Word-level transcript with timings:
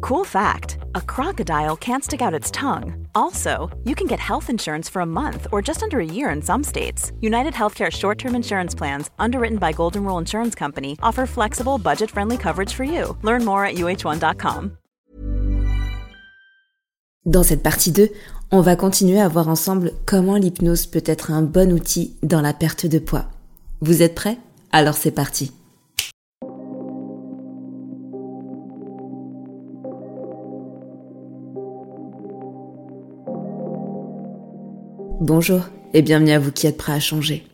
Cool 0.00 0.24
fact 0.24 0.78
a 0.94 1.00
crocodile 1.00 1.76
can't 1.76 2.04
stick 2.04 2.22
out 2.22 2.34
its 2.34 2.50
tongue. 2.50 3.06
Also, 3.14 3.70
you 3.84 3.94
can 3.94 4.06
get 4.06 4.20
health 4.20 4.50
insurance 4.50 4.88
for 4.88 5.00
a 5.02 5.06
month 5.06 5.46
or 5.52 5.62
just 5.62 5.82
under 5.82 6.00
a 6.00 6.04
year 6.04 6.30
in 6.30 6.42
some 6.42 6.64
states. 6.64 7.12
United 7.20 7.54
Healthcare 7.54 7.90
short 7.90 8.18
term 8.18 8.34
insurance 8.34 8.74
plans, 8.74 9.10
underwritten 9.18 9.58
by 9.58 9.72
Golden 9.72 10.04
Rule 10.04 10.18
Insurance 10.18 10.54
Company, 10.54 10.96
offer 11.02 11.26
flexible, 11.26 11.78
budget 11.78 12.10
friendly 12.10 12.36
coverage 12.36 12.72
for 12.74 12.84
you. 12.84 13.16
Learn 13.22 13.44
more 13.44 13.64
at 13.64 13.76
uh1.com. 13.76 14.76
Dans 17.24 17.42
cette 17.42 17.64
partie 17.64 17.90
2, 17.90 18.08
on 18.52 18.60
va 18.60 18.76
continuer 18.76 19.20
à 19.20 19.26
voir 19.26 19.48
ensemble 19.48 19.90
comment 20.04 20.36
l'hypnose 20.36 20.86
peut 20.86 21.02
être 21.04 21.32
un 21.32 21.42
bon 21.42 21.72
outil 21.72 22.16
dans 22.22 22.40
la 22.40 22.52
perte 22.52 22.86
de 22.86 23.00
poids. 23.00 23.26
Vous 23.80 24.02
êtes 24.02 24.14
prêts? 24.14 24.38
Alors 24.70 24.94
c'est 24.94 25.10
parti. 25.10 25.52
Bonjour 35.26 35.62
et 35.92 36.02
bienvenue 36.02 36.30
à 36.30 36.38
vous 36.38 36.52
qui 36.52 36.68
êtes 36.68 36.76
prêts 36.76 36.92
à 36.92 37.00
changer. 37.00 37.44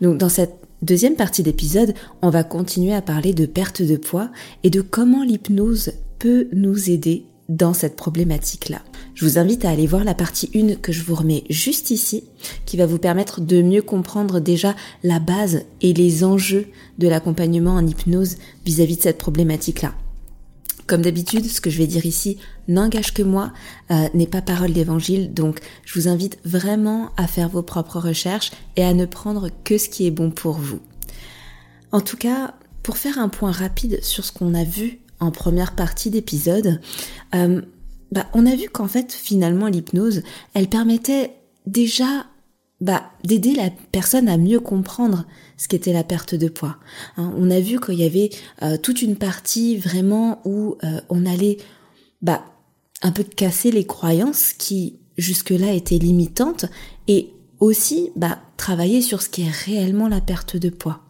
Donc 0.00 0.16
dans 0.16 0.30
cette 0.30 0.54
deuxième 0.80 1.14
partie 1.14 1.42
d'épisode, 1.42 1.92
on 2.22 2.30
va 2.30 2.42
continuer 2.42 2.94
à 2.94 3.02
parler 3.02 3.34
de 3.34 3.44
perte 3.44 3.82
de 3.82 3.98
poids 3.98 4.30
et 4.62 4.70
de 4.70 4.80
comment 4.80 5.22
l'hypnose 5.22 5.92
peut 6.18 6.48
nous 6.54 6.88
aider 6.88 7.26
dans 7.50 7.74
cette 7.74 7.96
problématique-là. 7.96 8.80
Je 9.14 9.26
vous 9.26 9.36
invite 9.36 9.66
à 9.66 9.68
aller 9.68 9.86
voir 9.86 10.04
la 10.04 10.14
partie 10.14 10.48
1 10.54 10.76
que 10.76 10.90
je 10.90 11.02
vous 11.02 11.14
remets 11.14 11.44
juste 11.50 11.90
ici, 11.90 12.24
qui 12.64 12.78
va 12.78 12.86
vous 12.86 12.96
permettre 12.96 13.42
de 13.42 13.60
mieux 13.60 13.82
comprendre 13.82 14.40
déjà 14.40 14.74
la 15.02 15.18
base 15.18 15.64
et 15.82 15.92
les 15.92 16.24
enjeux 16.24 16.68
de 16.96 17.08
l'accompagnement 17.08 17.72
en 17.72 17.86
hypnose 17.86 18.38
vis-à-vis 18.64 18.96
de 18.96 19.02
cette 19.02 19.18
problématique-là. 19.18 19.92
Comme 20.86 21.02
d'habitude, 21.02 21.44
ce 21.44 21.60
que 21.60 21.70
je 21.70 21.78
vais 21.78 21.86
dire 21.86 22.06
ici 22.06 22.38
n'engage 22.68 23.12
que 23.12 23.22
moi, 23.22 23.52
euh, 23.90 24.08
n'est 24.14 24.26
pas 24.26 24.42
parole 24.42 24.72
d'évangile, 24.72 25.32
donc 25.32 25.60
je 25.84 25.98
vous 25.98 26.08
invite 26.08 26.38
vraiment 26.44 27.10
à 27.16 27.26
faire 27.26 27.48
vos 27.48 27.62
propres 27.62 27.98
recherches 27.98 28.50
et 28.76 28.84
à 28.84 28.94
ne 28.94 29.06
prendre 29.06 29.48
que 29.64 29.78
ce 29.78 29.88
qui 29.88 30.06
est 30.06 30.10
bon 30.10 30.30
pour 30.30 30.54
vous. 30.54 30.80
En 31.90 32.00
tout 32.00 32.16
cas, 32.16 32.54
pour 32.82 32.96
faire 32.96 33.18
un 33.18 33.28
point 33.28 33.52
rapide 33.52 34.02
sur 34.02 34.24
ce 34.24 34.32
qu'on 34.32 34.54
a 34.54 34.64
vu 34.64 35.00
en 35.20 35.30
première 35.30 35.74
partie 35.74 36.10
d'épisode, 36.10 36.80
euh, 37.34 37.62
bah, 38.10 38.26
on 38.34 38.46
a 38.46 38.54
vu 38.54 38.68
qu'en 38.68 38.88
fait, 38.88 39.12
finalement, 39.12 39.68
l'hypnose, 39.68 40.22
elle 40.54 40.68
permettait 40.68 41.36
déjà 41.66 42.26
bah, 42.80 43.10
d'aider 43.24 43.54
la 43.54 43.70
personne 43.92 44.28
à 44.28 44.36
mieux 44.36 44.58
comprendre 44.58 45.26
ce 45.56 45.68
qu'était 45.68 45.92
la 45.92 46.02
perte 46.02 46.34
de 46.34 46.48
poids. 46.48 46.76
Hein, 47.16 47.32
on 47.36 47.50
a 47.50 47.60
vu 47.60 47.78
qu'il 47.78 47.94
y 47.94 48.04
avait 48.04 48.30
euh, 48.62 48.76
toute 48.76 49.02
une 49.02 49.16
partie 49.16 49.76
vraiment 49.76 50.40
où 50.44 50.76
on 51.08 51.24
allait 51.24 51.58
bah, 52.22 52.44
un 53.02 53.12
peu 53.12 53.24
casser 53.24 53.70
les 53.70 53.84
croyances 53.84 54.52
qui 54.52 55.00
jusque-là 55.18 55.72
étaient 55.72 55.98
limitantes 55.98 56.66
et 57.08 57.30
aussi 57.60 58.10
bah, 58.16 58.38
travailler 58.56 59.02
sur 59.02 59.22
ce 59.22 59.28
qui 59.28 59.42
est 59.42 59.50
réellement 59.50 60.08
la 60.08 60.20
perte 60.20 60.56
de 60.56 60.70
poids. 60.70 61.00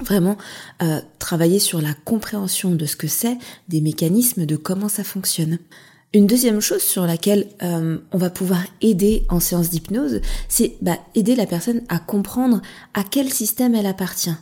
Vraiment 0.00 0.36
euh, 0.82 1.00
travailler 1.18 1.58
sur 1.58 1.80
la 1.80 1.92
compréhension 1.92 2.74
de 2.74 2.86
ce 2.86 2.96
que 2.96 3.08
c'est, 3.08 3.36
des 3.68 3.80
mécanismes, 3.80 4.46
de 4.46 4.56
comment 4.56 4.88
ça 4.88 5.04
fonctionne. 5.04 5.58
Une 6.12 6.26
deuxième 6.26 6.60
chose 6.60 6.82
sur 6.82 7.06
laquelle 7.06 7.46
euh, 7.62 7.98
on 8.10 8.18
va 8.18 8.30
pouvoir 8.30 8.64
aider 8.80 9.24
en 9.28 9.38
séance 9.38 9.70
d'hypnose, 9.70 10.20
c'est 10.48 10.76
bah, 10.80 10.98
aider 11.14 11.36
la 11.36 11.46
personne 11.46 11.82
à 11.88 11.98
comprendre 12.00 12.62
à 12.94 13.04
quel 13.04 13.32
système 13.32 13.76
elle 13.76 13.86
appartient, 13.86 14.34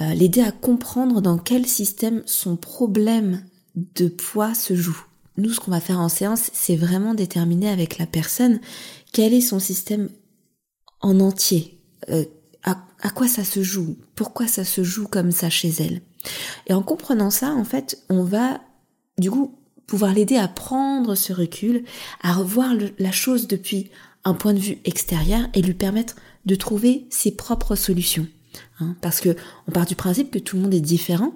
euh, 0.00 0.12
l'aider 0.14 0.42
à 0.42 0.52
comprendre 0.52 1.22
dans 1.22 1.38
quel 1.38 1.66
système 1.66 2.22
son 2.26 2.56
problème 2.56 3.42
de 3.74 4.08
poids 4.08 4.54
se 4.54 4.74
joue. 4.76 5.02
Nous, 5.36 5.50
ce 5.50 5.60
qu'on 5.60 5.70
va 5.70 5.80
faire 5.80 5.98
en 5.98 6.08
séance, 6.08 6.50
c'est 6.52 6.76
vraiment 6.76 7.14
déterminer 7.14 7.68
avec 7.68 7.98
la 7.98 8.06
personne 8.06 8.60
quel 9.12 9.32
est 9.32 9.40
son 9.40 9.58
système 9.58 10.08
en 11.00 11.20
entier, 11.20 11.80
euh, 12.10 12.24
à, 12.62 13.10
quoi 13.10 13.28
ça 13.28 13.44
se 13.44 13.62
joue, 13.62 13.98
pourquoi 14.14 14.46
ça 14.46 14.64
se 14.64 14.82
joue 14.82 15.06
comme 15.06 15.30
ça 15.30 15.50
chez 15.50 15.68
elle? 15.80 16.00
Et 16.66 16.72
en 16.72 16.82
comprenant 16.82 17.30
ça, 17.30 17.52
en 17.52 17.64
fait, 17.64 18.02
on 18.08 18.24
va 18.24 18.62
du 19.18 19.30
coup 19.30 19.58
pouvoir 19.86 20.14
l'aider 20.14 20.36
à 20.36 20.48
prendre 20.48 21.14
ce 21.14 21.34
recul, 21.34 21.84
à 22.22 22.32
revoir 22.32 22.72
la 22.98 23.12
chose 23.12 23.46
depuis 23.46 23.90
un 24.24 24.32
point 24.32 24.54
de 24.54 24.58
vue 24.58 24.78
extérieur 24.86 25.42
et 25.52 25.60
lui 25.60 25.74
permettre 25.74 26.16
de 26.46 26.54
trouver 26.54 27.06
ses 27.10 27.32
propres 27.32 27.76
solutions. 27.76 28.26
Hein, 28.80 28.96
parce 29.02 29.20
que 29.20 29.36
on 29.68 29.72
part 29.72 29.86
du 29.86 29.96
principe 29.96 30.30
que 30.30 30.38
tout 30.38 30.56
le 30.56 30.62
monde 30.62 30.74
est 30.74 30.80
différent 30.80 31.34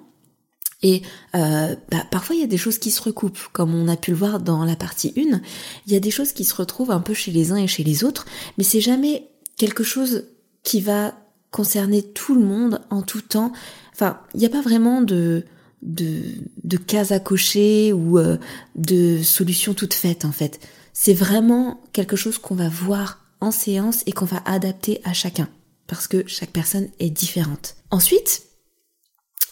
et 0.81 1.01
euh, 1.35 1.75
bah, 1.89 2.05
parfois 2.09 2.35
il 2.35 2.41
y 2.41 2.43
a 2.43 2.47
des 2.47 2.57
choses 2.57 2.77
qui 2.77 2.91
se 2.91 3.01
recoupent, 3.01 3.47
comme 3.51 3.75
on 3.75 3.87
a 3.87 3.97
pu 3.97 4.11
le 4.11 4.17
voir 4.17 4.39
dans 4.39 4.63
la 4.63 4.75
partie 4.75 5.13
1. 5.17 5.41
Il 5.87 5.93
y 5.93 5.95
a 5.95 5.99
des 5.99 6.11
choses 6.11 6.31
qui 6.31 6.45
se 6.45 6.55
retrouvent 6.55 6.91
un 6.91 7.01
peu 7.01 7.13
chez 7.13 7.31
les 7.31 7.51
uns 7.51 7.57
et 7.57 7.67
chez 7.67 7.83
les 7.83 8.03
autres, 8.03 8.25
mais 8.57 8.63
c'est 8.63 8.81
jamais 8.81 9.29
quelque 9.57 9.83
chose 9.83 10.25
qui 10.63 10.81
va 10.81 11.13
concerner 11.51 12.03
tout 12.03 12.35
le 12.35 12.45
monde 12.45 12.81
en 12.89 13.01
tout 13.01 13.21
temps. 13.21 13.51
Enfin, 13.93 14.19
il 14.33 14.39
n'y 14.39 14.45
a 14.45 14.49
pas 14.49 14.61
vraiment 14.61 15.01
de 15.01 15.43
de, 15.81 16.21
de 16.63 16.77
cases 16.77 17.11
à 17.11 17.19
cocher 17.19 17.93
ou 17.93 18.17
euh, 18.17 18.37
de 18.75 19.21
solutions 19.23 19.73
toutes 19.73 19.93
faites 19.93 20.25
en 20.25 20.31
fait. 20.31 20.59
C'est 20.93 21.13
vraiment 21.13 21.81
quelque 21.93 22.17
chose 22.17 22.37
qu'on 22.37 22.55
va 22.55 22.67
voir 22.67 23.19
en 23.39 23.51
séance 23.51 24.03
et 24.05 24.11
qu'on 24.11 24.25
va 24.25 24.41
adapter 24.45 24.99
à 25.05 25.13
chacun 25.13 25.47
parce 25.87 26.07
que 26.07 26.27
chaque 26.27 26.51
personne 26.51 26.89
est 26.99 27.09
différente. 27.09 27.75
Ensuite, 27.91 28.43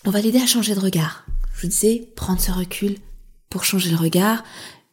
on 0.08 0.10
va 0.10 0.22
l'aider 0.22 0.40
à 0.40 0.46
changer 0.46 0.74
de 0.74 0.80
regard. 0.80 1.26
Je 1.54 1.64
vous 1.64 1.68
disais, 1.68 2.08
prendre 2.16 2.40
ce 2.40 2.50
recul 2.50 2.96
pour 3.50 3.66
changer 3.66 3.90
le 3.90 3.98
regard, 3.98 4.46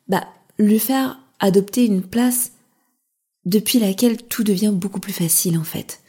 bah, 0.08 0.26
lui 0.58 0.80
faire 0.80 1.20
adopter 1.38 1.86
une 1.86 2.02
place 2.02 2.50
depuis 3.44 3.78
laquelle 3.78 4.16
tout 4.16 4.42
devient 4.42 4.72
beaucoup 4.74 4.98
plus 4.98 5.12
facile 5.12 5.56
en 5.56 5.62
fait. 5.62 6.00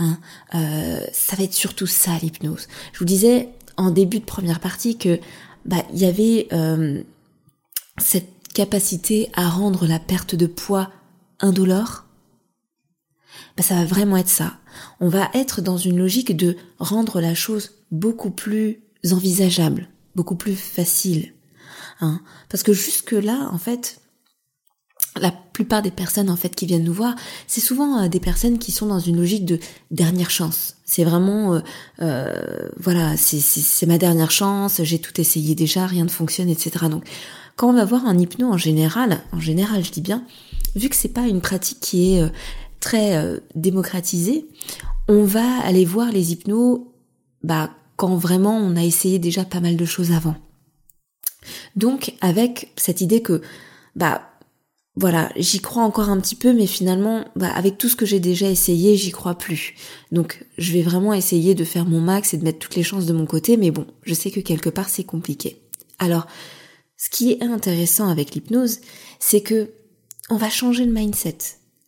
Hein 0.00 0.18
euh, 0.56 1.00
ça 1.12 1.36
va 1.36 1.44
être 1.44 1.54
surtout 1.54 1.86
ça 1.86 2.18
l'hypnose. 2.20 2.66
Je 2.92 2.98
vous 2.98 3.04
disais, 3.04 3.48
en 3.76 3.92
début 3.92 4.18
de 4.18 4.24
première 4.24 4.58
partie 4.58 4.98
que 4.98 5.20
bah 5.64 5.84
il 5.92 6.00
y 6.00 6.04
avait 6.04 6.48
euh, 6.52 7.00
cette 7.98 8.28
capacité 8.54 9.30
à 9.34 9.48
rendre 9.48 9.86
la 9.86 10.00
perte 10.00 10.34
de 10.34 10.46
poids 10.46 10.90
indolore. 11.38 12.06
Bah 13.56 13.62
ça 13.62 13.76
va 13.76 13.84
vraiment 13.84 14.16
être 14.16 14.28
ça. 14.28 14.58
On 15.00 15.08
va 15.08 15.30
être 15.34 15.60
dans 15.60 15.76
une 15.76 15.98
logique 15.98 16.36
de 16.36 16.56
rendre 16.78 17.20
la 17.20 17.34
chose 17.34 17.72
beaucoup 17.90 18.30
plus 18.30 18.80
envisageable, 19.12 19.88
beaucoup 20.14 20.36
plus 20.36 20.54
facile. 20.54 21.32
Hein 22.00 22.20
Parce 22.48 22.62
que 22.62 22.72
jusque 22.72 23.12
là, 23.12 23.48
en 23.52 23.58
fait, 23.58 24.00
la 25.20 25.32
plupart 25.52 25.82
des 25.82 25.90
personnes 25.90 26.30
en 26.30 26.36
fait 26.36 26.54
qui 26.54 26.66
viennent 26.66 26.84
nous 26.84 26.92
voir, 26.92 27.14
c'est 27.46 27.60
souvent 27.60 28.02
euh, 28.02 28.08
des 28.08 28.20
personnes 28.20 28.58
qui 28.58 28.72
sont 28.72 28.86
dans 28.86 29.00
une 29.00 29.16
logique 29.16 29.44
de 29.44 29.58
dernière 29.90 30.30
chance. 30.30 30.76
C'est 30.84 31.04
vraiment, 31.04 31.54
euh, 31.54 31.60
euh, 32.02 32.68
voilà, 32.76 33.16
c'est 33.16 33.86
ma 33.86 33.98
dernière 33.98 34.30
chance, 34.30 34.82
j'ai 34.82 34.98
tout 34.98 35.20
essayé 35.20 35.54
déjà, 35.54 35.86
rien 35.86 36.04
ne 36.04 36.08
fonctionne, 36.10 36.48
etc. 36.48 36.86
Donc, 36.90 37.04
quand 37.56 37.68
on 37.68 37.74
va 37.74 37.84
voir 37.84 38.06
un 38.06 38.16
hypno 38.18 38.48
en 38.48 38.56
général, 38.56 39.20
en 39.32 39.40
général, 39.40 39.84
je 39.84 39.90
dis 39.90 40.00
bien, 40.00 40.24
vu 40.76 40.88
que 40.88 40.96
c'est 40.96 41.08
pas 41.08 41.26
une 41.26 41.40
pratique 41.40 41.80
qui 41.80 42.14
est 42.14 42.22
très 42.80 43.40
démocratisée, 43.54 44.46
on 45.08 45.24
va 45.24 45.58
aller 45.60 45.84
voir 45.84 46.12
les 46.12 46.32
hypnos, 46.32 46.86
bah, 47.42 47.70
quand 47.96 48.16
vraiment 48.16 48.56
on 48.56 48.76
a 48.76 48.84
essayé 48.84 49.18
déjà 49.18 49.44
pas 49.44 49.60
mal 49.60 49.76
de 49.76 49.84
choses 49.84 50.12
avant. 50.12 50.36
Donc, 51.76 52.14
avec 52.20 52.72
cette 52.76 53.00
idée 53.00 53.22
que, 53.22 53.40
bah, 53.96 54.22
voilà, 54.96 55.30
j'y 55.36 55.60
crois 55.60 55.84
encore 55.84 56.08
un 56.08 56.20
petit 56.20 56.34
peu, 56.34 56.52
mais 56.52 56.66
finalement, 56.66 57.24
bah, 57.36 57.50
avec 57.54 57.78
tout 57.78 57.88
ce 57.88 57.96
que 57.96 58.06
j'ai 58.06 58.20
déjà 58.20 58.50
essayé, 58.50 58.96
j'y 58.96 59.12
crois 59.12 59.36
plus. 59.36 59.74
Donc, 60.10 60.44
je 60.58 60.72
vais 60.72 60.82
vraiment 60.82 61.14
essayer 61.14 61.54
de 61.54 61.64
faire 61.64 61.86
mon 61.86 62.00
max 62.00 62.34
et 62.34 62.36
de 62.36 62.44
mettre 62.44 62.58
toutes 62.58 62.74
les 62.74 62.82
chances 62.82 63.06
de 63.06 63.12
mon 63.12 63.24
côté, 63.24 63.56
mais 63.56 63.70
bon, 63.70 63.86
je 64.02 64.14
sais 64.14 64.30
que 64.30 64.40
quelque 64.40 64.70
part 64.70 64.88
c'est 64.88 65.04
compliqué. 65.04 65.62
Alors, 65.98 66.26
ce 66.96 67.10
qui 67.10 67.30
est 67.30 67.42
intéressant 67.42 68.08
avec 68.08 68.34
l'hypnose, 68.34 68.80
c'est 69.20 69.40
que 69.40 69.70
on 70.30 70.36
va 70.36 70.50
changer 70.50 70.84
le 70.84 70.92
mindset. 70.92 71.38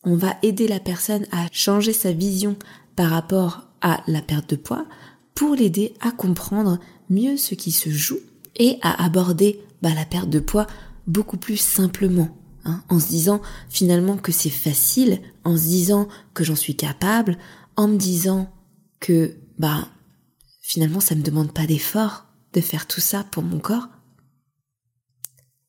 On 0.02 0.16
va 0.16 0.36
aider 0.42 0.66
la 0.66 0.80
personne 0.80 1.26
à 1.30 1.46
changer 1.52 1.92
sa 1.92 2.12
vision 2.12 2.56
par 2.96 3.10
rapport 3.10 3.68
à 3.80 4.02
la 4.06 4.22
perte 4.22 4.50
de 4.50 4.56
poids 4.56 4.86
pour 5.34 5.54
l'aider 5.54 5.94
à 6.00 6.10
comprendre 6.10 6.78
mieux 7.08 7.36
ce 7.36 7.54
qui 7.54 7.72
se 7.72 7.90
joue 7.90 8.20
et 8.56 8.78
à 8.82 9.04
aborder 9.04 9.60
bah, 9.82 9.94
la 9.94 10.04
perte 10.04 10.30
de 10.30 10.40
poids 10.40 10.66
beaucoup 11.06 11.36
plus 11.36 11.56
simplement, 11.56 12.28
hein, 12.64 12.82
en 12.88 12.98
se 12.98 13.08
disant 13.08 13.42
finalement 13.68 14.16
que 14.16 14.32
c'est 14.32 14.50
facile, 14.50 15.20
en 15.44 15.56
se 15.56 15.62
disant 15.62 16.08
que 16.34 16.44
j'en 16.44 16.56
suis 16.56 16.76
capable, 16.76 17.36
en 17.76 17.88
me 17.88 17.96
disant 17.96 18.52
que 19.00 19.36
bah 19.58 19.88
finalement 20.60 21.00
ça 21.00 21.14
me 21.14 21.22
demande 21.22 21.52
pas 21.52 21.66
d'effort 21.66 22.26
de 22.52 22.60
faire 22.60 22.86
tout 22.86 23.00
ça 23.00 23.24
pour 23.24 23.42
mon 23.42 23.58
corps. 23.58 23.88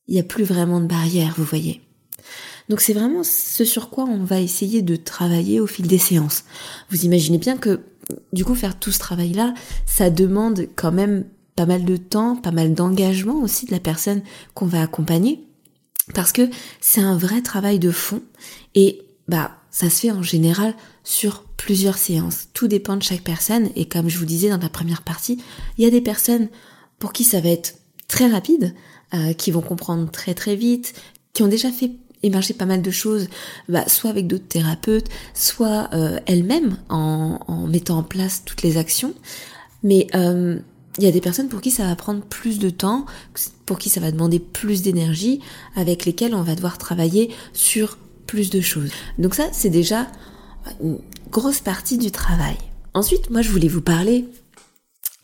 Il 0.06 0.14
n'y 0.14 0.20
a 0.20 0.24
plus 0.24 0.44
vraiment 0.44 0.80
de 0.80 0.86
barrière, 0.86 1.34
vous 1.36 1.44
voyez. 1.44 1.80
Donc 2.68 2.80
c'est 2.80 2.92
vraiment 2.92 3.22
ce 3.22 3.64
sur 3.64 3.90
quoi 3.90 4.04
on 4.04 4.24
va 4.24 4.40
essayer 4.40 4.82
de 4.82 4.96
travailler 4.96 5.60
au 5.60 5.66
fil 5.66 5.86
des 5.86 5.98
séances. 5.98 6.44
Vous 6.90 7.04
imaginez 7.04 7.38
bien 7.38 7.56
que 7.56 7.80
du 8.32 8.44
coup 8.44 8.54
faire 8.54 8.78
tout 8.78 8.92
ce 8.92 8.98
travail-là, 8.98 9.54
ça 9.86 10.10
demande 10.10 10.68
quand 10.76 10.92
même 10.92 11.24
pas 11.56 11.66
mal 11.66 11.84
de 11.84 11.96
temps, 11.96 12.36
pas 12.36 12.50
mal 12.50 12.74
d'engagement 12.74 13.40
aussi 13.40 13.66
de 13.66 13.72
la 13.72 13.80
personne 13.80 14.22
qu'on 14.54 14.66
va 14.66 14.82
accompagner. 14.82 15.46
Parce 16.14 16.32
que 16.32 16.48
c'est 16.80 17.00
un 17.00 17.16
vrai 17.16 17.42
travail 17.42 17.78
de 17.78 17.90
fond 17.90 18.22
et 18.74 19.02
bah 19.28 19.52
ça 19.70 19.88
se 19.88 20.00
fait 20.00 20.10
en 20.10 20.22
général 20.22 20.74
sur 21.04 21.44
plusieurs 21.56 21.96
séances. 21.96 22.48
Tout 22.54 22.68
dépend 22.68 22.96
de 22.96 23.02
chaque 23.02 23.22
personne 23.22 23.70
et 23.76 23.86
comme 23.86 24.08
je 24.08 24.18
vous 24.18 24.24
disais 24.24 24.48
dans 24.48 24.58
la 24.58 24.68
première 24.68 25.02
partie, 25.02 25.40
il 25.78 25.84
y 25.84 25.86
a 25.86 25.90
des 25.90 26.00
personnes 26.00 26.48
pour 26.98 27.12
qui 27.12 27.24
ça 27.24 27.40
va 27.40 27.50
être 27.50 27.76
très 28.08 28.28
rapide, 28.28 28.74
euh, 29.14 29.32
qui 29.32 29.50
vont 29.50 29.60
comprendre 29.60 30.10
très 30.10 30.34
très 30.34 30.56
vite, 30.56 30.94
qui 31.32 31.42
ont 31.42 31.48
déjà 31.48 31.70
fait 31.70 31.92
émerger 32.22 32.54
pas 32.54 32.66
mal 32.66 32.82
de 32.82 32.90
choses, 32.90 33.28
bah, 33.68 33.84
soit 33.88 34.10
avec 34.10 34.26
d'autres 34.26 34.48
thérapeutes, 34.48 35.08
soit 35.34 35.88
euh, 35.92 36.18
elles-mêmes 36.26 36.76
en, 36.88 37.40
en, 37.46 37.66
mettant 37.66 37.98
en 37.98 38.02
place 38.02 38.42
toutes 38.44 38.62
les 38.62 38.76
actions. 38.76 39.14
Mais 39.82 40.06
euh, 40.14 40.58
il 40.98 41.04
y 41.04 41.06
a 41.06 41.12
des 41.12 41.20
personnes 41.20 41.48
pour 41.48 41.60
qui 41.60 41.70
ça 41.70 41.86
va 41.86 41.96
prendre 41.96 42.22
plus 42.22 42.58
de 42.58 42.70
temps, 42.70 43.06
pour 43.66 43.78
qui 43.78 43.88
ça 43.88 44.00
va 44.00 44.12
demander 44.12 44.38
plus 44.38 44.82
d'énergie, 44.82 45.40
avec 45.74 46.04
lesquelles 46.04 46.34
on 46.34 46.42
va 46.42 46.54
devoir 46.54 46.78
travailler 46.78 47.30
sur 47.52 47.98
plus 48.26 48.50
de 48.50 48.60
choses. 48.60 48.90
Donc 49.18 49.34
ça, 49.34 49.48
c'est 49.52 49.70
déjà 49.70 50.06
une 50.80 50.98
grosse 51.30 51.60
partie 51.60 51.98
du 51.98 52.10
travail. 52.10 52.56
Ensuite, 52.94 53.30
moi, 53.30 53.42
je 53.42 53.50
voulais 53.50 53.68
vous 53.68 53.80
parler 53.80 54.26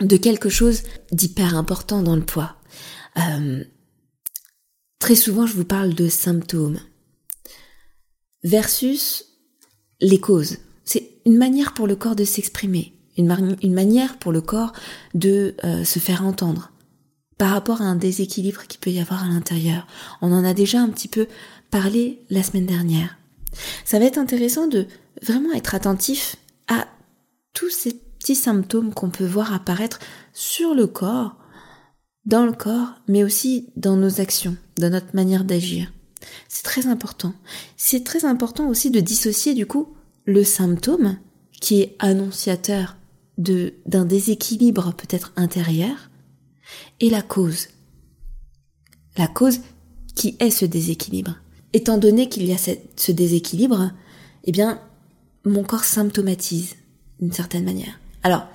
de 0.01 0.17
quelque 0.17 0.49
chose 0.49 0.83
d'hyper 1.13 1.57
important 1.57 2.03
dans 2.03 2.17
le 2.17 2.23
poids. 2.23 2.57
Euh, 3.19 3.65
très 4.99 5.15
souvent, 5.15 5.47
je 5.47 5.55
vous 5.55 5.65
parle 5.65 5.95
de 5.95 6.09
symptômes 6.09 6.81
versus 8.45 9.25
les 10.01 10.21
causes. 10.21 10.59
C'est 10.85 11.11
une 11.27 11.37
manière 11.37 11.75
pour 11.75 11.87
le 11.87 11.97
corps 11.97 12.17
de 12.17 12.25
s'exprimer, 12.25 12.95
une, 13.17 13.75
manière 13.75 14.19
pour 14.19 14.33
le 14.33 14.41
corps 14.41 14.73
de 15.15 15.55
euh, 15.65 15.85
se 15.85 15.99
faire 15.99 16.25
entendre 16.25 16.73
par 17.37 17.51
rapport 17.51 17.83
à 17.83 17.85
un 17.85 17.97
déséquilibre 17.97 18.67
qui 18.67 18.79
peut 18.79 18.91
y 18.91 19.01
avoir 19.01 19.25
à 19.25 19.29
l'intérieur. 19.29 19.87
On 20.23 20.33
en 20.33 20.45
a 20.45 20.55
déjà 20.55 20.81
un 20.81 20.89
petit 20.89 21.09
peu 21.09 21.29
parlé 21.71 22.21
la 22.31 22.43
semaine 22.43 22.67
dernière. 22.67 23.17
Ça 23.85 23.99
va 23.99 24.07
être 24.07 24.19
intéressant 24.19 24.67
de 24.67 24.87
vraiment 25.23 25.53
être 25.53 25.75
attentif 25.75 26.37
à 26.67 26.87
tous 27.55 27.71
ces 27.71 27.95
petits 28.19 28.35
symptômes 28.35 28.93
qu'on 28.93 29.11
peut 29.11 29.27
voir 29.27 29.53
apparaître 29.53 30.01
sur 30.33 30.75
le 30.75 30.87
corps, 30.87 31.37
dans 32.25 32.45
le 32.45 32.53
corps, 32.53 32.95
mais 33.07 33.25
aussi 33.25 33.71
dans 33.77 33.97
nos 33.97 34.21
actions, 34.21 34.57
dans 34.77 34.91
notre 34.91 35.15
manière 35.15 35.45
d'agir. 35.45 35.91
C'est 36.59 36.65
très 36.65 36.89
important. 36.89 37.35
C'est 37.77 38.03
très 38.03 38.25
important 38.25 38.69
aussi 38.69 38.91
de 38.91 38.99
dissocier 38.99 39.55
du 39.55 39.65
coup 39.65 39.95
le 40.25 40.43
symptôme 40.43 41.17
qui 41.61 41.81
est 41.81 41.95
annonciateur 42.01 42.97
de 43.37 43.75
d'un 43.87 44.05
déséquilibre 44.05 44.93
peut-être 44.95 45.33
intérieur 45.37 46.11
et 46.99 47.11
la 47.11 47.23
cause. 47.23 47.69
La 49.17 49.29
cause 49.29 49.61
qui 50.17 50.37
est 50.41 50.51
ce 50.51 50.65
déséquilibre. 50.65 51.37
Étant 51.75 51.97
donné 51.97 52.29
qu'il 52.29 52.45
y 52.45 52.53
a 52.53 52.59
ce 52.59 53.13
déséquilibre, 53.13 53.93
eh 54.43 54.51
bien, 54.51 54.81
mon 55.45 55.63
corps 55.63 55.85
symptomatise 55.85 56.75
d'une 57.21 57.33
certaine 57.33 57.65
manière. 57.65 58.01
Alors, 58.25 58.49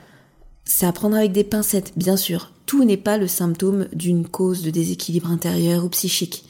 c'est 0.65 0.85
à 0.85 0.91
prendre 0.91 1.15
avec 1.15 1.31
des 1.31 1.45
pincettes, 1.45 1.93
bien 1.95 2.17
sûr. 2.17 2.51
Tout 2.65 2.83
n'est 2.83 2.97
pas 2.97 3.17
le 3.17 3.29
symptôme 3.29 3.87
d'une 3.93 4.27
cause 4.27 4.61
de 4.61 4.71
déséquilibre 4.71 5.31
intérieur 5.31 5.85
ou 5.85 5.89
psychique 5.89 6.43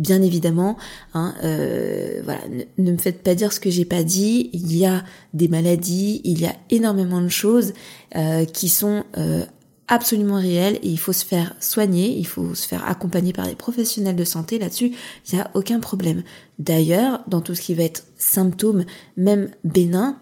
bien 0.00 0.22
évidemment. 0.22 0.76
Hein, 1.14 1.34
euh, 1.44 2.22
voilà, 2.24 2.40
ne, 2.78 2.90
me 2.90 2.98
faites 2.98 3.22
pas 3.22 3.36
dire 3.36 3.52
ce 3.52 3.60
que 3.60 3.70
j'ai 3.70 3.84
pas 3.84 4.02
dit. 4.02 4.50
Il 4.52 4.76
y 4.76 4.86
a 4.86 5.04
des 5.34 5.46
maladies, 5.46 6.20
il 6.24 6.40
y 6.40 6.46
a 6.46 6.56
énormément 6.70 7.20
de 7.20 7.28
choses 7.28 7.74
euh, 8.16 8.44
qui 8.46 8.68
sont 8.68 9.04
euh, 9.18 9.44
absolument 9.86 10.40
réelles 10.40 10.76
et 10.82 10.88
il 10.88 10.98
faut 10.98 11.12
se 11.12 11.24
faire 11.24 11.54
soigner, 11.60 12.16
il 12.16 12.26
faut 12.26 12.54
se 12.54 12.66
faire 12.66 12.88
accompagner 12.88 13.32
par 13.32 13.46
des 13.46 13.54
professionnels 13.54 14.16
de 14.16 14.24
santé 14.24 14.58
là-dessus. 14.58 14.92
Il 15.30 15.34
n'y 15.34 15.40
a 15.40 15.50
aucun 15.54 15.78
problème. 15.78 16.22
D'ailleurs, 16.58 17.22
dans 17.28 17.42
tout 17.42 17.54
ce 17.54 17.60
qui 17.60 17.74
va 17.74 17.84
être 17.84 18.04
symptômes, 18.16 18.84
même 19.16 19.50
bénins, 19.64 20.18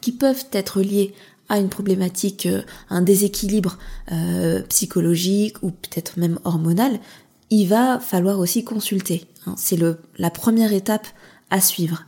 qui 0.00 0.12
peuvent 0.12 0.46
être 0.52 0.80
liés 0.80 1.14
à 1.48 1.58
une 1.58 1.68
problématique, 1.68 2.48
un 2.88 3.02
déséquilibre 3.02 3.78
psychologique 4.70 5.62
ou 5.62 5.70
peut-être 5.70 6.18
même 6.18 6.38
hormonal, 6.44 6.98
il 7.54 7.68
va 7.68 8.00
falloir 8.00 8.38
aussi 8.38 8.64
consulter. 8.64 9.26
Hein. 9.46 9.54
C'est 9.56 9.78
la 10.18 10.30
première 10.30 10.72
étape 10.72 11.06
à 11.50 11.60
suivre. 11.60 12.04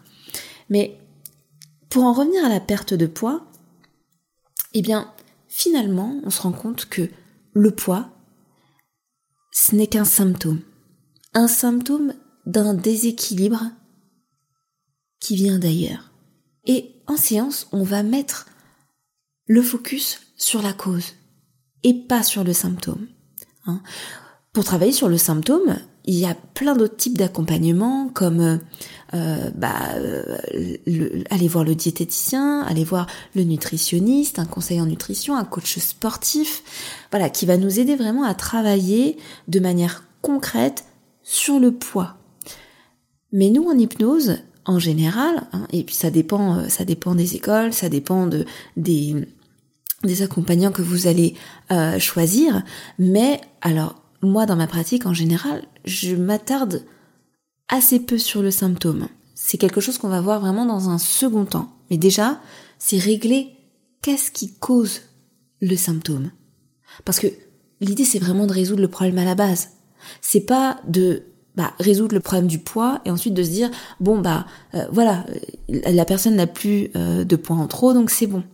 Mais 0.68 0.98
pour 1.88 2.02
en 2.04 2.12
revenir 2.12 2.44
à 2.44 2.48
la 2.48 2.60
perte 2.60 2.94
de 2.94 3.06
poids, 3.06 3.46
eh 4.74 4.82
bien, 4.82 5.12
finalement, 5.48 6.20
on 6.24 6.30
se 6.30 6.42
rend 6.42 6.52
compte 6.52 6.86
que 6.86 7.08
le 7.52 7.70
poids, 7.70 8.10
ce 9.52 9.74
n'est 9.74 9.86
qu'un 9.86 10.04
symptôme. 10.04 10.60
Un 11.32 11.48
symptôme 11.48 12.12
d'un 12.44 12.74
déséquilibre 12.74 13.70
qui 15.20 15.36
vient 15.36 15.58
d'ailleurs. 15.58 16.10
Et 16.64 17.02
en 17.06 17.16
séance, 17.16 17.68
on 17.70 17.84
va 17.84 18.02
mettre 18.02 18.46
le 19.46 19.62
focus 19.62 20.20
sur 20.36 20.60
la 20.60 20.72
cause 20.72 21.14
et 21.84 21.94
pas 21.94 22.24
sur 22.24 22.42
le 22.42 22.52
symptôme. 22.52 23.06
Hein. 23.66 23.80
Pour 24.56 24.64
travailler 24.64 24.92
sur 24.92 25.10
le 25.10 25.18
symptôme, 25.18 25.76
il 26.06 26.14
y 26.14 26.24
a 26.24 26.34
plein 26.54 26.74
d'autres 26.74 26.96
types 26.96 27.18
d'accompagnement 27.18 28.08
comme 28.14 28.58
euh, 29.12 29.50
bah, 29.54 29.74
aller 31.28 31.46
voir 31.46 31.62
le 31.62 31.74
diététicien, 31.74 32.62
aller 32.62 32.82
voir 32.82 33.06
le 33.34 33.42
nutritionniste, 33.42 34.38
un 34.38 34.46
conseiller 34.46 34.80
en 34.80 34.86
nutrition, 34.86 35.36
un 35.36 35.44
coach 35.44 35.78
sportif, 35.78 36.62
voilà, 37.10 37.28
qui 37.28 37.44
va 37.44 37.58
nous 37.58 37.78
aider 37.80 37.96
vraiment 37.96 38.24
à 38.24 38.32
travailler 38.32 39.18
de 39.46 39.60
manière 39.60 40.04
concrète 40.22 40.86
sur 41.22 41.60
le 41.60 41.72
poids. 41.72 42.16
Mais 43.32 43.50
nous 43.50 43.64
en 43.64 43.76
hypnose, 43.76 44.38
en 44.64 44.78
général, 44.78 45.48
hein, 45.52 45.66
et 45.70 45.82
puis 45.82 45.94
ça 45.94 46.08
dépend, 46.08 46.60
euh, 46.60 46.68
ça 46.70 46.86
dépend 46.86 47.14
des 47.14 47.36
écoles, 47.36 47.74
ça 47.74 47.90
dépend 47.90 48.26
de 48.26 48.46
des 48.78 50.22
accompagnants 50.22 50.72
que 50.72 50.80
vous 50.80 51.08
allez 51.08 51.34
euh, 51.70 51.98
choisir, 51.98 52.62
mais 52.98 53.42
alors 53.60 54.05
moi, 54.22 54.46
dans 54.46 54.56
ma 54.56 54.66
pratique, 54.66 55.06
en 55.06 55.14
général, 55.14 55.62
je 55.84 56.14
m'attarde 56.14 56.84
assez 57.68 58.00
peu 58.00 58.18
sur 58.18 58.42
le 58.42 58.50
symptôme. 58.50 59.08
C'est 59.34 59.58
quelque 59.58 59.80
chose 59.80 59.98
qu'on 59.98 60.08
va 60.08 60.20
voir 60.20 60.40
vraiment 60.40 60.66
dans 60.66 60.88
un 60.88 60.98
second 60.98 61.44
temps. 61.44 61.72
Mais 61.90 61.98
déjà, 61.98 62.40
c'est 62.78 62.98
régler 62.98 63.50
qu'est-ce 64.02 64.30
qui 64.30 64.54
cause 64.54 65.02
le 65.60 65.76
symptôme. 65.76 66.30
Parce 67.04 67.20
que 67.20 67.28
l'idée, 67.80 68.04
c'est 68.04 68.18
vraiment 68.18 68.46
de 68.46 68.52
résoudre 68.52 68.82
le 68.82 68.88
problème 68.88 69.18
à 69.18 69.24
la 69.24 69.34
base. 69.34 69.70
C'est 70.20 70.40
pas 70.40 70.80
de 70.86 71.24
bah, 71.56 71.72
résoudre 71.78 72.14
le 72.14 72.20
problème 72.20 72.46
du 72.46 72.58
poids 72.58 73.00
et 73.04 73.10
ensuite 73.10 73.32
de 73.32 73.42
se 73.42 73.48
dire 73.48 73.70
bon 73.98 74.20
bah 74.20 74.44
euh, 74.74 74.84
voilà 74.92 75.24
la 75.68 76.04
personne 76.04 76.36
n'a 76.36 76.46
plus 76.46 76.90
euh, 76.94 77.24
de 77.24 77.34
poids 77.34 77.56
en 77.56 77.66
trop 77.66 77.94
donc 77.94 78.10
c'est 78.10 78.26
bon. 78.26 78.44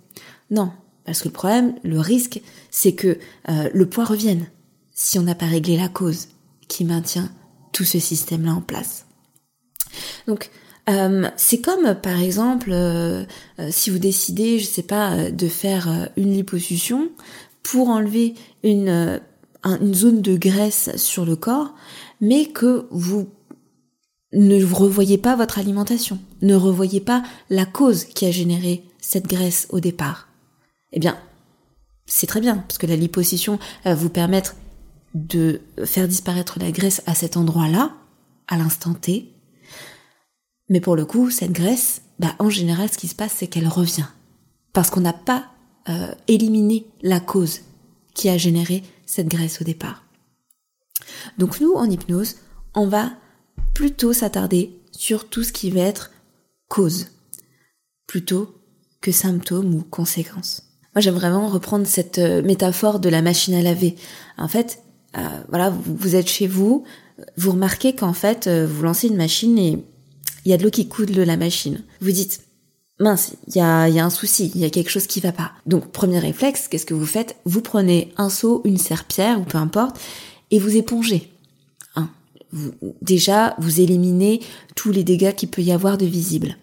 Non, 0.51 0.71
parce 1.05 1.21
que 1.21 1.29
le 1.29 1.33
problème, 1.33 1.75
le 1.83 1.99
risque, 1.99 2.41
c'est 2.71 2.95
que 2.95 3.19
euh, 3.49 3.71
le 3.73 3.87
poids 3.87 4.05
revienne 4.05 4.47
si 5.03 5.19
on 5.19 5.23
n'a 5.23 5.35
pas 5.35 5.47
réglé 5.47 5.77
la 5.77 5.89
cause 5.89 6.29
qui 6.69 6.85
maintient 6.85 7.29
tout 7.73 7.83
ce 7.83 7.99
système-là 7.99 8.53
en 8.53 8.61
place. 8.61 9.07
Donc, 10.29 10.51
euh, 10.89 11.29
c'est 11.37 11.61
comme 11.61 11.97
par 12.01 12.21
exemple 12.21 12.71
euh, 12.73 13.25
euh, 13.59 13.69
si 13.73 13.91
vous 13.91 13.99
décidez, 13.99 14.61
je 14.61 14.65
sais 14.65 14.85
pas, 14.85 15.33
de 15.33 15.49
faire 15.49 16.09
une 16.17 16.33
liposuction 16.33 17.11
pour 17.65 17.89
enlever 17.89 18.35
une, 18.63 19.21
une 19.65 19.95
zone 19.95 20.23
de 20.23 20.37
graisse 20.37 20.91
sur 20.95 21.25
le 21.25 21.35
corps, 21.35 21.75
mais 22.21 22.47
que 22.47 22.87
vous 22.93 23.29
ne 24.33 24.65
revoyez 24.65 25.19
pas 25.19 25.35
votre 25.35 25.59
alimentation, 25.59 26.21
ne 26.43 26.55
revoyez 26.55 27.01
pas 27.01 27.25
la 27.51 27.67
cause 27.67 28.05
qui 28.05 28.25
a 28.25 28.31
généré 28.31 28.85
cette 29.01 29.27
graisse 29.27 29.67
au 29.71 29.81
départ. 29.81 30.29
Eh 30.93 31.01
bien, 31.01 31.19
c'est 32.07 32.29
très 32.29 32.41
bien, 32.41 32.59
parce 32.59 32.79
que 32.79 32.87
la 32.87 32.97
liposuction 32.97 33.59
va 33.85 33.95
vous 33.95 34.09
permettre 34.09 34.55
de 35.15 35.61
faire 35.85 36.09
disparaître 36.09 36.59
la 36.59 36.71
graisse 36.71 37.03
à 37.07 37.15
cet 37.15 37.37
endroit-là, 37.37 37.93
à 38.49 38.57
l'instant 38.57 38.95
T. 38.95 39.33
Mais 40.69 40.81
pour 40.81 40.97
le 40.97 41.05
coup, 41.05 41.31
cette 41.31 41.53
graisse, 41.53 42.03
bah, 42.19 42.35
en 42.39 42.51
général, 42.51 42.91
ce 42.91 42.99
qui 42.99 43.09
se 43.09 43.15
passe, 43.15 43.35
c'est 43.37 43.47
qu'elle 43.47 43.69
revient. 43.69 44.07
Parce 44.73 44.91
qu'on 44.91 45.01
n'a 45.01 45.13
pas 45.13 45.47
euh, 45.89 46.15
éliminé 46.29 46.87
la 47.03 47.21
cause 47.21 47.61
qui 48.15 48.29
a 48.29 48.39
généré 48.39 48.83
cette 49.07 49.29
graisse 49.29 49.61
au 49.61 49.65
départ. 49.65 50.05
Donc 51.39 51.61
nous, 51.61 51.73
en 51.73 51.91
hypnose, 51.91 52.37
on 52.75 52.87
va 52.87 53.11
plutôt 53.75 54.13
s'attarder 54.13 54.79
sur 54.93 55.29
tout 55.29 55.43
ce 55.43 55.53
qui 55.53 55.71
va 55.71 55.81
être 55.81 56.11
cause, 56.69 57.09
plutôt 58.07 58.55
que 59.01 59.13
symptômes 59.13 59.75
ou 59.75 59.83
conséquences. 59.83 60.63
Moi, 60.95 61.01
j'aime 61.01 61.15
vraiment 61.15 61.49
reprendre 61.49 61.87
cette 61.87 62.19
euh, 62.19 62.43
métaphore 62.43 63.01
de 63.01 63.09
la 63.09 63.23
machine 63.23 63.55
à 63.55 63.63
laver. 63.63 63.97
En 64.37 64.49
fait, 64.49 64.83
euh, 65.17 65.43
voilà, 65.49 65.71
vous, 65.71 66.17
êtes 66.17 66.29
chez 66.29 66.47
vous, 66.47 66.85
vous 67.37 67.53
remarquez 67.53 67.95
qu'en 67.95 68.13
fait, 68.13 68.47
euh, 68.47 68.67
vous 68.67 68.83
lancez 68.83 69.09
une 69.09 69.17
machine 69.17 69.59
et 69.59 69.79
il 70.45 70.51
y 70.51 70.55
a 70.55 70.57
de 70.57 70.65
l'eau 70.65 70.71
qui 70.71 70.89
coule 70.89 71.07
de 71.07 71.23
la 71.23 71.37
machine. 71.37 71.83
Vous 72.01 72.11
dites, 72.11 72.43
mince, 72.99 73.35
il 73.49 73.57
y 73.57 73.61
a, 73.61 73.89
y 73.89 73.99
a 73.99 74.05
un 74.05 74.11
souci, 74.11 74.51
il 74.55 74.61
y 74.61 74.65
a 74.65 74.71
quelque 74.71 74.91
chose 74.91 75.07
qui 75.07 75.21
va 75.21 75.33
pas. 75.33 75.53
Donc, 75.67 75.93
premier 75.93 76.19
réflexe, 76.19 76.69
qu'est-ce 76.69 76.87
que 76.87 76.95
vous 76.95 77.07
faites? 77.07 77.37
Vous 77.45 77.61
prenez 77.61 78.13
un 78.17 78.31
seau, 78.31 78.63
une 78.65 78.79
serpillère 78.79 79.41
ou 79.41 79.45
peu 79.45 79.59
importe, 79.59 80.01
et 80.51 80.59
vous 80.59 80.77
épongez. 80.77 81.31
Hein. 81.97 82.09
Déjà, 83.03 83.55
vous 83.59 83.81
éliminez 83.81 84.41
tous 84.75 84.93
les 84.93 85.05
dégâts 85.05 85.35
qu'il 85.35 85.51
peut 85.51 85.63
y 85.63 85.73
avoir 85.73 85.99
de 85.99 86.07
visibles. 86.07 86.57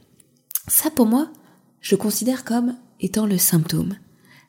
Ça, 0.68 0.90
pour 0.90 1.06
moi, 1.06 1.30
je 1.82 1.96
considère 1.96 2.44
comme 2.44 2.76
étant 3.00 3.26
le 3.26 3.38
symptôme. 3.38 3.96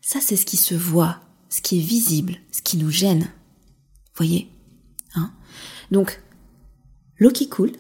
Ça, 0.02 0.18
c'est 0.20 0.36
ce 0.36 0.46
qui 0.46 0.56
se 0.56 0.74
voit, 0.74 1.20
ce 1.48 1.60
qui 1.60 1.78
est 1.78 1.82
visible, 1.82 2.36
ce 2.52 2.62
qui 2.62 2.76
nous 2.76 2.90
gêne. 2.90 3.28
Voyez 4.20 4.50
hein 5.14 5.32
Donc, 5.90 6.20
l'eau 7.16 7.30
qui 7.30 7.48
coule, 7.48 7.72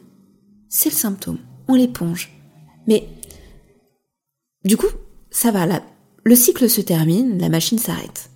c'est 0.70 0.88
le 0.88 0.94
symptôme. 0.94 1.38
On 1.68 1.74
l'éponge. 1.74 2.32
Mais, 2.86 3.06
du 4.64 4.78
coup, 4.78 4.86
ça 5.30 5.50
va. 5.50 5.66
Le 6.24 6.34
cycle 6.34 6.70
se 6.70 6.80
termine, 6.80 7.38
la 7.38 7.50
machine 7.50 7.78
s'arrête. 7.78 8.30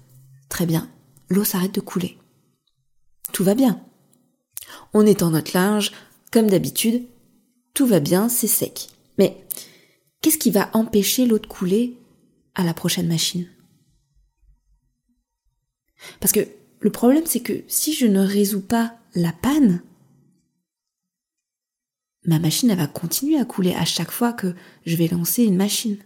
Très 0.51 0.67
bien. 0.67 0.91
L'eau 1.31 1.45
s'arrête 1.45 1.75
de 1.75 1.81
couler. 1.81 2.19
Tout 3.33 3.43
va 3.43 3.55
bien. 3.55 3.83
On 4.93 5.07
étend 5.07 5.31
notre 5.31 5.57
linge, 5.57 5.91
comme 6.31 6.51
d'habitude. 6.51 7.07
Tout 7.73 7.87
va 7.87 8.01
bien, 8.01 8.29
c'est 8.29 8.49
sec. 8.49 8.89
Mais, 9.17 9.47
qu'est-ce 10.21 10.37
qui 10.37 10.51
va 10.51 10.69
empêcher 10.75 11.25
l'eau 11.25 11.39
de 11.39 11.47
couler 11.47 11.97
à 12.55 12.65
la 12.65 12.75
prochaine 12.75 13.09
machine? 13.09 13.49
Parce 16.21 16.33
que 16.33 16.47
le 16.85 16.91
problème, 16.91 17.25
c'est 17.25 17.41
que 17.41 17.65
si 17.67 17.95
je 17.95 18.05
ne 18.05 18.21
résous 18.21 18.61
pas 18.61 18.99
la 19.15 19.33
panne, 19.33 19.83
ma 22.27 22.39
machine, 22.39 22.75
va 22.75 22.87
continuer 22.87 23.39
à 23.39 23.47
couler 23.47 23.73
à 23.73 23.87
chaque 23.87 24.11
fois 24.11 24.35
que 24.35 24.55
je 24.85 24.95
vais 24.95 25.09
lancer 25.09 25.45
une 25.45 25.57
machine. 25.57 25.97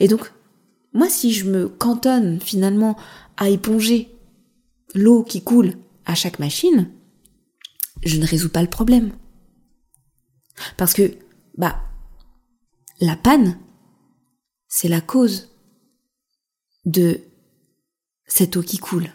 Et 0.00 0.08
donc, 0.08 0.32
moi, 0.92 1.08
si 1.08 1.32
je 1.32 1.48
me 1.48 1.68
cantonne 1.68 2.40
finalement 2.40 2.96
à 3.36 3.50
éponger 3.50 4.12
l'eau 4.96 5.22
qui 5.22 5.44
coule 5.44 5.74
à 6.06 6.16
chaque 6.16 6.40
machine, 6.40 6.90
je 8.02 8.18
ne 8.18 8.26
résous 8.26 8.50
pas 8.50 8.62
le 8.62 8.68
problème. 8.68 9.12
Parce 10.76 10.92
que, 10.92 11.16
bah, 11.56 11.80
la 13.00 13.14
panne, 13.14 13.60
c'est 14.66 14.88
la 14.88 15.00
cause 15.00 15.54
de 16.84 17.20
cette 18.26 18.56
eau 18.56 18.62
qui 18.62 18.78
coule. 18.78 19.10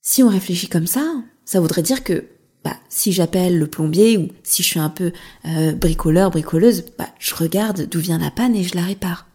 Si 0.00 0.22
on 0.22 0.28
réfléchit 0.28 0.68
comme 0.68 0.86
ça, 0.86 1.22
ça 1.44 1.60
voudrait 1.60 1.82
dire 1.82 2.02
que 2.02 2.28
bah, 2.64 2.76
si 2.88 3.12
j'appelle 3.12 3.58
le 3.58 3.66
plombier 3.66 4.18
ou 4.18 4.28
si 4.42 4.62
je 4.62 4.68
suis 4.68 4.80
un 4.80 4.90
peu 4.90 5.12
euh, 5.44 5.72
bricoleur, 5.72 6.30
bricoleuse, 6.30 6.84
bah, 6.98 7.08
je 7.18 7.34
regarde 7.34 7.88
d'où 7.88 8.00
vient 8.00 8.18
la 8.18 8.30
panne 8.30 8.56
et 8.56 8.64
je 8.64 8.74
la 8.74 8.84
répare. 8.84 9.28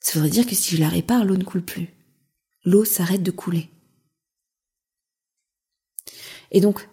Ça 0.00 0.14
voudrait 0.14 0.30
dire 0.30 0.46
que 0.46 0.54
si 0.54 0.76
je 0.76 0.80
la 0.80 0.88
répare, 0.88 1.24
l'eau 1.24 1.36
ne 1.36 1.44
coule 1.44 1.62
plus. 1.62 1.88
L'eau 2.64 2.84
s'arrête 2.84 3.22
de 3.22 3.30
couler. 3.30 3.70
Et 6.50 6.60
donc, 6.60 6.88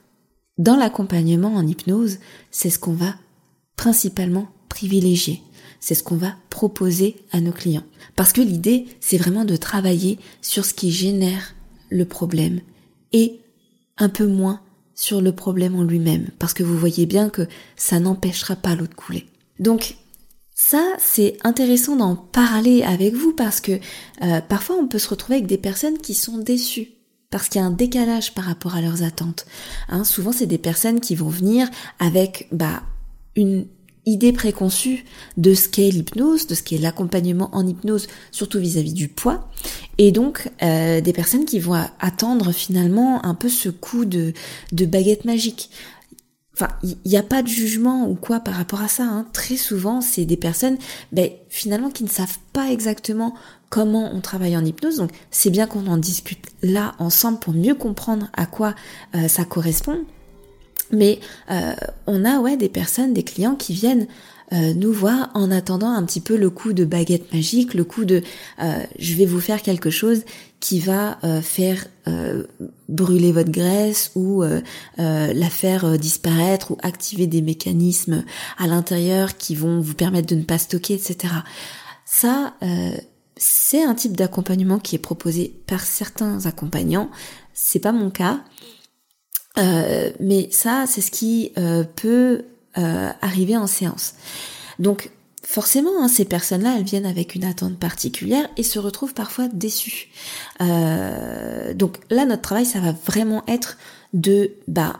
dans 0.57 0.75
l'accompagnement 0.75 1.55
en 1.55 1.67
hypnose, 1.67 2.19
c'est 2.51 2.69
ce 2.69 2.79
qu'on 2.79 2.93
va 2.93 3.15
principalement 3.75 4.49
privilégier 4.71 5.43
c'est 5.81 5.95
ce 5.95 6.03
qu'on 6.03 6.15
va 6.15 6.35
proposer 6.49 7.17
à 7.31 7.41
nos 7.41 7.51
clients. 7.51 7.83
Parce 8.15 8.31
que 8.31 8.39
l'idée, 8.39 8.85
c'est 9.01 9.17
vraiment 9.17 9.43
de 9.43 9.57
travailler 9.57 10.19
sur 10.41 10.63
ce 10.63 10.73
qui 10.73 10.91
génère 10.91 11.55
le 11.89 12.05
problème 12.05 12.61
et 13.11 13.41
un 13.97 14.07
peu 14.07 14.27
moins 14.27 14.61
sur 14.95 15.19
le 15.21 15.33
problème 15.33 15.75
en 15.75 15.83
lui-même. 15.83 16.29
Parce 16.39 16.53
que 16.53 16.63
vous 16.63 16.77
voyez 16.77 17.07
bien 17.07 17.29
que 17.29 17.47
ça 17.75 17.99
n'empêchera 17.99 18.55
pas 18.55 18.75
l'eau 18.75 18.85
de 18.85 18.93
couler. 18.93 19.25
Donc, 19.59 19.95
ça, 20.53 20.85
c'est 20.99 21.37
intéressant 21.43 21.95
d'en 21.95 22.15
parler 22.15 22.83
avec 22.83 23.15
vous 23.15 23.33
parce 23.33 23.59
que 23.59 23.79
euh, 24.21 24.41
parfois 24.41 24.75
on 24.75 24.87
peut 24.87 24.99
se 24.99 25.09
retrouver 25.09 25.37
avec 25.37 25.47
des 25.47 25.57
personnes 25.57 25.97
qui 25.97 26.13
sont 26.13 26.37
déçues 26.37 26.89
parce 27.31 27.49
qu'il 27.49 27.59
y 27.59 27.63
a 27.63 27.67
un 27.67 27.71
décalage 27.71 28.35
par 28.35 28.43
rapport 28.43 28.75
à 28.75 28.81
leurs 28.81 29.01
attentes. 29.01 29.47
Hein, 29.89 30.03
souvent, 30.03 30.31
c'est 30.31 30.45
des 30.45 30.59
personnes 30.59 30.99
qui 30.99 31.15
vont 31.15 31.29
venir 31.29 31.67
avec 31.99 32.47
bah, 32.51 32.83
une 33.35 33.65
idée 34.05 34.33
préconçue 34.33 35.05
de 35.37 35.53
ce 35.53 35.69
qu'est 35.69 35.89
l'hypnose, 35.89 36.47
de 36.47 36.55
ce 36.55 36.63
qu'est 36.63 36.77
l'accompagnement 36.77 37.49
en 37.53 37.65
hypnose, 37.67 38.07
surtout 38.31 38.59
vis-à-vis 38.59 38.93
du 38.93 39.07
poids, 39.07 39.49
et 39.97 40.11
donc 40.11 40.49
euh, 40.63 41.01
des 41.01 41.13
personnes 41.13 41.45
qui 41.45 41.59
vont 41.59 41.79
attendre 41.99 42.51
finalement 42.51 43.23
un 43.25 43.35
peu 43.35 43.49
ce 43.49 43.69
coup 43.69 44.05
de, 44.05 44.33
de 44.71 44.85
baguette 44.85 45.25
magique. 45.25 45.69
Enfin, 46.53 46.67
il 46.83 46.97
n'y 47.05 47.17
a 47.17 47.23
pas 47.23 47.41
de 47.41 47.47
jugement 47.47 48.07
ou 48.07 48.15
quoi 48.15 48.39
par 48.39 48.55
rapport 48.55 48.81
à 48.81 48.87
ça. 48.87 49.03
Hein. 49.03 49.25
Très 49.33 49.55
souvent, 49.57 50.01
c'est 50.01 50.25
des 50.25 50.37
personnes 50.37 50.77
ben, 51.11 51.29
finalement 51.49 51.89
qui 51.89 52.03
ne 52.03 52.09
savent 52.09 52.37
pas 52.53 52.71
exactement 52.71 53.33
comment 53.69 54.13
on 54.13 54.19
travaille 54.19 54.57
en 54.57 54.65
hypnose. 54.65 54.97
Donc, 54.97 55.11
c'est 55.31 55.49
bien 55.49 55.65
qu'on 55.65 55.87
en 55.87 55.97
discute 55.97 56.45
là 56.61 56.93
ensemble 56.99 57.39
pour 57.39 57.53
mieux 57.53 57.73
comprendre 57.73 58.29
à 58.33 58.45
quoi 58.45 58.75
euh, 59.15 59.27
ça 59.27 59.45
correspond. 59.45 60.05
Mais 60.91 61.19
euh, 61.49 61.73
on 62.07 62.25
a 62.25 62.39
ouais 62.39 62.57
des 62.57 62.69
personnes, 62.69 63.13
des 63.13 63.23
clients 63.23 63.55
qui 63.55 63.73
viennent 63.73 64.07
euh, 64.53 64.73
nous 64.73 64.91
voir 64.91 65.29
en 65.33 65.49
attendant 65.49 65.91
un 65.91 66.03
petit 66.03 66.19
peu 66.19 66.35
le 66.35 66.49
coup 66.49 66.73
de 66.73 66.83
baguette 66.83 67.33
magique, 67.33 67.73
le 67.73 67.85
coup 67.85 68.03
de 68.03 68.21
euh, 68.61 68.83
je 68.99 69.13
vais 69.15 69.25
vous 69.25 69.39
faire 69.39 69.61
quelque 69.61 69.89
chose 69.89 70.23
qui 70.59 70.79
va 70.79 71.17
faire 71.41 71.87
brûler 72.87 73.31
votre 73.31 73.49
graisse 73.49 74.11
ou 74.13 74.43
la 74.97 75.49
faire 75.49 75.97
disparaître 75.97 76.69
ou 76.69 76.77
activer 76.83 77.25
des 77.25 77.41
mécanismes 77.41 78.23
à 78.59 78.67
l'intérieur 78.67 79.37
qui 79.37 79.55
vont 79.55 79.81
vous 79.81 79.95
permettre 79.95 80.27
de 80.27 80.35
ne 80.35 80.43
pas 80.43 80.59
stocker, 80.59 80.93
etc. 80.93 81.33
Ça, 82.05 82.53
c'est 83.37 83.83
un 83.83 83.95
type 83.95 84.15
d'accompagnement 84.15 84.77
qui 84.77 84.95
est 84.95 84.99
proposé 84.99 85.51
par 85.65 85.79
certains 85.79 86.45
accompagnants. 86.45 87.09
C'est 87.53 87.79
pas 87.79 87.91
mon 87.91 88.11
cas. 88.11 88.41
Euh, 89.61 90.11
mais 90.19 90.49
ça, 90.51 90.85
c'est 90.87 91.01
ce 91.01 91.11
qui 91.11 91.51
euh, 91.57 91.83
peut 91.83 92.43
euh, 92.77 93.09
arriver 93.21 93.55
en 93.55 93.67
séance. 93.67 94.15
Donc, 94.79 95.11
forcément, 95.43 96.01
hein, 96.01 96.07
ces 96.07 96.25
personnes-là, 96.25 96.75
elles 96.77 96.83
viennent 96.83 97.05
avec 97.05 97.35
une 97.35 97.43
attente 97.43 97.77
particulière 97.77 98.49
et 98.57 98.63
se 98.63 98.79
retrouvent 98.79 99.13
parfois 99.13 99.47
déçues. 99.47 100.09
donc 100.59 101.97
là, 102.09 102.25
notre 102.25 102.41
travail, 102.41 102.65
ça 102.65 102.79
va 102.79 102.91
vraiment 102.91 103.43
être 103.47 103.77
de 104.13 104.51
bah 104.67 104.99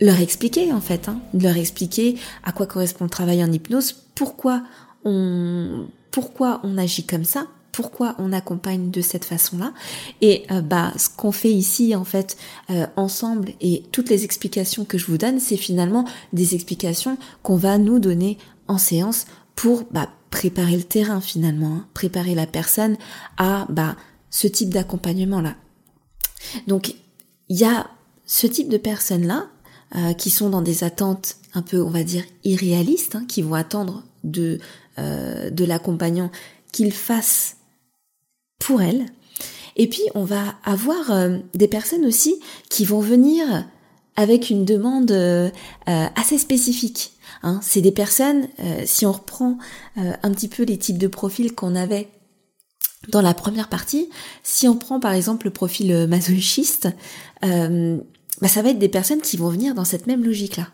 leur 0.00 0.20
expliquer 0.20 0.72
en 0.72 0.80
fait, 0.80 1.08
hein, 1.08 1.20
de 1.34 1.44
leur 1.44 1.56
expliquer 1.56 2.16
à 2.42 2.52
quoi 2.52 2.66
correspond 2.66 3.04
le 3.04 3.10
travail 3.10 3.42
en 3.44 3.52
hypnose, 3.52 3.92
pourquoi 4.14 4.64
on 5.04 5.86
pourquoi 6.10 6.60
on 6.64 6.78
agit 6.78 7.04
comme 7.04 7.24
ça, 7.24 7.46
pourquoi 7.74 8.14
on 8.18 8.32
accompagne 8.32 8.92
de 8.92 9.00
cette 9.00 9.24
façon-là. 9.24 9.72
Et 10.20 10.44
euh, 10.52 10.60
bah, 10.60 10.92
ce 10.96 11.08
qu'on 11.08 11.32
fait 11.32 11.50
ici, 11.50 11.96
en 11.96 12.04
fait, 12.04 12.36
euh, 12.70 12.86
ensemble, 12.94 13.50
et 13.60 13.82
toutes 13.90 14.10
les 14.10 14.24
explications 14.24 14.84
que 14.84 14.96
je 14.96 15.06
vous 15.06 15.18
donne, 15.18 15.40
c'est 15.40 15.56
finalement 15.56 16.04
des 16.32 16.54
explications 16.54 17.18
qu'on 17.42 17.56
va 17.56 17.76
nous 17.78 17.98
donner 17.98 18.38
en 18.68 18.78
séance 18.78 19.26
pour 19.56 19.82
bah, 19.90 20.08
préparer 20.30 20.76
le 20.76 20.84
terrain 20.84 21.20
finalement, 21.20 21.74
hein, 21.74 21.86
préparer 21.94 22.36
la 22.36 22.46
personne 22.46 22.96
à 23.38 23.66
bah, 23.68 23.96
ce 24.30 24.46
type 24.46 24.70
d'accompagnement-là. 24.70 25.56
Donc, 26.68 26.94
il 27.48 27.56
y 27.56 27.64
a 27.64 27.88
ce 28.24 28.46
type 28.46 28.68
de 28.68 28.78
personnes-là 28.78 29.48
euh, 29.96 30.12
qui 30.12 30.30
sont 30.30 30.48
dans 30.48 30.62
des 30.62 30.84
attentes 30.84 31.38
un 31.54 31.62
peu, 31.62 31.82
on 31.82 31.90
va 31.90 32.04
dire, 32.04 32.22
irréalistes, 32.44 33.16
hein, 33.16 33.24
qui 33.26 33.42
vont 33.42 33.54
attendre 33.54 34.04
de, 34.22 34.60
de 34.96 35.64
l'accompagnant 35.64 36.30
qu'il 36.70 36.92
fasse 36.92 37.56
pour 38.64 38.80
elle. 38.80 39.06
Et 39.76 39.88
puis 39.88 40.02
on 40.14 40.24
va 40.24 40.54
avoir 40.64 41.10
euh, 41.10 41.38
des 41.54 41.68
personnes 41.68 42.04
aussi 42.06 42.40
qui 42.70 42.84
vont 42.84 43.00
venir 43.00 43.66
avec 44.16 44.50
une 44.50 44.64
demande 44.64 45.10
euh, 45.10 45.50
euh, 45.88 46.06
assez 46.16 46.38
spécifique. 46.38 47.12
Hein. 47.42 47.60
C'est 47.62 47.80
des 47.80 47.92
personnes, 47.92 48.48
si 48.86 49.04
on 49.04 49.12
reprend 49.12 49.58
un 49.96 50.30
petit 50.30 50.48
peu 50.48 50.62
les 50.62 50.78
types 50.78 50.98
de 50.98 51.08
profils 51.08 51.54
qu'on 51.54 51.74
avait 51.74 52.08
dans 53.08 53.20
la 53.20 53.34
première 53.34 53.68
partie, 53.68 54.08
si 54.42 54.66
on 54.66 54.76
prend 54.76 54.98
par 54.98 55.12
exemple 55.12 55.46
le 55.46 55.52
profil 55.52 56.06
masochiste, 56.06 56.88
bah, 57.42 58.48
ça 58.48 58.62
va 58.62 58.70
être 58.70 58.78
des 58.78 58.88
personnes 58.88 59.20
qui 59.20 59.36
vont 59.36 59.48
venir 59.48 59.74
dans 59.74 59.84
cette 59.84 60.06
même 60.06 60.24
logique-là. 60.24 60.68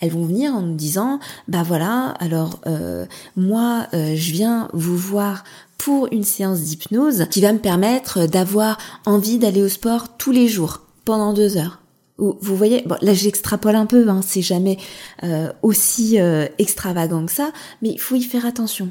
Elles 0.00 0.10
vont 0.10 0.24
venir 0.24 0.54
en 0.54 0.62
nous 0.62 0.74
disant, 0.74 1.20
bah 1.48 1.62
voilà, 1.62 2.14
alors 2.18 2.60
euh, 2.66 3.06
moi 3.36 3.86
euh, 3.94 4.14
je 4.16 4.32
viens 4.32 4.68
vous 4.72 4.96
voir 4.96 5.44
pour 5.78 6.08
une 6.12 6.24
séance 6.24 6.60
d'hypnose 6.60 7.26
qui 7.30 7.40
va 7.40 7.52
me 7.52 7.58
permettre 7.58 8.26
d'avoir 8.26 8.78
envie 9.06 9.38
d'aller 9.38 9.62
au 9.62 9.68
sport 9.68 10.16
tous 10.16 10.32
les 10.32 10.48
jours 10.48 10.82
pendant 11.04 11.32
deux 11.32 11.56
heures. 11.56 11.80
Vous 12.16 12.56
voyez, 12.56 12.82
bon, 12.86 12.96
là 13.02 13.12
j'extrapole 13.12 13.74
un 13.74 13.86
peu, 13.86 14.08
hein, 14.08 14.20
c'est 14.24 14.42
jamais 14.42 14.78
euh, 15.24 15.52
aussi 15.62 16.16
extravagant 16.58 17.26
que 17.26 17.32
ça, 17.32 17.50
mais 17.82 17.90
il 17.90 17.98
faut 17.98 18.14
y 18.14 18.22
faire 18.22 18.46
attention. 18.46 18.90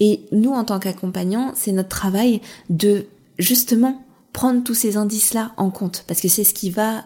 Et 0.00 0.20
nous, 0.32 0.52
en 0.52 0.64
tant 0.64 0.78
qu'accompagnants, 0.78 1.52
c'est 1.54 1.72
notre 1.72 1.88
travail 1.88 2.42
de 2.68 3.06
justement 3.38 4.04
prendre 4.34 4.62
tous 4.62 4.74
ces 4.74 4.98
indices-là 4.98 5.52
en 5.56 5.70
compte, 5.70 6.04
parce 6.06 6.20
que 6.20 6.28
c'est 6.28 6.44
ce 6.44 6.52
qui 6.52 6.68
va 6.68 7.04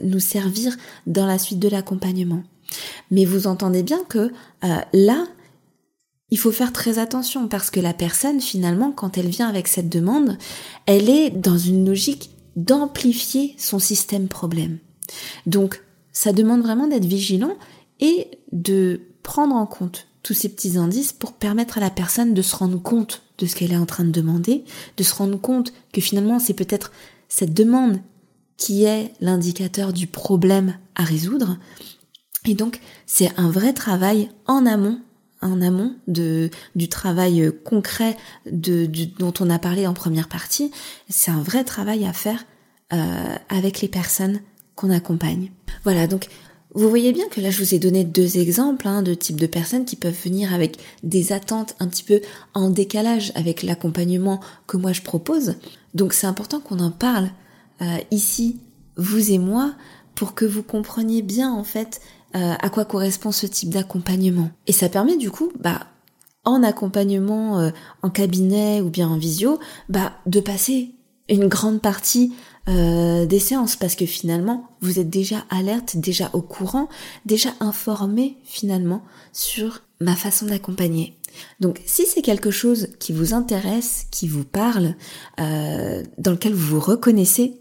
nous 0.00 0.20
servir 0.20 0.76
dans 1.08 1.26
la 1.26 1.38
suite 1.38 1.58
de 1.58 1.68
l'accompagnement. 1.68 2.44
Mais 3.10 3.24
vous 3.24 3.46
entendez 3.46 3.82
bien 3.82 4.02
que 4.08 4.32
euh, 4.64 4.76
là, 4.92 5.26
il 6.30 6.38
faut 6.38 6.52
faire 6.52 6.72
très 6.72 6.98
attention 6.98 7.48
parce 7.48 7.70
que 7.70 7.80
la 7.80 7.92
personne, 7.94 8.40
finalement, 8.40 8.92
quand 8.92 9.18
elle 9.18 9.28
vient 9.28 9.48
avec 9.48 9.68
cette 9.68 9.88
demande, 9.88 10.38
elle 10.86 11.08
est 11.08 11.30
dans 11.30 11.58
une 11.58 11.86
logique 11.86 12.30
d'amplifier 12.56 13.54
son 13.58 13.78
système 13.78 14.28
problème. 14.28 14.78
Donc, 15.46 15.82
ça 16.12 16.32
demande 16.32 16.62
vraiment 16.62 16.86
d'être 16.86 17.04
vigilant 17.04 17.56
et 18.00 18.28
de 18.52 19.00
prendre 19.22 19.54
en 19.54 19.66
compte 19.66 20.06
tous 20.22 20.34
ces 20.34 20.48
petits 20.48 20.76
indices 20.76 21.12
pour 21.12 21.32
permettre 21.32 21.78
à 21.78 21.80
la 21.80 21.90
personne 21.90 22.34
de 22.34 22.42
se 22.42 22.54
rendre 22.54 22.80
compte 22.80 23.22
de 23.38 23.46
ce 23.46 23.56
qu'elle 23.56 23.72
est 23.72 23.76
en 23.76 23.86
train 23.86 24.04
de 24.04 24.10
demander, 24.10 24.64
de 24.96 25.02
se 25.02 25.14
rendre 25.14 25.40
compte 25.40 25.72
que 25.92 26.00
finalement 26.00 26.38
c'est 26.38 26.54
peut-être 26.54 26.92
cette 27.28 27.54
demande 27.54 28.00
qui 28.56 28.84
est 28.84 29.14
l'indicateur 29.20 29.92
du 29.92 30.06
problème 30.06 30.76
à 30.94 31.04
résoudre 31.04 31.58
et 32.46 32.54
donc, 32.54 32.80
c'est 33.06 33.30
un 33.38 33.50
vrai 33.50 33.72
travail 33.72 34.30
en 34.46 34.66
amont, 34.66 34.98
en 35.42 35.60
amont 35.60 35.94
de, 36.06 36.50
du 36.74 36.88
travail 36.88 37.52
concret 37.64 38.16
de, 38.50 38.86
dont 39.18 39.34
on 39.40 39.50
a 39.50 39.58
parlé 39.58 39.86
en 39.86 39.94
première 39.94 40.28
partie. 40.28 40.70
C'est 41.08 41.30
un 41.30 41.42
vrai 41.42 41.64
travail 41.64 42.06
à 42.06 42.12
faire 42.12 42.44
euh, 42.92 43.34
avec 43.48 43.80
les 43.80 43.88
personnes 43.88 44.40
qu'on 44.74 44.90
accompagne. 44.90 45.50
Voilà, 45.84 46.06
donc 46.06 46.28
vous 46.74 46.88
voyez 46.88 47.12
bien 47.12 47.28
que 47.28 47.40
là, 47.40 47.50
je 47.50 47.58
vous 47.62 47.74
ai 47.74 47.78
donné 47.78 48.04
deux 48.04 48.38
exemples 48.38 48.86
hein, 48.86 49.02
de 49.02 49.12
types 49.12 49.40
de 49.40 49.46
personnes 49.46 49.84
qui 49.84 49.96
peuvent 49.96 50.16
venir 50.24 50.54
avec 50.54 50.78
des 51.02 51.32
attentes 51.32 51.74
un 51.80 51.88
petit 51.88 52.04
peu 52.04 52.20
en 52.54 52.70
décalage 52.70 53.32
avec 53.34 53.62
l'accompagnement 53.62 54.40
que 54.66 54.76
moi 54.76 54.92
je 54.92 55.02
propose. 55.02 55.56
Donc 55.94 56.12
c'est 56.12 56.26
important 56.26 56.60
qu'on 56.60 56.78
en 56.78 56.92
parle 56.92 57.30
euh, 57.82 57.98
ici, 58.10 58.60
vous 58.96 59.32
et 59.32 59.38
moi, 59.38 59.74
pour 60.14 60.34
que 60.34 60.44
vous 60.44 60.62
compreniez 60.62 61.22
bien 61.22 61.52
en 61.52 61.64
fait 61.64 62.00
euh, 62.36 62.54
à 62.58 62.70
quoi 62.70 62.84
correspond 62.84 63.32
ce 63.32 63.46
type 63.46 63.70
d'accompagnement? 63.70 64.50
Et 64.66 64.72
ça 64.72 64.88
permet 64.88 65.16
du 65.16 65.30
coup, 65.30 65.50
bah, 65.58 65.86
en 66.44 66.62
accompagnement 66.62 67.58
euh, 67.58 67.70
en 68.02 68.10
cabinet 68.10 68.80
ou 68.80 68.90
bien 68.90 69.08
en 69.08 69.18
visio, 69.18 69.58
bah, 69.88 70.12
de 70.26 70.40
passer 70.40 70.94
une 71.28 71.48
grande 71.48 71.80
partie 71.80 72.32
euh, 72.68 73.26
des 73.26 73.38
séances 73.38 73.76
parce 73.76 73.94
que 73.94 74.06
finalement 74.06 74.68
vous 74.80 74.98
êtes 74.98 75.10
déjà 75.10 75.44
alerte, 75.50 75.96
déjà 75.96 76.30
au 76.32 76.42
courant, 76.42 76.88
déjà 77.26 77.50
informé 77.60 78.36
finalement 78.44 79.02
sur 79.32 79.82
ma 80.00 80.14
façon 80.14 80.46
d'accompagner. 80.46 81.16
Donc 81.60 81.80
si 81.86 82.06
c'est 82.06 82.22
quelque 82.22 82.50
chose 82.50 82.88
qui 82.98 83.12
vous 83.12 83.34
intéresse, 83.34 84.06
qui 84.10 84.26
vous 84.26 84.44
parle, 84.44 84.96
dans 85.38 86.32
lequel 86.32 86.52
vous 86.52 86.74
vous 86.74 86.80
reconnaissez, 86.80 87.60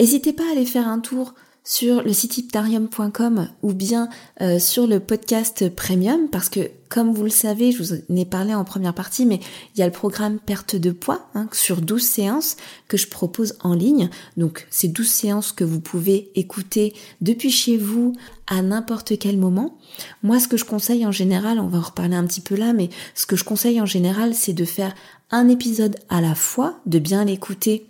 n'hésitez 0.00 0.32
pas 0.32 0.42
à 0.48 0.52
aller 0.52 0.66
faire 0.66 0.88
un 0.88 0.98
tour 0.98 1.34
sur 1.70 2.02
le 2.02 2.12
site 2.12 2.36
iptarium.com 2.36 3.48
ou 3.62 3.72
bien 3.74 4.08
euh, 4.40 4.58
sur 4.58 4.88
le 4.88 4.98
podcast 4.98 5.72
premium 5.72 6.28
parce 6.28 6.48
que 6.48 6.68
comme 6.88 7.14
vous 7.14 7.22
le 7.22 7.30
savez, 7.30 7.70
je 7.70 7.78
vous 7.78 7.92
en 7.92 8.16
ai 8.16 8.24
parlé 8.24 8.52
en 8.56 8.64
première 8.64 8.92
partie, 8.92 9.24
mais 9.24 9.38
il 9.72 9.78
y 9.78 9.82
a 9.84 9.86
le 9.86 9.92
programme 9.92 10.40
perte 10.40 10.74
de 10.74 10.90
poids 10.90 11.30
hein, 11.36 11.48
sur 11.52 11.80
12 11.80 12.02
séances 12.02 12.56
que 12.88 12.96
je 12.96 13.06
propose 13.06 13.54
en 13.60 13.74
ligne. 13.74 14.10
Donc 14.36 14.66
c'est 14.68 14.88
12 14.88 15.06
séances 15.06 15.52
que 15.52 15.62
vous 15.62 15.78
pouvez 15.78 16.32
écouter 16.34 16.92
depuis 17.20 17.52
chez 17.52 17.76
vous 17.76 18.16
à 18.48 18.62
n'importe 18.62 19.16
quel 19.20 19.38
moment. 19.38 19.78
Moi 20.24 20.40
ce 20.40 20.48
que 20.48 20.56
je 20.56 20.64
conseille 20.64 21.06
en 21.06 21.12
général, 21.12 21.60
on 21.60 21.68
va 21.68 21.78
en 21.78 21.82
reparler 21.82 22.16
un 22.16 22.26
petit 22.26 22.40
peu 22.40 22.56
là, 22.56 22.72
mais 22.72 22.90
ce 23.14 23.26
que 23.26 23.36
je 23.36 23.44
conseille 23.44 23.80
en 23.80 23.86
général 23.86 24.34
c'est 24.34 24.54
de 24.54 24.64
faire 24.64 24.92
un 25.30 25.48
épisode 25.48 25.94
à 26.08 26.20
la 26.20 26.34
fois, 26.34 26.80
de 26.86 26.98
bien 26.98 27.24
l'écouter, 27.24 27.86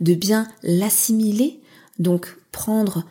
de 0.00 0.14
bien 0.14 0.48
l'assimiler. 0.62 1.60
Donc 1.98 2.39
prendre 2.52 3.04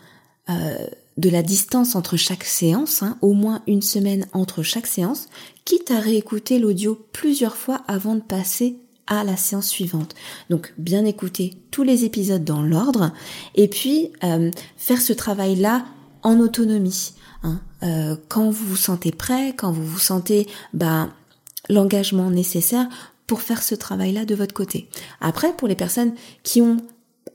euh, 0.50 0.88
de 1.18 1.30
la 1.30 1.44
distance 1.44 1.96
entre 1.96 2.16
chaque 2.16 2.46
séance, 2.46 3.04
hein, 3.04 3.18
au 3.22 3.34
moins 3.34 3.62
une 3.68 3.82
semaine 3.82 4.26
entre 4.34 4.64
chaque 4.64 4.88
séance, 4.88 5.28
quitte 5.66 5.92
à 5.92 6.00
réécouter 6.00 6.60
l'audio 6.60 6.98
plusieurs 7.12 7.58
fois 7.58 7.82
avant 7.88 8.16
de 8.16 8.22
passer 8.22 8.78
à 9.08 9.24
la 9.24 9.36
séance 9.36 9.68
suivante. 9.68 10.16
Donc 10.50 10.74
bien 10.78 11.04
écouter 11.04 11.58
tous 11.72 11.84
les 11.84 12.06
épisodes 12.06 12.44
dans 12.44 12.62
l'ordre 12.62 13.12
et 13.56 13.68
puis 13.68 14.12
euh, 14.24 14.52
faire 14.78 15.02
ce 15.02 15.14
travail-là 15.14 15.84
en 16.24 16.40
autonomie. 16.40 17.14
Hein. 17.44 17.60
Euh, 17.84 18.16
quand 18.30 18.50
vous 18.50 18.66
vous 18.66 18.76
sentez 18.76 19.12
prêt, 19.12 19.54
quand 19.58 19.72
vous 19.72 19.86
vous 19.86 20.00
sentez 20.00 20.48
bah, 20.74 21.10
l'engagement 21.70 22.30
nécessaire 22.30 22.88
pour 23.28 23.42
faire 23.42 23.62
ce 23.62 23.76
travail-là 23.76 24.26
de 24.26 24.36
votre 24.36 24.54
côté. 24.54 24.90
Après, 25.22 25.54
pour 25.54 25.68
les 25.68 25.76
personnes 25.76 26.14
qui 26.44 26.62
ont 26.62 26.78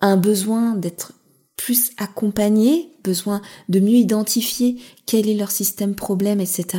un 0.00 0.16
besoin 0.16 0.74
d'être 0.74 1.12
plus 1.56 1.92
accompagner, 1.98 2.90
besoin 3.02 3.40
de 3.68 3.80
mieux 3.80 3.96
identifier 3.96 4.80
quel 5.06 5.28
est 5.28 5.34
leur 5.34 5.50
système 5.50 5.94
problème, 5.94 6.40
etc. 6.40 6.78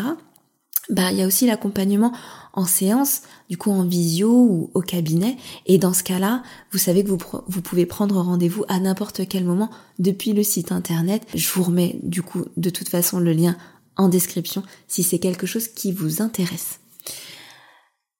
Bah, 0.89 1.11
il 1.11 1.17
y 1.17 1.23
a 1.23 1.27
aussi 1.27 1.47
l'accompagnement 1.47 2.13
en 2.53 2.65
séance, 2.65 3.23
du 3.49 3.57
coup 3.57 3.71
en 3.71 3.83
visio 3.83 4.29
ou 4.31 4.71
au 4.73 4.81
cabinet. 4.81 5.38
Et 5.65 5.77
dans 5.77 5.93
ce 5.93 6.03
cas-là, 6.03 6.43
vous 6.71 6.77
savez 6.77 7.03
que 7.03 7.09
vous, 7.09 7.17
vous 7.47 7.61
pouvez 7.61 7.85
prendre 7.85 8.19
rendez-vous 8.21 8.63
à 8.67 8.79
n'importe 8.79 9.27
quel 9.27 9.43
moment 9.45 9.69
depuis 9.99 10.33
le 10.33 10.43
site 10.43 10.71
internet. 10.71 11.25
Je 11.33 11.49
vous 11.49 11.63
remets 11.63 11.99
du 12.03 12.21
coup 12.21 12.45
de 12.55 12.69
toute 12.69 12.89
façon 12.89 13.19
le 13.19 13.33
lien 13.33 13.57
en 13.97 14.09
description 14.09 14.63
si 14.88 15.03
c'est 15.03 15.19
quelque 15.19 15.47
chose 15.47 15.67
qui 15.67 15.91
vous 15.91 16.21
intéresse. 16.21 16.79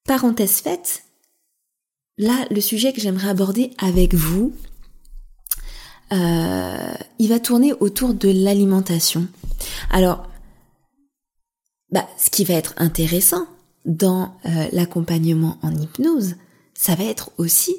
Parenthèse 0.06 0.60
faite, 0.60 1.04
là 2.18 2.46
le 2.50 2.60
sujet 2.60 2.92
que 2.92 3.00
j'aimerais 3.00 3.28
aborder 3.28 3.70
avec 3.78 4.14
vous, 4.14 4.52
euh, 6.12 6.94
il 7.18 7.28
va 7.28 7.40
tourner 7.40 7.72
autour 7.74 8.14
de 8.14 8.28
l'alimentation. 8.28 9.26
Alors, 9.90 10.28
bah, 11.90 12.06
ce 12.18 12.30
qui 12.30 12.44
va 12.44 12.54
être 12.54 12.74
intéressant 12.76 13.46
dans 13.84 14.34
euh, 14.44 14.68
l'accompagnement 14.72 15.58
en 15.62 15.74
hypnose, 15.74 16.34
ça 16.74 16.94
va 16.94 17.04
être 17.04 17.30
aussi, 17.38 17.76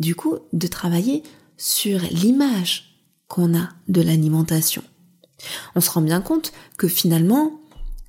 du 0.00 0.14
coup, 0.14 0.36
de 0.52 0.66
travailler 0.66 1.22
sur 1.56 2.00
l'image 2.10 3.04
qu'on 3.28 3.56
a 3.56 3.68
de 3.88 4.00
l'alimentation. 4.00 4.82
On 5.74 5.80
se 5.80 5.90
rend 5.90 6.00
bien 6.00 6.20
compte 6.20 6.52
que 6.76 6.88
finalement, 6.88 7.60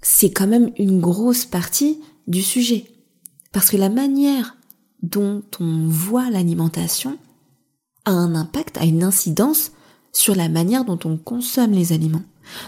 c'est 0.02 0.32
quand 0.32 0.48
même 0.48 0.72
une 0.78 1.00
grosse 1.00 1.46
partie 1.46 2.00
du 2.28 2.42
sujet. 2.42 2.86
Parce 3.52 3.70
que 3.70 3.78
la 3.78 3.90
manière 3.90 4.56
dont 5.02 5.44
on 5.60 5.88
voit 5.88 6.30
l'alimentation, 6.30 7.18
un 8.12 8.36
impact, 8.36 8.78
a 8.78 8.86
une 8.86 9.04
incidence 9.04 9.72
sur 10.12 10.36
la 10.36 10.50
manière 10.50 10.86
dont 10.86 11.00
on 11.06 11.18
consomme 11.18 11.72
les 11.72 11.94
aliments, 11.94 12.24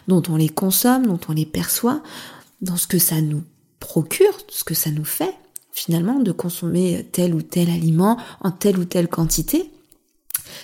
dont 0.08 0.24
on 0.30 0.36
les 0.36 0.50
consomme, 0.50 1.08
dont 1.08 1.20
on 1.28 1.34
les 1.34 1.46
perçoit, 1.46 2.02
dans 2.62 2.78
ce 2.78 2.88
que 2.88 3.00
ça 3.00 3.22
nous 3.22 3.44
procure, 3.80 4.38
ce 4.50 4.64
que 4.64 4.76
ça 4.76 4.92
nous 4.92 5.06
fait 5.06 5.34
finalement 5.72 6.20
de 6.20 6.32
consommer 6.32 7.08
tel 7.12 7.34
ou 7.34 7.42
tel 7.42 7.70
aliment 7.70 8.18
en 8.42 8.52
telle 8.52 8.78
ou 8.78 8.86
telle 8.86 9.08
quantité. 9.08 9.72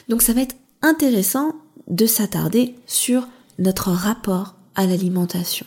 Donc 0.10 0.22
ça 0.22 0.34
va 0.34 0.42
être 0.42 0.56
intéressant 0.82 1.54
de 1.88 2.06
s'attarder 2.06 2.76
sur 2.86 3.28
notre 3.58 3.92
rapport 3.92 4.56
à 4.76 4.86
l'alimentation. 4.86 5.66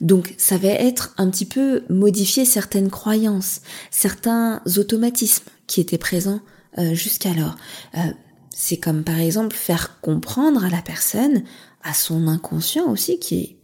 Donc 0.00 0.34
ça 0.38 0.58
va 0.58 0.68
être 0.68 1.14
un 1.16 1.28
petit 1.30 1.46
peu 1.46 1.82
modifier 1.88 2.44
certaines 2.44 2.90
croyances, 2.90 3.62
certains 3.90 4.62
automatismes 4.76 5.46
qui 5.66 5.80
étaient 5.80 5.98
présents 5.98 6.40
euh, 6.78 6.94
jusqu'alors. 6.94 7.56
Euh, 7.96 8.00
c'est 8.58 8.78
comme 8.78 9.04
par 9.04 9.20
exemple 9.20 9.54
faire 9.54 10.00
comprendre 10.00 10.64
à 10.64 10.70
la 10.70 10.80
personne, 10.80 11.42
à 11.82 11.92
son 11.92 12.26
inconscient 12.26 12.90
aussi, 12.90 13.18
qui 13.18 13.36
est 13.38 13.56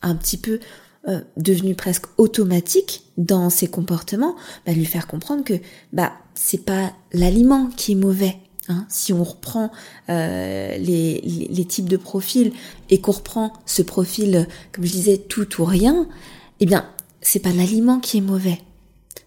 un 0.00 0.16
petit 0.16 0.38
peu 0.38 0.58
euh, 1.06 1.20
devenu 1.36 1.74
presque 1.74 2.06
automatique 2.16 3.02
dans 3.18 3.50
ses 3.50 3.68
comportements, 3.68 4.36
bah, 4.64 4.72
lui 4.72 4.86
faire 4.86 5.06
comprendre 5.06 5.44
que 5.44 5.52
bah 5.92 6.14
c'est 6.34 6.64
pas 6.64 6.94
l'aliment 7.12 7.66
qui 7.76 7.92
est 7.92 7.94
mauvais. 7.94 8.38
Hein. 8.68 8.86
Si 8.88 9.12
on 9.12 9.22
reprend 9.22 9.70
euh, 10.08 10.78
les, 10.78 11.20
les, 11.20 11.64
types 11.66 11.88
de 11.88 11.98
profils 11.98 12.52
et 12.88 13.02
qu'on 13.02 13.12
reprend 13.12 13.52
ce 13.66 13.82
profil, 13.82 14.48
comme 14.72 14.86
je 14.86 14.92
disais, 14.92 15.18
tout 15.18 15.60
ou 15.60 15.66
rien, 15.66 16.08
eh 16.60 16.66
bien, 16.66 16.88
c'est 17.20 17.40
pas 17.40 17.52
l'aliment 17.52 18.00
qui 18.00 18.16
est 18.16 18.22
mauvais, 18.22 18.60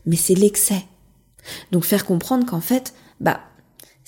mais 0.07 0.15
c'est 0.15 0.35
l'excès. 0.35 0.83
Donc 1.71 1.85
faire 1.85 2.05
comprendre 2.07 2.45
qu'en 2.47 2.61
fait, 2.61 2.95
bah 3.19 3.41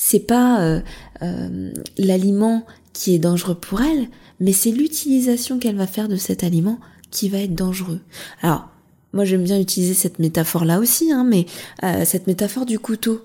c'est 0.06 0.20
pas 0.20 0.62
euh, 0.62 0.82
euh, 1.22 1.72
l'aliment 1.98 2.66
qui 2.92 3.16
est 3.16 3.20
dangereux 3.20 3.56
pour 3.56 3.82
elle, 3.82 4.10
mais 4.42 4.52
c'est 4.52 4.72
l'utilisation 4.72 5.60
qu'elle 5.60 5.78
va 5.78 5.88
faire 5.88 6.10
de 6.10 6.18
cet 6.18 6.44
aliment 6.44 6.78
qui 7.10 7.30
va 7.30 7.38
être 7.38 7.56
dangereux. 7.56 8.02
Alors, 8.42 8.68
moi 9.14 9.24
j'aime 9.24 9.46
bien 9.46 9.58
utiliser 9.58 9.94
cette 9.94 10.20
métaphore-là 10.20 10.80
aussi, 10.80 11.14
hein, 11.14 11.24
mais 11.24 11.46
euh, 11.84 12.04
cette 12.04 12.28
métaphore 12.28 12.66
du 12.66 12.80
couteau. 12.80 13.22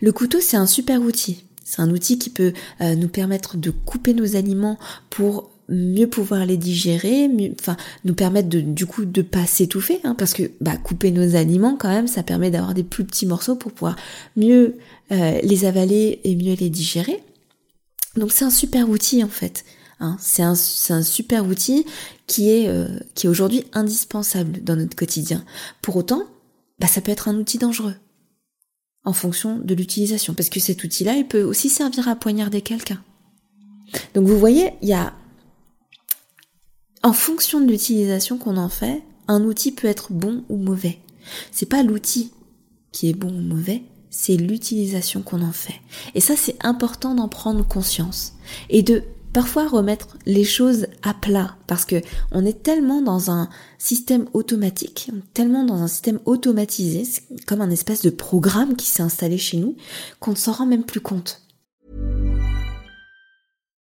Le 0.00 0.10
couteau, 0.10 0.40
c'est 0.40 0.56
un 0.56 0.66
super 0.66 1.00
outil. 1.02 1.44
C'est 1.62 1.82
un 1.82 1.90
outil 1.90 2.18
qui 2.18 2.30
peut 2.30 2.54
nous 2.80 3.08
permettre 3.08 3.58
de 3.58 3.70
couper 3.70 4.14
nos 4.14 4.36
aliments 4.36 4.78
pour 5.10 5.50
mieux 5.68 6.08
pouvoir 6.08 6.46
les 6.46 6.56
digérer, 6.56 7.30
enfin 7.58 7.76
nous 8.04 8.14
permettre 8.14 8.48
de, 8.48 8.60
du 8.60 8.86
coup 8.86 9.04
de 9.04 9.22
pas 9.22 9.46
s'étouffer, 9.46 10.00
hein, 10.04 10.14
parce 10.16 10.32
que 10.32 10.50
bah, 10.60 10.76
couper 10.76 11.10
nos 11.10 11.36
aliments 11.36 11.76
quand 11.76 11.88
même, 11.88 12.08
ça 12.08 12.22
permet 12.22 12.50
d'avoir 12.50 12.74
des 12.74 12.84
plus 12.84 13.04
petits 13.04 13.26
morceaux 13.26 13.56
pour 13.56 13.72
pouvoir 13.72 13.96
mieux 14.36 14.76
euh, 15.12 15.40
les 15.42 15.64
avaler 15.64 16.20
et 16.24 16.36
mieux 16.36 16.54
les 16.54 16.70
digérer. 16.70 17.22
Donc 18.16 18.32
c'est 18.32 18.44
un 18.44 18.50
super 18.50 18.88
outil 18.88 19.22
en 19.22 19.28
fait. 19.28 19.64
Hein. 20.00 20.16
C'est 20.20 20.42
un, 20.42 20.54
super 20.54 21.46
outil 21.46 21.84
qui 22.26 22.50
est, 22.50 22.68
euh, 22.68 22.86
est 23.16 23.28
aujourd'hui 23.28 23.64
indispensable 23.72 24.62
dans 24.62 24.76
notre 24.76 24.96
quotidien. 24.96 25.44
Pour 25.82 25.96
autant, 25.96 26.22
bah, 26.78 26.86
ça 26.86 27.00
peut 27.00 27.12
être 27.12 27.28
un 27.28 27.36
outil 27.36 27.58
dangereux 27.58 27.94
en 29.04 29.12
fonction 29.12 29.58
de 29.58 29.74
l'utilisation, 29.74 30.34
parce 30.34 30.50
que 30.50 30.60
cet 30.60 30.84
outil-là, 30.84 31.14
il 31.14 31.26
peut 31.26 31.42
aussi 31.42 31.70
servir 31.70 32.08
à 32.08 32.16
poignarder 32.16 32.60
quelqu'un. 32.60 33.02
Donc 34.14 34.26
vous 34.26 34.38
voyez, 34.38 34.72
il 34.82 34.88
y 34.88 34.92
a 34.92 35.14
en 37.02 37.12
fonction 37.12 37.60
de 37.60 37.70
l'utilisation 37.70 38.38
qu'on 38.38 38.56
en 38.56 38.68
fait, 38.68 39.02
un 39.28 39.44
outil 39.44 39.72
peut 39.72 39.88
être 39.88 40.12
bon 40.12 40.44
ou 40.48 40.56
mauvais. 40.56 40.98
C'est 41.52 41.68
pas 41.68 41.82
l'outil 41.82 42.32
qui 42.92 43.08
est 43.08 43.14
bon 43.14 43.28
ou 43.28 43.40
mauvais, 43.40 43.82
c'est 44.10 44.36
l'utilisation 44.36 45.22
qu'on 45.22 45.42
en 45.42 45.52
fait. 45.52 45.80
Et 46.14 46.20
ça, 46.20 46.34
c'est 46.36 46.56
important 46.64 47.14
d'en 47.14 47.28
prendre 47.28 47.66
conscience 47.66 48.34
et 48.70 48.82
de 48.82 49.02
parfois 49.32 49.68
remettre 49.68 50.16
les 50.26 50.44
choses 50.44 50.86
à 51.02 51.12
plat 51.12 51.56
parce 51.66 51.84
que 51.84 51.96
on 52.32 52.46
est 52.46 52.62
tellement 52.62 53.02
dans 53.02 53.30
un 53.30 53.48
système 53.78 54.26
automatique, 54.32 55.10
tellement 55.34 55.64
dans 55.64 55.82
un 55.82 55.88
système 55.88 56.18
automatisé, 56.24 57.04
comme 57.46 57.60
un 57.60 57.70
espèce 57.70 58.02
de 58.02 58.10
programme 58.10 58.74
qui 58.74 58.86
s'est 58.86 59.02
installé 59.02 59.38
chez 59.38 59.58
nous 59.58 59.76
qu'on 60.20 60.32
ne 60.32 60.36
s'en 60.36 60.52
rend 60.52 60.66
même 60.66 60.84
plus 60.84 61.00
compte. 61.00 61.42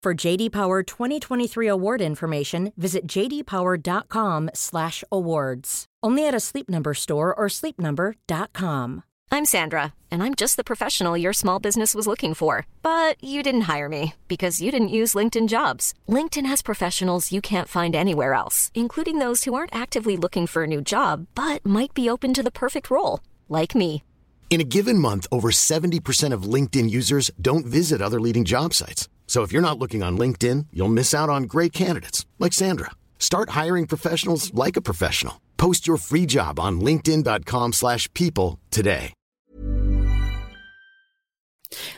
For 0.00 0.14
JD 0.14 0.52
Power 0.52 0.84
2023 0.84 1.66
award 1.66 2.00
information, 2.00 2.72
visit 2.76 3.08
jdpower.com/awards. 3.08 5.86
Only 6.04 6.28
at 6.28 6.34
a 6.34 6.40
Sleep 6.40 6.68
Number 6.68 6.94
store 6.94 7.34
or 7.34 7.48
sleepnumber.com. 7.48 9.02
I'm 9.32 9.44
Sandra, 9.44 9.94
and 10.12 10.22
I'm 10.22 10.36
just 10.36 10.56
the 10.56 10.62
professional 10.62 11.18
your 11.18 11.32
small 11.32 11.58
business 11.58 11.96
was 11.96 12.06
looking 12.06 12.32
for, 12.32 12.64
but 12.80 13.16
you 13.22 13.42
didn't 13.42 13.62
hire 13.62 13.88
me 13.88 14.14
because 14.28 14.62
you 14.62 14.70
didn't 14.70 14.96
use 15.00 15.14
LinkedIn 15.14 15.48
Jobs. 15.48 15.94
LinkedIn 16.08 16.46
has 16.46 16.62
professionals 16.62 17.32
you 17.32 17.40
can't 17.40 17.66
find 17.66 17.96
anywhere 17.96 18.34
else, 18.34 18.70
including 18.74 19.18
those 19.18 19.42
who 19.44 19.54
aren't 19.54 19.74
actively 19.74 20.16
looking 20.16 20.46
for 20.46 20.62
a 20.62 20.68
new 20.68 20.80
job 20.80 21.26
but 21.34 21.66
might 21.66 21.92
be 21.92 22.08
open 22.08 22.32
to 22.34 22.42
the 22.44 22.52
perfect 22.52 22.88
role, 22.88 23.18
like 23.48 23.74
me. 23.74 24.04
In 24.48 24.60
a 24.60 24.70
given 24.76 24.98
month, 24.98 25.26
over 25.32 25.50
70% 25.50 26.32
of 26.32 26.44
LinkedIn 26.44 26.88
users 26.88 27.32
don't 27.40 27.66
visit 27.66 28.00
other 28.00 28.20
leading 28.20 28.44
job 28.44 28.72
sites. 28.72 29.08
So 29.28 29.44
if 29.44 29.52
you're 29.52 29.62
not 29.62 29.78
looking 29.78 30.02
on 30.02 30.18
LinkedIn, 30.18 30.66
you'll 30.72 30.88
miss 30.88 31.14
out 31.14 31.28
on 31.28 31.42
great 31.42 31.72
candidates 31.72 32.24
like 32.40 32.54
Sandra. 32.54 32.90
Start 33.20 33.50
hiring 33.50 33.86
professionals 33.86 34.52
like 34.54 34.76
a 34.76 34.82
professional. 34.82 35.34
Post 35.58 35.86
your 35.86 35.98
free 35.98 36.26
job 36.26 36.58
on 36.58 36.80
linkedin.com/people 36.80 38.58
today. 38.70 39.12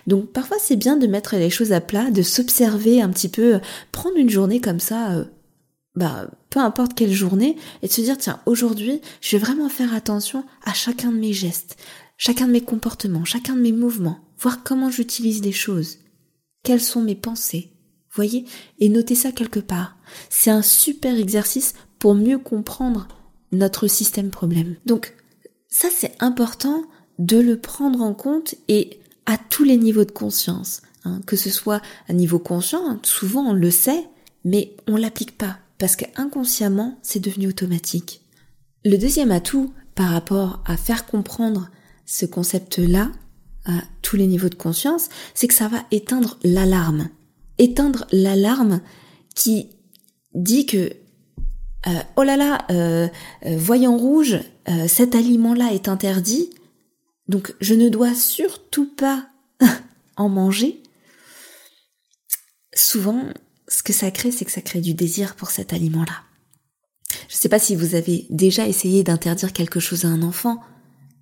Donc 0.06 0.32
parfois 0.32 0.58
c'est 0.58 0.76
bien 0.76 0.96
de 0.96 1.06
mettre 1.06 1.36
les 1.36 1.50
choses 1.50 1.72
à 1.72 1.80
plat, 1.80 2.10
de 2.10 2.22
s'observer 2.22 3.00
un 3.00 3.10
petit 3.10 3.28
peu, 3.28 3.60
prendre 3.92 4.16
une 4.16 4.30
journée 4.30 4.60
comme 4.60 4.80
ça 4.80 5.12
euh, 5.12 5.24
bah 5.94 6.28
peu 6.50 6.58
importe 6.58 6.94
quelle 6.94 7.12
journée 7.12 7.56
et 7.82 7.86
de 7.86 7.92
se 7.92 8.00
dire 8.00 8.18
tiens, 8.18 8.40
aujourd'hui, 8.46 9.00
je 9.20 9.36
vais 9.36 9.44
vraiment 9.44 9.68
faire 9.68 9.94
attention 9.94 10.44
à 10.64 10.74
chacun 10.74 11.12
de 11.12 11.18
mes 11.18 11.32
gestes, 11.32 11.76
chacun 12.16 12.46
de 12.46 12.52
mes 12.52 12.60
comportements, 12.62 13.24
chacun 13.24 13.54
de 13.54 13.60
mes 13.60 13.72
mouvements, 13.72 14.18
voir 14.38 14.64
comment 14.64 14.90
j'utilise 14.90 15.42
les 15.42 15.52
choses. 15.52 15.98
Quelles 16.62 16.80
sont 16.80 17.02
mes 17.02 17.14
pensées? 17.14 17.72
Voyez 18.12 18.44
Et 18.78 18.88
notez 18.88 19.14
ça 19.14 19.32
quelque 19.32 19.60
part. 19.60 19.96
C'est 20.28 20.50
un 20.50 20.62
super 20.62 21.16
exercice 21.16 21.74
pour 21.98 22.14
mieux 22.14 22.38
comprendre 22.38 23.08
notre 23.52 23.86
système 23.86 24.30
problème. 24.30 24.76
Donc, 24.86 25.14
ça 25.68 25.88
c'est 25.94 26.14
important 26.20 26.82
de 27.18 27.38
le 27.38 27.58
prendre 27.58 28.00
en 28.00 28.14
compte 28.14 28.54
et 28.68 29.00
à 29.26 29.36
tous 29.38 29.64
les 29.64 29.76
niveaux 29.76 30.04
de 30.04 30.10
conscience. 30.10 30.82
Hein, 31.04 31.20
que 31.26 31.36
ce 31.36 31.48
soit 31.48 31.80
à 32.08 32.12
niveau 32.12 32.38
conscient, 32.38 32.82
hein, 32.86 33.00
souvent 33.02 33.50
on 33.50 33.52
le 33.54 33.70
sait, 33.70 34.04
mais 34.44 34.76
on 34.86 34.96
l'applique 34.96 35.38
pas 35.38 35.58
parce 35.78 35.96
qu'inconsciemment 35.96 36.98
c'est 37.02 37.20
devenu 37.20 37.48
automatique. 37.48 38.22
Le 38.84 38.96
deuxième 38.96 39.30
atout 39.30 39.72
par 39.94 40.10
rapport 40.10 40.62
à 40.66 40.76
faire 40.76 41.06
comprendre 41.06 41.70
ce 42.04 42.26
concept-là, 42.26 43.12
à 43.66 43.82
tous 44.02 44.16
les 44.16 44.26
niveaux 44.26 44.48
de 44.48 44.54
conscience, 44.54 45.08
c'est 45.34 45.48
que 45.48 45.54
ça 45.54 45.68
va 45.68 45.84
éteindre 45.90 46.38
l'alarme. 46.42 47.08
Éteindre 47.58 48.06
l'alarme 48.12 48.80
qui 49.34 49.68
dit 50.34 50.66
que 50.66 50.92
euh, 51.86 51.90
oh 52.16 52.22
là 52.22 52.36
là, 52.36 52.66
euh, 52.70 53.08
euh, 53.46 53.56
voyant 53.56 53.96
rouge, 53.96 54.38
cet 54.86 55.16
aliment-là 55.16 55.72
est 55.72 55.88
interdit, 55.88 56.50
donc 57.26 57.56
je 57.60 57.74
ne 57.74 57.88
dois 57.88 58.14
surtout 58.14 58.86
pas 58.86 59.26
en 60.16 60.28
manger. 60.28 60.80
Souvent, 62.72 63.24
ce 63.66 63.82
que 63.82 63.92
ça 63.92 64.12
crée, 64.12 64.30
c'est 64.30 64.44
que 64.44 64.52
ça 64.52 64.60
crée 64.60 64.80
du 64.80 64.94
désir 64.94 65.34
pour 65.34 65.50
cet 65.50 65.72
aliment-là. 65.72 66.22
Je 67.28 67.34
ne 67.34 67.38
sais 67.38 67.48
pas 67.48 67.58
si 67.58 67.74
vous 67.74 67.96
avez 67.96 68.26
déjà 68.30 68.68
essayé 68.68 69.02
d'interdire 69.02 69.52
quelque 69.52 69.80
chose 69.80 70.04
à 70.04 70.08
un 70.08 70.22
enfant, 70.22 70.60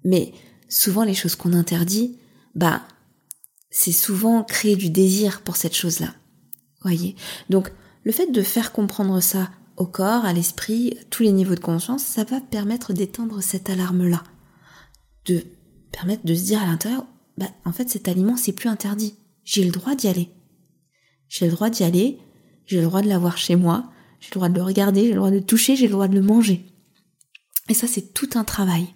mais 0.04 0.32
souvent 0.68 1.04
les 1.04 1.14
choses 1.14 1.36
qu'on 1.36 1.54
interdit, 1.54 2.18
bah, 2.58 2.82
c'est 3.70 3.92
souvent 3.92 4.42
créer 4.42 4.74
du 4.74 4.90
désir 4.90 5.42
pour 5.42 5.56
cette 5.56 5.76
chose-là. 5.76 6.12
Voyez? 6.82 7.14
Donc, 7.50 7.72
le 8.02 8.10
fait 8.10 8.32
de 8.32 8.42
faire 8.42 8.72
comprendre 8.72 9.20
ça 9.20 9.48
au 9.76 9.86
corps, 9.86 10.24
à 10.24 10.32
l'esprit, 10.32 10.98
tous 11.08 11.22
les 11.22 11.30
niveaux 11.30 11.54
de 11.54 11.60
conscience, 11.60 12.02
ça 12.02 12.24
va 12.24 12.40
permettre 12.40 12.92
d'éteindre 12.92 13.40
cette 13.44 13.70
alarme-là. 13.70 14.24
De 15.26 15.44
permettre 15.92 16.26
de 16.26 16.34
se 16.34 16.42
dire 16.42 16.60
à 16.60 16.66
l'intérieur, 16.66 17.06
bah, 17.36 17.46
en 17.64 17.72
fait, 17.72 17.88
cet 17.88 18.08
aliment, 18.08 18.36
c'est 18.36 18.52
plus 18.52 18.68
interdit. 18.68 19.14
J'ai 19.44 19.62
le 19.62 19.70
droit 19.70 19.94
d'y 19.94 20.08
aller. 20.08 20.30
J'ai 21.28 21.46
le 21.46 21.52
droit 21.52 21.70
d'y 21.70 21.84
aller, 21.84 22.18
j'ai 22.66 22.78
le 22.78 22.86
droit 22.86 23.02
de 23.02 23.08
l'avoir 23.08 23.38
chez 23.38 23.54
moi, 23.54 23.92
j'ai 24.18 24.30
le 24.30 24.34
droit 24.34 24.48
de 24.48 24.56
le 24.56 24.64
regarder, 24.64 25.02
j'ai 25.02 25.10
le 25.10 25.18
droit 25.18 25.30
de 25.30 25.36
le 25.36 25.44
toucher, 25.44 25.76
j'ai 25.76 25.86
le 25.86 25.92
droit 25.92 26.08
de 26.08 26.16
le 26.16 26.22
manger. 26.22 26.66
Et 27.68 27.74
ça, 27.74 27.86
c'est 27.86 28.14
tout 28.14 28.30
un 28.34 28.42
travail. 28.42 28.88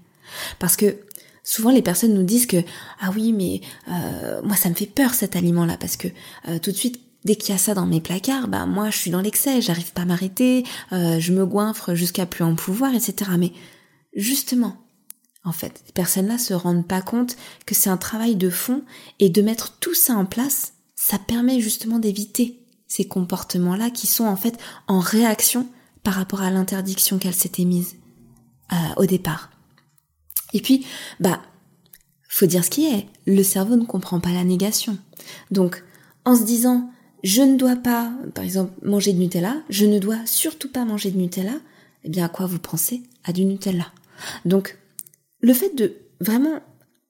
Parce 0.59 0.77
que 0.77 0.97
souvent 1.43 1.71
les 1.71 1.83
personnes 1.83 2.15
nous 2.15 2.23
disent 2.23 2.47
que 2.47 2.63
ah 3.01 3.11
oui 3.15 3.33
mais 3.33 3.61
euh, 3.89 4.41
moi 4.43 4.57
ça 4.57 4.69
me 4.69 4.75
fait 4.75 4.87
peur 4.87 5.15
cet 5.15 5.37
aliment 5.37 5.67
là 5.67 5.77
parce 5.77 5.97
que 5.97 6.09
euh, 6.49 6.59
tout 6.59 6.71
de 6.71 6.77
suite 6.77 7.01
dès 7.25 7.37
qu'il 7.37 7.53
y 7.53 7.55
a 7.55 7.59
ça 7.59 7.75
dans 7.75 7.87
mes 7.87 8.01
placards 8.01 8.49
bah 8.49 8.67
moi 8.67 8.91
je 8.91 8.99
suis 8.99 9.11
dans 9.11 9.21
l'excès 9.21 9.61
j'arrive 9.61 9.93
pas 9.93 10.03
à 10.03 10.07
m'arrêter 10.07 10.65
euh, 10.93 11.19
je 11.19 11.33
me 11.33 11.45
goinfre 11.47 11.95
jusqu'à 11.95 12.27
plus 12.27 12.45
en 12.45 12.55
pouvoir 12.55 12.95
etc 12.95 13.31
mais 13.39 13.53
justement 14.15 14.77
En 15.45 15.53
fait, 15.53 15.83
ces 15.85 15.93
personnes-là 15.93 16.39
se 16.39 16.55
rendent 16.55 16.87
pas 16.87 17.03
compte 17.03 17.37
que 17.67 17.75
c'est 17.75 17.91
un 17.91 17.97
travail 17.97 18.37
de 18.37 18.49
fond 18.49 18.83
et 19.19 19.29
de 19.29 19.43
mettre 19.43 19.79
tout 19.81 19.95
ça 19.95 20.15
en 20.15 20.25
place, 20.25 20.75
ça 20.95 21.19
permet 21.19 21.61
justement 21.61 21.99
d'éviter 21.99 22.61
ces 22.87 23.09
comportements-là 23.09 23.91
qui 23.91 24.07
sont 24.07 24.27
en 24.27 24.37
fait 24.37 24.57
en 24.87 25.01
réaction 25.01 25.67
par 26.05 26.15
rapport 26.15 26.43
à 26.43 26.51
l'interdiction 26.51 27.19
qu'elle 27.19 27.35
s'était 27.35 27.65
mise 27.65 27.97
euh, 28.73 28.77
au 28.99 29.07
départ. 29.07 29.51
Et 30.53 30.61
puis, 30.61 30.87
bah, 31.21 31.43
faut 32.29 32.47
dire 32.47 32.65
ce 32.65 32.71
qui 32.71 32.87
est. 32.87 33.07
Le 33.27 33.43
cerveau 33.43 33.77
ne 33.77 33.85
comprend 33.85 34.21
pas 34.21 34.33
la 34.33 34.45
négation. 34.45 34.99
Donc, 35.51 35.83
en 36.25 36.37
se 36.37 36.45
disant, 36.45 36.91
je 37.23 37.43
ne 37.43 37.57
dois 37.57 37.77
pas, 37.77 38.13
par 38.35 38.45
exemple, 38.45 38.73
manger 38.83 39.13
de 39.13 39.19
Nutella, 39.19 39.63
je 39.69 39.87
ne 39.87 39.99
dois 39.99 40.25
surtout 40.27 40.71
pas 40.71 40.85
manger 40.85 41.11
de 41.11 41.19
Nutella, 41.19 41.55
eh 42.05 42.09
bien, 42.09 42.25
à 42.25 42.29
quoi 42.29 42.47
vous 42.47 42.59
pensez 42.59 43.03
À 43.25 43.33
du 43.33 43.45
Nutella? 43.45 43.93
Donc, 44.45 44.79
le 45.41 45.55
fait 45.55 45.75
de 45.77 45.97
vraiment 46.21 46.61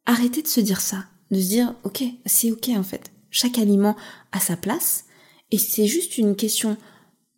arrêter 0.06 0.42
de 0.42 0.48
se 0.48 0.60
dire 0.60 0.80
ça, 0.80 1.04
de 1.30 1.40
se 1.40 1.48
dire, 1.48 1.74
ok, 1.84 2.02
c'est 2.26 2.50
ok 2.50 2.70
en 2.76 2.82
fait. 2.82 3.12
Chaque 3.30 3.58
aliment 3.58 3.96
a 4.32 4.40
sa 4.40 4.56
place, 4.56 5.04
et 5.50 5.58
c'est 5.58 5.86
juste 5.86 6.18
une 6.18 6.36
question 6.36 6.76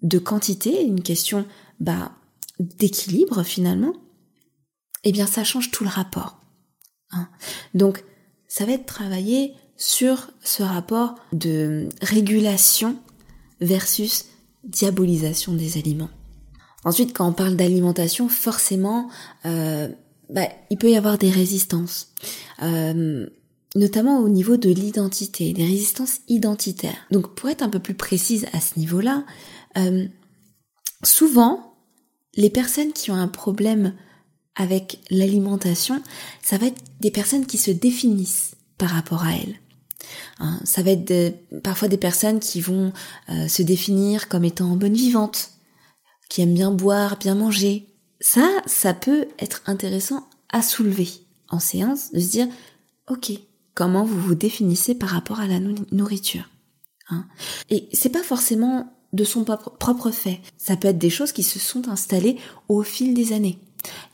de 0.03 0.19
quantité, 0.19 0.85
une 0.85 1.03
question, 1.03 1.47
bah, 1.81 2.13
d'équilibre 2.59 3.43
finalement. 3.43 3.93
Eh 5.05 5.13
bien, 5.13 5.27
ça 5.27 5.45
change 5.45 5.71
tout 5.71 5.85
le 5.85 5.91
rapport. 5.91 6.41
Hein. 7.13 7.29
Donc, 7.75 8.05
ça 8.49 8.65
va 8.65 8.73
être 8.73 8.87
travaillé 8.87 9.55
sur 9.77 10.31
ce 10.43 10.63
rapport 10.63 11.15
de 11.33 11.89
régulation 12.03 12.97
versus 13.61 14.27
diabolisation 14.65 15.53
des 15.53 15.79
aliments. 15.79 16.11
Ensuite, 16.85 17.13
quand 17.13 17.29
on 17.29 17.33
parle 17.33 17.57
d'alimentation, 17.57 18.29
forcément, 18.29 19.09
euh, 19.47 19.89
bah, 20.31 20.49
il 20.71 20.79
peut 20.79 20.91
y 20.91 20.97
avoir 20.97 21.19
des 21.19 21.31
résistances, 21.31 22.13
euh, 22.63 23.27
notamment 23.75 24.21
au 24.21 24.29
niveau 24.29 24.57
de 24.57 24.71
l'identité, 24.71 25.53
des 25.53 25.65
résistances 25.65 26.21
identitaires. 26.29 27.07
Donc, 27.11 27.35
pour 27.35 27.49
être 27.49 27.63
un 27.63 27.71
peu 27.71 27.79
plus 27.79 27.95
précise 27.95 28.47
à 28.53 28.61
ce 28.61 28.79
niveau-là, 28.79 29.25
euh, 29.79 30.07
souvent, 31.03 31.75
les 32.37 32.51
personnes 32.51 32.93
qui 32.93 33.11
ont 33.11 33.17
un 33.17 33.29
problème 33.29 33.95
avec 34.57 35.01
l'alimentation, 35.11 36.03
ça 36.43 36.59
va 36.59 36.67
être 36.67 36.83
des 37.01 37.11
personnes 37.11 37.47
qui 37.47 37.59
se 37.59 37.71
définissent 37.71 38.53
par 38.79 38.91
rapport 38.91 39.25
à 39.25 39.33
elles. 39.33 39.61
Hein, 40.39 40.61
ça 40.65 40.83
va 40.83 40.91
être 40.93 41.35
parfois 41.63 41.89
des 41.89 41.97
personnes 41.97 42.41
qui 42.41 42.61
vont 42.61 42.93
euh, 43.31 43.49
se 43.49 43.63
définir 43.63 44.29
comme 44.29 44.45
étant 44.45 44.77
bonne 44.77 44.95
vivante, 44.95 45.51
qui 46.29 46.43
aiment 46.43 46.55
bien 46.55 46.71
boire, 46.71 47.17
bien 47.19 47.35
manger. 47.35 47.89
Ça, 48.21 48.49
ça 48.67 48.95
peut 48.95 49.27
être 49.39 49.63
intéressant 49.67 50.29
à 50.51 50.63
soulever 50.63 51.09
en 51.49 51.59
séance, 51.59 52.13
de 52.13 52.21
se 52.21 52.31
dire, 52.31 52.49
ok, 53.09 53.33
comment 53.75 54.05
vous 54.05 54.21
vous 54.21 54.35
définissez 54.35 54.95
par 54.95 55.11
rapport 55.11 55.41
à 55.41 55.47
la 55.47 55.61
nourriture 55.61 56.49
hein 57.11 57.27
Et 57.71 57.89
c'est 57.93 58.09
pas 58.09 58.23
forcément 58.23 58.93
de 59.13 59.25
son 59.25 59.45
propre 59.45 60.11
fait. 60.11 60.41
Ça 60.59 60.77
peut 60.77 60.89
être 60.89 60.99
des 60.99 61.11
choses 61.11 61.33
qui 61.33 61.43
se 61.43 61.59
sont 61.59 61.89
installées 61.89 62.37
au 62.69 62.83
fil 62.83 63.15
des 63.15 63.33
années. 63.33 63.59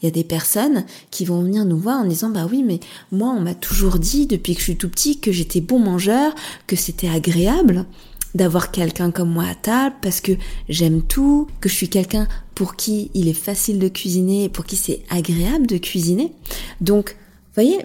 Il 0.00 0.06
y 0.06 0.09
a 0.09 0.12
des 0.12 0.24
personnes 0.24 0.85
qui 1.11 1.24
vont 1.24 1.42
venir 1.42 1.64
nous 1.64 1.78
voir 1.78 2.00
en 2.00 2.04
disant 2.04 2.30
bah 2.30 2.46
oui 2.50 2.62
mais 2.62 2.80
moi 3.12 3.35
on 3.37 3.40
m'a 3.40 3.54
toujours 3.54 3.98
dit 3.98 4.26
depuis 4.26 4.54
que 4.54 4.61
je 4.61 4.64
suis 4.64 4.76
tout 4.76 4.88
petit 4.88 5.20
que 5.20 5.33
j'étais 5.33 5.61
bon 5.61 5.78
mangeur, 5.78 6.35
que 6.66 6.76
c'était 6.76 7.09
agréable 7.09 7.87
d'avoir 8.35 8.70
quelqu'un 8.70 9.11
comme 9.11 9.30
moi 9.30 9.44
à 9.44 9.54
table 9.54 9.96
parce 10.02 10.20
que 10.20 10.33
j'aime 10.68 11.02
tout, 11.02 11.48
que 11.61 11.68
je 11.68 11.74
suis 11.74 11.88
quelqu'un 11.88 12.28
pour 12.54 12.76
qui 12.76 13.11
il 13.14 13.28
est 13.28 13.33
facile 13.33 13.78
de 13.78 13.88
cuisiner, 13.88 14.48
pour 14.48 14.64
qui 14.64 14.76
c'est 14.76 15.02
agréable 15.11 15.66
de 15.66 15.78
cuisiner. 15.78 16.33
Donc, 16.80 17.16
voyez, 17.54 17.78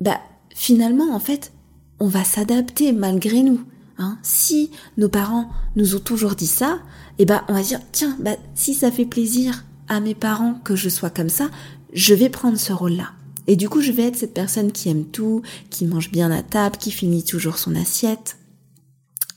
bah 0.00 0.20
finalement 0.54 1.14
en 1.14 1.20
fait, 1.20 1.52
on 2.00 2.08
va 2.08 2.24
s'adapter 2.24 2.92
malgré 2.92 3.42
nous. 3.42 3.60
Hein. 3.98 4.18
Si 4.22 4.70
nos 4.98 5.08
parents 5.08 5.48
nous 5.76 5.96
ont 5.96 6.00
toujours 6.00 6.34
dit 6.34 6.46
ça, 6.46 6.80
eh 7.18 7.24
ben 7.24 7.42
on 7.48 7.54
va 7.54 7.62
dire 7.62 7.80
tiens, 7.92 8.16
bah 8.20 8.36
si 8.54 8.74
ça 8.74 8.90
fait 8.90 9.06
plaisir 9.06 9.64
à 9.88 10.00
mes 10.00 10.14
parents 10.14 10.54
que 10.64 10.76
je 10.76 10.88
sois 10.88 11.10
comme 11.10 11.28
ça, 11.28 11.50
je 11.92 12.14
vais 12.14 12.28
prendre 12.28 12.58
ce 12.58 12.72
rôle-là. 12.72 13.10
Et 13.46 13.56
du 13.56 13.68
coup, 13.68 13.80
je 13.80 13.92
vais 13.92 14.04
être 14.04 14.16
cette 14.16 14.34
personne 14.34 14.72
qui 14.72 14.88
aime 14.88 15.04
tout, 15.04 15.42
qui 15.70 15.86
mange 15.86 16.10
bien 16.10 16.30
à 16.30 16.42
table, 16.42 16.76
qui 16.76 16.90
finit 16.90 17.24
toujours 17.24 17.58
son 17.58 17.74
assiette. 17.76 18.38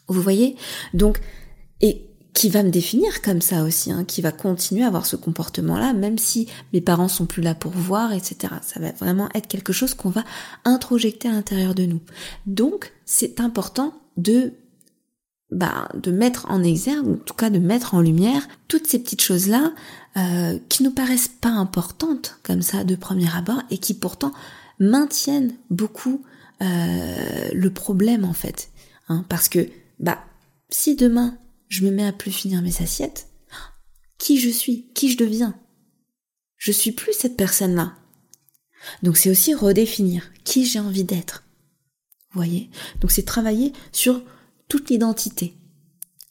Vous 0.08 0.22
voyez? 0.22 0.56
Donc, 0.94 1.20
et 1.82 2.10
qui 2.34 2.50
va 2.50 2.64
me 2.64 2.70
définir 2.70 3.22
comme 3.22 3.42
ça 3.42 3.64
aussi, 3.64 3.92
hein, 3.92 4.04
qui 4.06 4.22
va 4.22 4.32
continuer 4.32 4.84
à 4.84 4.88
avoir 4.88 5.06
ce 5.06 5.16
comportement-là, 5.16 5.94
même 5.94 6.18
si 6.18 6.48
mes 6.74 6.82
parents 6.82 7.08
sont 7.08 7.26
plus 7.26 7.42
là 7.42 7.54
pour 7.54 7.72
voir, 7.72 8.14
etc. 8.14 8.54
Ça 8.62 8.80
va 8.80 8.92
vraiment 8.92 9.30
être 9.36 9.48
quelque 9.48 9.74
chose 9.74 9.94
qu'on 9.94 10.10
va 10.10 10.24
introjecter 10.64 11.28
à 11.28 11.32
l'intérieur 11.32 11.76
de 11.76 11.84
nous. 11.84 12.02
Donc, 12.46 12.94
c'est 13.06 13.40
important 13.40 13.94
de 14.18 14.54
bah, 15.52 15.90
de 15.96 16.12
mettre 16.12 16.46
en 16.50 16.64
exergue, 16.64 17.08
en 17.08 17.18
tout 17.18 17.34
cas 17.34 17.50
de 17.50 17.60
mettre 17.60 17.96
en 17.96 18.02
lumière 18.02 18.48
toutes 18.68 18.88
ces 18.88 19.00
petites 19.00 19.22
choses-là 19.22 19.74
euh, 20.18 20.60
qui 20.70 20.84
nous 20.84 20.92
paraissent 20.92 21.28
pas 21.28 21.50
importantes 21.50 22.40
comme 22.44 22.62
ça 22.62 22.84
de 22.84 22.96
premier 22.96 23.36
abord 23.36 23.62
et 23.72 23.80
qui 23.80 23.94
pourtant 23.94 24.32
maintiennent 24.80 25.56
beaucoup 25.70 26.24
euh, 26.62 27.50
le 27.52 27.70
problème 27.72 28.26
en 28.26 28.34
fait. 28.34 28.70
Hein, 29.08 29.26
parce 29.28 29.50
que 29.50 29.68
bah 30.00 30.20
si 30.70 30.96
demain 30.96 31.38
je 31.68 31.84
me 31.84 31.92
mets 31.92 32.06
à 32.06 32.14
plus 32.14 32.32
finir 32.32 32.62
mes 32.62 32.82
assiettes, 32.82 33.28
qui 34.20 34.40
je 34.40 34.50
suis, 34.50 34.88
qui 34.94 35.12
je 35.12 35.18
deviens, 35.18 35.56
je 36.58 36.72
suis 36.72 36.92
plus 36.92 37.14
cette 37.14 37.38
personne-là. 37.38 37.94
Donc 39.02 39.18
c'est 39.18 39.30
aussi 39.30 39.54
redéfinir 39.56 40.32
qui 40.44 40.66
j'ai 40.66 40.80
envie 40.80 41.04
d'être. 41.04 41.44
Vous 42.32 42.40
voyez? 42.40 42.70
Donc 43.02 43.12
c'est 43.12 43.24
travailler 43.24 43.74
sur 43.92 44.22
toute 44.70 44.90
l'identité. 44.90 45.56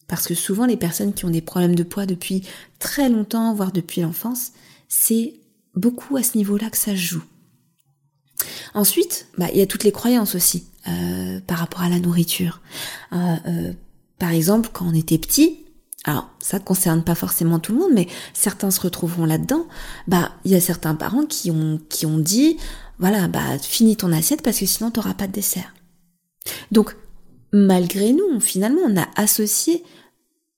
Parce 0.06 0.26
que 0.26 0.34
souvent 0.34 0.64
les 0.64 0.78
personnes 0.78 1.12
qui 1.12 1.26
ont 1.26 1.30
des 1.30 1.42
problèmes 1.42 1.74
de 1.74 1.82
poids 1.82 2.06
depuis 2.06 2.42
très 2.78 3.10
longtemps, 3.10 3.52
voire 3.54 3.72
depuis 3.72 4.00
l'enfance, 4.00 4.52
c'est 4.88 5.34
beaucoup 5.74 6.16
à 6.16 6.22
ce 6.22 6.38
niveau-là 6.38 6.70
que 6.70 6.78
ça 6.78 6.92
se 6.92 6.96
joue. 6.96 7.24
Ensuite, 8.72 9.26
bah, 9.36 9.48
il 9.52 9.58
y 9.58 9.62
a 9.62 9.66
toutes 9.66 9.84
les 9.84 9.92
croyances 9.92 10.34
aussi 10.34 10.64
euh, 10.88 11.40
par 11.46 11.58
rapport 11.58 11.82
à 11.82 11.88
la 11.88 11.98
nourriture. 11.98 12.62
Euh, 13.12 13.36
euh, 13.46 13.72
par 14.18 14.30
exemple, 14.30 14.70
quand 14.72 14.86
on 14.86 14.94
était 14.94 15.18
petit, 15.18 15.64
alors 16.04 16.30
ça 16.38 16.58
ne 16.58 16.64
concerne 16.64 17.02
pas 17.02 17.14
forcément 17.14 17.58
tout 17.58 17.72
le 17.72 17.78
monde, 17.80 17.92
mais 17.92 18.08
certains 18.32 18.70
se 18.70 18.80
retrouveront 18.80 19.24
là-dedans. 19.24 19.66
Bah, 20.06 20.32
il 20.44 20.52
y 20.52 20.54
a 20.54 20.60
certains 20.60 20.94
parents 20.94 21.26
qui 21.26 21.50
ont 21.50 21.80
qui 21.88 22.06
ont 22.06 22.18
dit, 22.18 22.56
voilà, 22.98 23.28
bah 23.28 23.58
finis 23.60 23.96
ton 23.96 24.12
assiette 24.12 24.42
parce 24.42 24.58
que 24.58 24.66
sinon 24.66 24.90
tu 24.90 25.00
n'auras 25.00 25.14
pas 25.14 25.26
de 25.26 25.32
dessert. 25.32 25.74
Donc 26.72 26.96
malgré 27.52 28.12
nous, 28.12 28.40
finalement, 28.40 28.82
on 28.86 28.96
a 28.96 29.08
associé 29.16 29.82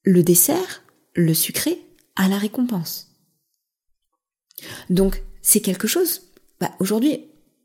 le 0.04 0.22
dessert, 0.22 0.82
le 1.14 1.34
sucré, 1.34 1.80
à 2.16 2.28
la 2.28 2.38
récompense. 2.38 3.08
Donc, 4.88 5.22
c'est 5.42 5.60
quelque 5.60 5.88
chose. 5.88 6.22
Bah, 6.60 6.70
aujourd'hui, 6.80 7.24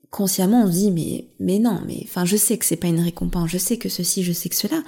consciemment, 0.09 0.63
on 0.63 0.67
se 0.67 0.77
dit, 0.77 0.91
mais, 0.91 1.27
mais 1.39 1.59
non, 1.59 1.81
mais, 1.85 2.01
enfin, 2.03 2.25
je 2.25 2.37
sais 2.37 2.57
que 2.57 2.65
c'est 2.65 2.75
pas 2.75 2.87
une 2.87 3.01
récompense, 3.01 3.49
je 3.49 3.57
sais 3.57 3.77
que 3.77 3.89
ceci, 3.89 4.23
je 4.23 4.31
sais 4.31 4.49
que 4.49 4.55
cela, 4.55 4.81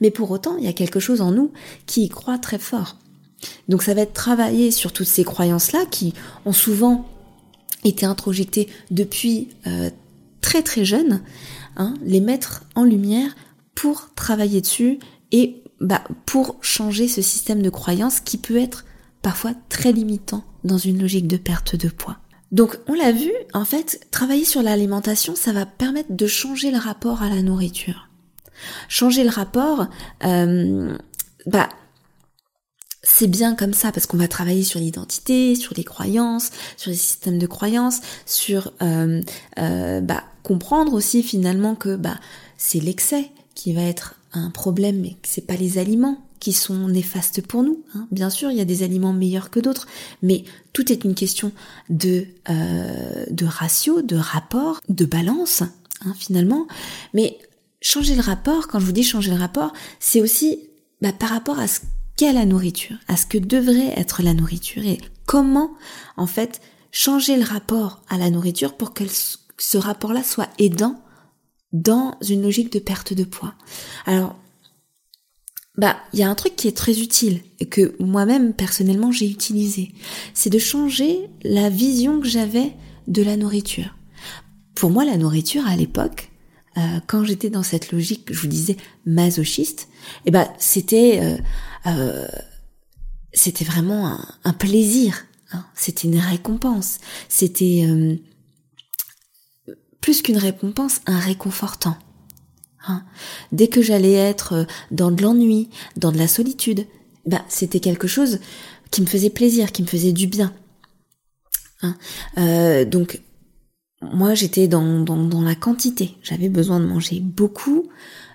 mais 0.00 0.10
pour 0.10 0.30
autant, 0.30 0.56
il 0.56 0.64
y 0.64 0.68
a 0.68 0.72
quelque 0.72 1.00
chose 1.00 1.20
en 1.20 1.30
nous 1.30 1.52
qui 1.86 2.04
y 2.04 2.08
croit 2.08 2.38
très 2.38 2.58
fort. 2.58 2.98
Donc, 3.68 3.82
ça 3.82 3.94
va 3.94 4.02
être 4.02 4.12
travailler 4.12 4.70
sur 4.70 4.92
toutes 4.92 5.06
ces 5.06 5.24
croyances-là 5.24 5.86
qui 5.86 6.14
ont 6.44 6.52
souvent 6.52 7.06
été 7.84 8.06
introjectées 8.06 8.68
depuis 8.90 9.48
euh, 9.66 9.90
très 10.40 10.62
très 10.62 10.84
jeune, 10.84 11.22
hein, 11.76 11.94
les 12.02 12.20
mettre 12.20 12.64
en 12.74 12.84
lumière 12.84 13.34
pour 13.74 14.14
travailler 14.14 14.60
dessus 14.60 14.98
et 15.32 15.62
bah, 15.80 16.02
pour 16.26 16.56
changer 16.60 17.08
ce 17.08 17.22
système 17.22 17.62
de 17.62 17.70
croyance 17.70 18.20
qui 18.20 18.38
peut 18.38 18.56
être 18.56 18.84
parfois 19.22 19.52
très 19.68 19.92
limitant 19.92 20.44
dans 20.64 20.78
une 20.78 21.00
logique 21.00 21.28
de 21.28 21.36
perte 21.36 21.76
de 21.76 21.88
poids. 21.88 22.18
Donc 22.52 22.78
on 22.86 22.94
l'a 22.94 23.10
vu, 23.10 23.32
en 23.52 23.64
fait, 23.64 24.06
travailler 24.10 24.44
sur 24.44 24.62
l'alimentation, 24.62 25.34
ça 25.34 25.52
va 25.52 25.66
permettre 25.66 26.12
de 26.12 26.26
changer 26.26 26.70
le 26.70 26.78
rapport 26.78 27.22
à 27.22 27.28
la 27.28 27.42
nourriture. 27.42 28.08
Changer 28.88 29.24
le 29.24 29.30
rapport, 29.30 29.86
euh, 30.24 30.96
bah, 31.46 31.68
c'est 33.02 33.26
bien 33.26 33.54
comme 33.54 33.74
ça 33.74 33.92
parce 33.92 34.06
qu'on 34.06 34.16
va 34.16 34.28
travailler 34.28 34.62
sur 34.62 34.80
l'identité, 34.80 35.54
sur 35.54 35.74
les 35.76 35.84
croyances, 35.84 36.50
sur 36.76 36.90
les 36.90 36.96
systèmes 36.96 37.38
de 37.38 37.46
croyances, 37.46 38.00
sur 38.24 38.72
euh, 38.82 39.20
euh, 39.58 40.00
bah, 40.00 40.24
comprendre 40.42 40.94
aussi 40.94 41.22
finalement 41.22 41.74
que 41.74 41.96
bah, 41.96 42.18
c'est 42.56 42.80
l'excès 42.80 43.30
qui 43.54 43.72
va 43.72 43.82
être 43.82 44.16
un 44.32 44.50
problème, 44.50 45.00
mais 45.00 45.16
c'est 45.22 45.46
pas 45.46 45.56
les 45.56 45.78
aliments 45.78 46.24
qui 46.40 46.52
sont 46.52 46.88
néfastes 46.88 47.40
pour 47.40 47.62
nous. 47.62 47.82
Hein. 47.94 48.06
Bien 48.10 48.28
sûr, 48.30 48.50
il 48.50 48.58
y 48.58 48.60
a 48.60 48.66
des 48.66 48.82
aliments 48.82 49.12
meilleurs 49.12 49.50
que 49.50 49.60
d'autres, 49.60 49.86
mais 50.22 50.44
tout 50.72 50.92
est 50.92 51.04
une 51.04 51.14
question 51.14 51.52
de 51.88 52.26
euh, 52.50 53.24
de 53.30 53.46
ratio, 53.46 54.02
de 54.02 54.16
rapport, 54.16 54.80
de 54.88 55.04
balance, 55.04 55.62
hein, 56.04 56.14
finalement. 56.18 56.66
Mais 57.14 57.38
changer 57.80 58.14
le 58.14 58.20
rapport, 58.20 58.68
quand 58.68 58.80
je 58.80 58.86
vous 58.86 58.92
dis 58.92 59.04
changer 59.04 59.30
le 59.30 59.38
rapport, 59.38 59.72
c'est 60.00 60.20
aussi 60.20 60.58
bah, 61.00 61.12
par 61.12 61.30
rapport 61.30 61.58
à 61.58 61.68
ce 61.68 61.80
qu'est 62.16 62.32
la 62.32 62.44
nourriture, 62.44 62.96
à 63.08 63.16
ce 63.16 63.26
que 63.26 63.38
devrait 63.38 63.92
être 63.96 64.22
la 64.22 64.34
nourriture 64.34 64.84
et 64.84 64.98
comment, 65.26 65.70
en 66.16 66.26
fait, 66.26 66.60
changer 66.92 67.36
le 67.36 67.44
rapport 67.44 68.02
à 68.08 68.18
la 68.18 68.30
nourriture 68.30 68.76
pour 68.76 68.94
que 68.94 69.04
ce 69.06 69.78
rapport-là 69.78 70.22
soit 70.22 70.48
aidant 70.58 71.00
dans 71.74 72.16
une 72.26 72.42
logique 72.42 72.72
de 72.72 72.78
perte 72.78 73.12
de 73.12 73.24
poids. 73.24 73.52
Alors, 74.06 74.36
bah, 75.76 75.96
il 76.12 76.20
y 76.20 76.22
a 76.22 76.30
un 76.30 76.34
truc 76.36 76.54
qui 76.54 76.68
est 76.68 76.76
très 76.76 77.00
utile 77.00 77.40
et 77.58 77.66
que 77.66 77.96
moi-même 77.98 78.54
personnellement 78.54 79.10
j'ai 79.10 79.28
utilisé, 79.28 79.92
c'est 80.32 80.50
de 80.50 80.58
changer 80.58 81.28
la 81.42 81.68
vision 81.68 82.20
que 82.20 82.28
j'avais 82.28 82.72
de 83.08 83.22
la 83.22 83.36
nourriture. 83.36 83.96
Pour 84.76 84.90
moi, 84.90 85.04
la 85.04 85.16
nourriture 85.16 85.66
à 85.66 85.76
l'époque, 85.76 86.30
euh, 86.78 87.00
quand 87.08 87.24
j'étais 87.24 87.50
dans 87.50 87.64
cette 87.64 87.90
logique, 87.90 88.32
je 88.32 88.40
vous 88.40 88.46
disais 88.46 88.76
masochiste, 89.04 89.88
eh 90.26 90.30
ben 90.30 90.48
c'était 90.58 91.20
euh, 91.22 91.36
euh, 91.86 92.28
c'était 93.32 93.64
vraiment 93.64 94.16
un, 94.44 94.52
plaisir, 94.52 95.24
hein. 95.52 95.64
c'était 95.74 96.06
une 96.06 96.18
récompense, 96.18 96.98
c'était 97.28 97.84
plus 100.04 100.20
qu'une 100.20 100.36
récompense, 100.36 101.00
un 101.06 101.18
réconfortant. 101.18 101.96
Hein. 102.86 103.04
Dès 103.52 103.68
que 103.68 103.80
j'allais 103.80 104.12
être 104.12 104.66
dans 104.90 105.10
de 105.10 105.22
l'ennui, 105.22 105.70
dans 105.96 106.12
de 106.12 106.18
la 106.18 106.28
solitude, 106.28 106.86
bah 107.24 107.42
c'était 107.48 107.80
quelque 107.80 108.06
chose 108.06 108.40
qui 108.90 109.00
me 109.00 109.06
faisait 109.06 109.30
plaisir, 109.30 109.72
qui 109.72 109.80
me 109.80 109.86
faisait 109.86 110.12
du 110.12 110.26
bien. 110.26 110.52
Hein. 111.80 112.84
donc 112.84 113.22
moi 114.02 114.34
j'étais 114.34 114.68
dans, 114.68 115.00
dans, 115.00 115.40
la 115.40 115.54
quantité. 115.54 116.16
J'avais 116.22 116.50
besoin 116.50 116.80
de 116.80 116.84
manger 116.84 117.20
beaucoup 117.20 117.88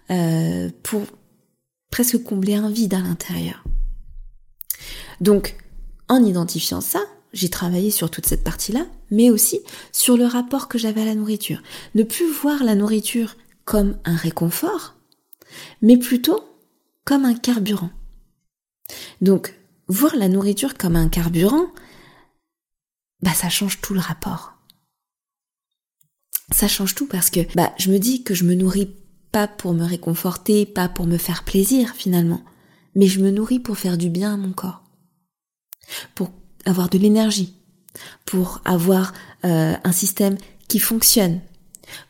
euh, 0.10 0.72
pour 0.82 1.04
presque 1.92 2.24
combler 2.24 2.56
un 2.56 2.72
vide 2.72 2.96
à 2.96 3.00
l'intérieur. 3.00 3.64
Donc, 5.22 5.56
en 6.08 6.24
identifiant 6.24 6.82
ça, 6.82 7.04
j'ai 7.34 7.50
travaillé 7.50 7.92
sur 7.92 8.10
toute 8.10 8.26
cette 8.26 8.44
partie-là, 8.44 8.86
mais 9.12 9.30
aussi 9.30 9.62
sur 9.92 10.18
le 10.18 10.26
rapport 10.26 10.68
que 10.68 10.78
j'avais 10.78 11.02
à 11.02 11.06
la 11.06 11.16
nourriture. 11.16 11.62
Ne 11.96 12.04
plus 12.04 12.30
voir 12.32 12.64
la 12.64 12.76
nourriture 12.76 13.36
comme 13.66 13.98
un 14.06 14.16
réconfort, 14.16 14.96
mais 15.82 15.98
plutôt 15.98 16.44
comme 17.06 17.26
un 17.26 17.36
carburant. 17.36 17.92
Donc, 19.22 19.56
voir 19.88 20.16
la 20.16 20.28
nourriture 20.28 20.78
comme 20.78 20.96
un 20.96 21.10
carburant, 21.10 21.68
bah 23.22 23.34
ça 23.34 23.50
change 23.50 23.82
tout 23.82 23.94
le 23.94 24.00
rapport 24.00 24.60
ça 26.52 26.68
change 26.68 26.96
tout 26.96 27.08
parce 27.08 27.30
que 27.30 27.42
bah 27.56 27.74
je 27.78 27.92
me 27.92 28.00
dis 28.00 28.24
que 28.24 28.34
je 28.34 28.44
me 28.44 28.56
nourris 28.56 28.92
pas 29.32 29.48
pour 29.48 29.74
me 29.74 29.86
réconforter, 29.86 30.66
pas 30.66 30.90
pour 30.90 31.06
me 31.06 31.18
faire 31.18 31.44
plaisir 31.44 31.94
finalement, 31.96 32.44
mais 32.96 33.08
je 33.08 33.20
me 33.20 33.32
nourris 33.32 33.60
pour 33.60 33.78
faire 33.78 33.98
du 33.98 34.10
bien 34.10 34.34
à 34.34 34.38
mon 34.38 34.52
corps, 34.52 34.84
pour 36.16 36.32
avoir 36.66 36.90
de 36.90 36.98
l'énergie, 36.98 37.56
pour 38.26 38.62
avoir 38.66 39.14
euh, 39.46 39.76
un 39.84 39.92
système 39.92 40.38
qui 40.68 40.80
fonctionne, 40.80 41.42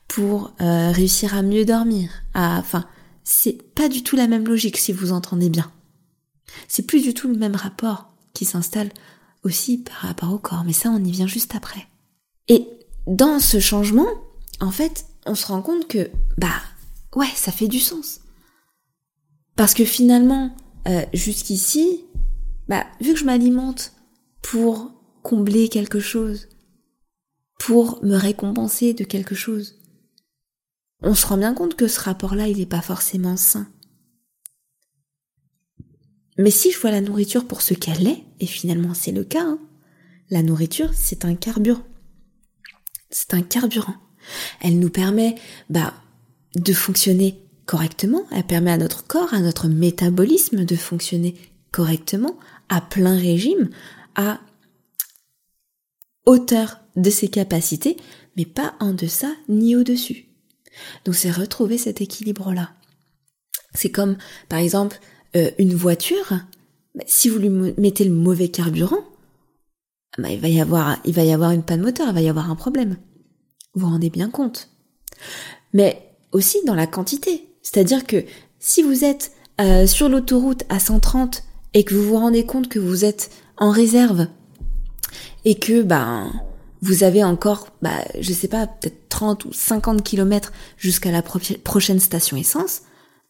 pour 0.07 0.53
euh, 0.61 0.91
réussir 0.91 1.35
à 1.35 1.41
mieux 1.41 1.65
dormir, 1.65 2.09
à 2.33 2.57
enfin 2.57 2.85
c'est 3.23 3.73
pas 3.75 3.89
du 3.89 4.01
tout 4.03 4.15
la 4.15 4.27
même 4.27 4.47
logique 4.47 4.77
si 4.77 4.91
vous 4.91 5.11
entendez 5.11 5.49
bien. 5.49 5.71
C'est 6.67 6.87
plus 6.87 7.01
du 7.01 7.13
tout 7.13 7.27
le 7.27 7.37
même 7.37 7.55
rapport 7.55 8.09
qui 8.33 8.45
s'installe 8.45 8.89
aussi 9.43 9.77
par 9.77 9.97
rapport 9.97 10.33
au 10.33 10.39
corps, 10.39 10.63
mais 10.65 10.73
ça 10.73 10.89
on 10.89 11.03
y 11.03 11.11
vient 11.11 11.27
juste 11.27 11.53
après. 11.55 11.87
Et 12.47 12.67
dans 13.05 13.39
ce 13.39 13.59
changement, 13.59 14.07
en 14.59 14.71
fait, 14.71 15.05
on 15.25 15.35
se 15.35 15.45
rend 15.45 15.61
compte 15.61 15.87
que, 15.87 16.09
bah, 16.37 16.61
ouais, 17.15 17.29
ça 17.35 17.51
fait 17.51 17.67
du 17.67 17.79
sens. 17.79 18.21
Parce 19.55 19.73
que 19.73 19.85
finalement, 19.85 20.55
euh, 20.87 21.05
jusqu'ici, 21.13 22.03
bah, 22.67 22.85
vu 23.01 23.13
que 23.13 23.19
je 23.19 23.25
m'alimente 23.25 23.93
pour 24.41 24.91
combler 25.23 25.69
quelque 25.69 25.99
chose, 25.99 26.47
pour 27.59 28.03
me 28.03 28.15
récompenser 28.15 28.93
de 28.93 29.03
quelque 29.03 29.35
chose, 29.35 29.79
on 31.01 31.15
se 31.15 31.25
rend 31.25 31.37
bien 31.37 31.53
compte 31.53 31.75
que 31.75 31.87
ce 31.87 31.99
rapport-là, 31.99 32.47
il 32.47 32.57
n'est 32.57 32.65
pas 32.65 32.81
forcément 32.81 33.37
sain. 33.37 33.67
Mais 36.37 36.51
si 36.51 36.71
je 36.71 36.79
vois 36.79 36.91
la 36.91 37.01
nourriture 37.01 37.45
pour 37.45 37.61
ce 37.61 37.73
qu'elle 37.73 38.07
est, 38.07 38.23
et 38.39 38.45
finalement 38.45 38.93
c'est 38.93 39.11
le 39.11 39.23
cas, 39.23 39.43
hein, 39.43 39.59
la 40.29 40.41
nourriture, 40.41 40.91
c'est 40.93 41.25
un 41.25 41.35
carburant. 41.35 41.83
C'est 43.09 43.33
un 43.33 43.41
carburant. 43.41 43.95
Elle 44.61 44.79
nous 44.79 44.89
permet 44.89 45.35
bah, 45.69 45.93
de 46.55 46.73
fonctionner 46.73 47.41
correctement, 47.65 48.23
elle 48.31 48.45
permet 48.45 48.71
à 48.71 48.77
notre 48.77 49.05
corps, 49.05 49.33
à 49.33 49.39
notre 49.39 49.67
métabolisme 49.67 50.65
de 50.65 50.75
fonctionner 50.75 51.35
correctement, 51.71 52.37
à 52.69 52.81
plein 52.81 53.17
régime, 53.17 53.69
hauteur 56.25 56.79
de 56.95 57.09
ses 57.09 57.27
capacités, 57.27 57.97
mais 58.37 58.45
pas 58.45 58.75
en 58.79 58.93
deçà 58.93 59.31
ni 59.47 59.75
au-dessus. 59.75 60.25
Donc 61.05 61.15
c'est 61.15 61.31
retrouver 61.31 61.77
cet 61.77 62.01
équilibre-là. 62.01 62.71
C'est 63.73 63.91
comme, 63.91 64.17
par 64.47 64.59
exemple, 64.59 64.99
euh, 65.35 65.51
une 65.59 65.75
voiture, 65.75 66.33
bah, 66.95 67.03
si 67.07 67.29
vous 67.29 67.39
lui 67.39 67.49
mettez 67.49 68.03
le 68.03 68.13
mauvais 68.13 68.49
carburant, 68.49 69.03
bah, 70.17 70.29
il, 70.29 70.39
va 70.39 70.47
y 70.47 70.59
avoir, 70.59 70.97
il 71.05 71.13
va 71.13 71.23
y 71.23 71.31
avoir 71.31 71.51
une 71.51 71.63
panne 71.63 71.81
moteur, 71.81 72.07
il 72.09 72.13
va 72.13 72.21
y 72.21 72.29
avoir 72.29 72.49
un 72.49 72.55
problème. 72.55 72.97
Vous 73.73 73.81
vous 73.81 73.91
rendez 73.91 74.09
bien 74.09 74.29
compte. 74.29 74.69
Mais 75.73 76.15
aussi 76.31 76.57
dans 76.65 76.75
la 76.75 76.87
quantité. 76.87 77.47
C'est-à-dire 77.61 78.05
que 78.05 78.23
si 78.59 78.81
vous 78.81 79.03
êtes 79.03 79.31
euh, 79.61 79.85
sur 79.87 80.09
l'autoroute 80.09 80.63
à 80.69 80.79
130 80.79 81.43
et 81.73 81.83
que 81.83 81.93
vous 81.93 82.03
vous 82.03 82.17
rendez 82.17 82.45
compte 82.45 82.69
que 82.69 82.79
vous 82.79 83.05
êtes 83.05 83.29
en 83.59 83.71
réserve 83.71 84.27
et 85.45 85.55
que 85.55 85.81
ben 85.81 86.31
vous 86.81 87.03
avez 87.03 87.23
encore 87.23 87.67
bah 87.81 88.03
je 88.19 88.33
sais 88.33 88.47
pas 88.47 88.67
peut-être 88.67 89.09
30 89.09 89.45
ou 89.45 89.53
50 89.53 90.03
kilomètres 90.03 90.51
jusqu'à 90.77 91.11
la 91.11 91.21
prochaine 91.21 91.99
station 91.99 92.37
essence, 92.37 92.81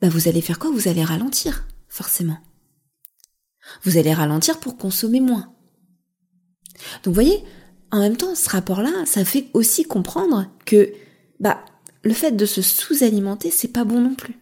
bah 0.02 0.10
vous 0.10 0.28
allez 0.28 0.42
faire 0.42 0.60
quoi? 0.60 0.72
Vous 0.72 0.88
allez 0.88 1.04
ralentir 1.04 1.66
forcément. 1.88 2.38
Vous 3.84 3.98
allez 3.98 4.14
ralentir 4.14 4.60
pour 4.60 4.78
consommer 4.78 5.20
moins. 5.20 5.54
Donc 7.04 7.14
voyez, 7.14 7.44
en 7.92 8.00
même 8.00 8.18
temps, 8.18 8.36
ce 8.36 8.50
rapport-là, 8.50 9.06
ça 9.06 9.26
fait 9.26 9.48
aussi 9.54 9.84
comprendre 9.84 10.46
que, 10.66 10.94
bah, 11.40 11.64
le 12.04 12.14
fait 12.14 12.32
de 12.32 12.46
se 12.46 12.62
sous-alimenter, 12.62 13.52
c'est 13.52 13.70
pas 13.70 13.84
bon 13.84 14.00
non 14.00 14.16
plus. 14.16 14.38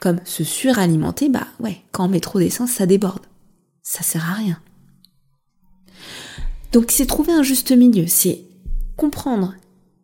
Comme 0.00 0.20
se 0.24 0.44
suralimenter, 0.44 1.28
bah 1.28 1.46
ouais, 1.60 1.82
quand 1.92 2.06
on 2.06 2.08
met 2.08 2.20
trop 2.20 2.38
d'essence, 2.38 2.70
ça 2.70 2.86
déborde. 2.86 3.26
Ça 3.82 4.02
sert 4.02 4.30
à 4.30 4.34
rien. 4.34 4.60
Donc 6.76 6.90
c'est 6.90 7.06
trouver 7.06 7.32
un 7.32 7.42
juste 7.42 7.72
milieu, 7.72 8.06
c'est 8.06 8.42
comprendre 8.98 9.54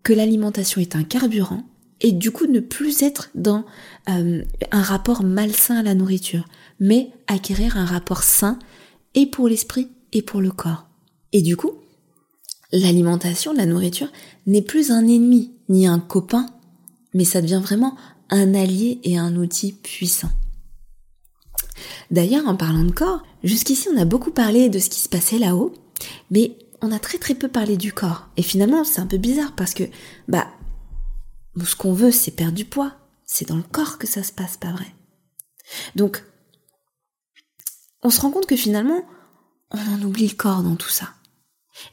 que 0.02 0.14
l'alimentation 0.14 0.80
est 0.80 0.96
un 0.96 1.02
carburant 1.02 1.64
et 2.00 2.12
du 2.12 2.30
coup 2.30 2.46
ne 2.46 2.60
plus 2.60 3.02
être 3.02 3.28
dans 3.34 3.66
euh, 4.08 4.42
un 4.70 4.82
rapport 4.82 5.22
malsain 5.22 5.76
à 5.76 5.82
la 5.82 5.94
nourriture, 5.94 6.48
mais 6.80 7.10
acquérir 7.26 7.76
un 7.76 7.84
rapport 7.84 8.22
sain 8.22 8.58
et 9.14 9.26
pour 9.26 9.48
l'esprit 9.48 9.88
et 10.14 10.22
pour 10.22 10.40
le 10.40 10.50
corps. 10.50 10.86
Et 11.34 11.42
du 11.42 11.58
coup, 11.58 11.72
l'alimentation, 12.72 13.52
la 13.52 13.66
nourriture, 13.66 14.08
n'est 14.46 14.62
plus 14.62 14.90
un 14.90 15.06
ennemi 15.06 15.52
ni 15.68 15.86
un 15.86 15.98
copain, 15.98 16.46
mais 17.12 17.26
ça 17.26 17.42
devient 17.42 17.60
vraiment 17.62 17.98
un 18.30 18.54
allié 18.54 18.98
et 19.04 19.18
un 19.18 19.36
outil 19.36 19.72
puissant. 19.72 20.30
D'ailleurs, 22.10 22.48
en 22.48 22.56
parlant 22.56 22.84
de 22.84 22.92
corps, 22.92 23.22
jusqu'ici 23.44 23.88
on 23.94 24.00
a 24.00 24.06
beaucoup 24.06 24.30
parlé 24.30 24.70
de 24.70 24.78
ce 24.78 24.88
qui 24.88 25.00
se 25.00 25.10
passait 25.10 25.38
là-haut, 25.38 25.74
mais 26.30 26.56
on 26.82 26.90
a 26.90 26.98
très 26.98 27.18
très 27.18 27.34
peu 27.34 27.48
parlé 27.48 27.76
du 27.76 27.92
corps. 27.92 28.28
Et 28.36 28.42
finalement, 28.42 28.84
c'est 28.84 29.00
un 29.00 29.06
peu 29.06 29.16
bizarre 29.16 29.54
parce 29.54 29.72
que, 29.72 29.84
bah, 30.28 30.48
ce 31.64 31.76
qu'on 31.76 31.94
veut, 31.94 32.10
c'est 32.10 32.32
perdre 32.32 32.56
du 32.56 32.64
poids. 32.64 32.96
C'est 33.24 33.48
dans 33.48 33.56
le 33.56 33.62
corps 33.62 33.98
que 33.98 34.06
ça 34.06 34.22
se 34.22 34.32
passe, 34.32 34.56
pas 34.56 34.72
vrai. 34.72 34.92
Donc, 35.94 36.24
on 38.02 38.10
se 38.10 38.20
rend 38.20 38.30
compte 38.30 38.46
que 38.46 38.56
finalement, 38.56 39.02
on 39.70 39.94
en 39.94 40.02
oublie 40.02 40.28
le 40.28 40.34
corps 40.34 40.62
dans 40.62 40.76
tout 40.76 40.90
ça. 40.90 41.14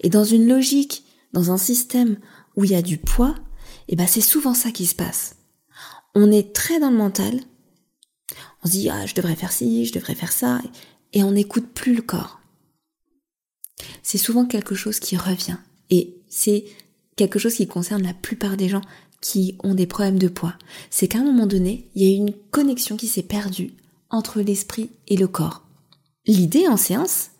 Et 0.02 0.10
dans 0.10 0.24
une 0.24 0.48
logique, 0.48 1.06
dans 1.34 1.52
un 1.52 1.58
système 1.58 2.18
où 2.56 2.66
il 2.66 2.72
y 2.72 2.76
a 2.76 2.82
du 2.82 2.98
poids, 2.98 3.36
et 3.88 3.94
eh 3.94 3.96
ben 3.96 4.08
c'est 4.08 4.22
souvent 4.22 4.54
ça 4.54 4.72
qui 4.72 4.86
se 4.86 4.96
passe. 4.96 5.38
On 6.14 6.32
est 6.32 6.54
très 6.54 6.80
dans 6.80 6.92
le 6.92 6.98
mental. 6.98 7.40
On 8.64 8.68
se 8.68 8.72
dit 8.72 8.90
ah 8.90 9.06
je 9.06 9.16
devrais 9.16 9.36
faire 9.36 9.52
ci, 9.52 9.86
je 9.86 9.94
devrais 9.94 10.16
faire 10.16 10.32
ça, 10.32 10.62
et 11.14 11.24
on 11.24 11.32
n'écoute 11.32 11.74
plus 11.74 11.96
le 11.96 12.02
corps. 12.02 12.39
C'est 14.04 14.18
souvent 14.18 14.46
quelque 14.46 14.76
chose 14.76 15.00
qui 15.00 15.18
revient, 15.18 15.58
et 15.90 16.16
c'est 16.28 16.66
quelque 17.16 17.40
chose 17.40 17.56
qui 17.56 17.68
concerne 17.68 18.04
la 18.04 18.14
plupart 18.14 18.58
des 18.58 18.70
gens 18.70 18.82
qui 19.22 19.58
ont 19.64 19.76
des 19.76 19.88
problèmes 19.88 20.20
de 20.20 20.28
poids. 20.30 20.56
C'est 20.90 21.08
qu'à 21.08 21.20
un 21.20 21.24
moment 21.24 21.48
donné, 21.48 21.90
il 21.96 22.04
y 22.04 22.14
a 22.14 22.16
une 22.16 22.34
connexion 22.52 22.96
qui 22.96 23.08
s'est 23.08 23.24
perdue 23.24 23.74
entre 24.10 24.42
l'esprit 24.42 24.90
et 25.08 25.18
le 25.18 25.28
corps. 25.28 25.64
L'idée 26.26 26.68
en 26.68 26.78
séance, 26.78 27.32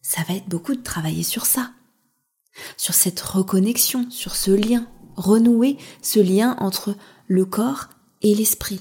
ça 0.00 0.22
va 0.28 0.34
être 0.34 0.48
beaucoup 0.48 0.74
de 0.74 0.82
travailler 0.82 1.22
sur 1.22 1.44
ça 1.44 1.72
sur 2.76 2.94
cette 2.94 3.20
reconnexion, 3.20 4.10
sur 4.10 4.36
ce 4.36 4.50
lien, 4.50 4.86
renouer 5.16 5.76
ce 6.02 6.20
lien 6.20 6.56
entre 6.58 6.96
le 7.26 7.44
corps 7.44 7.88
et 8.22 8.34
l'esprit, 8.34 8.80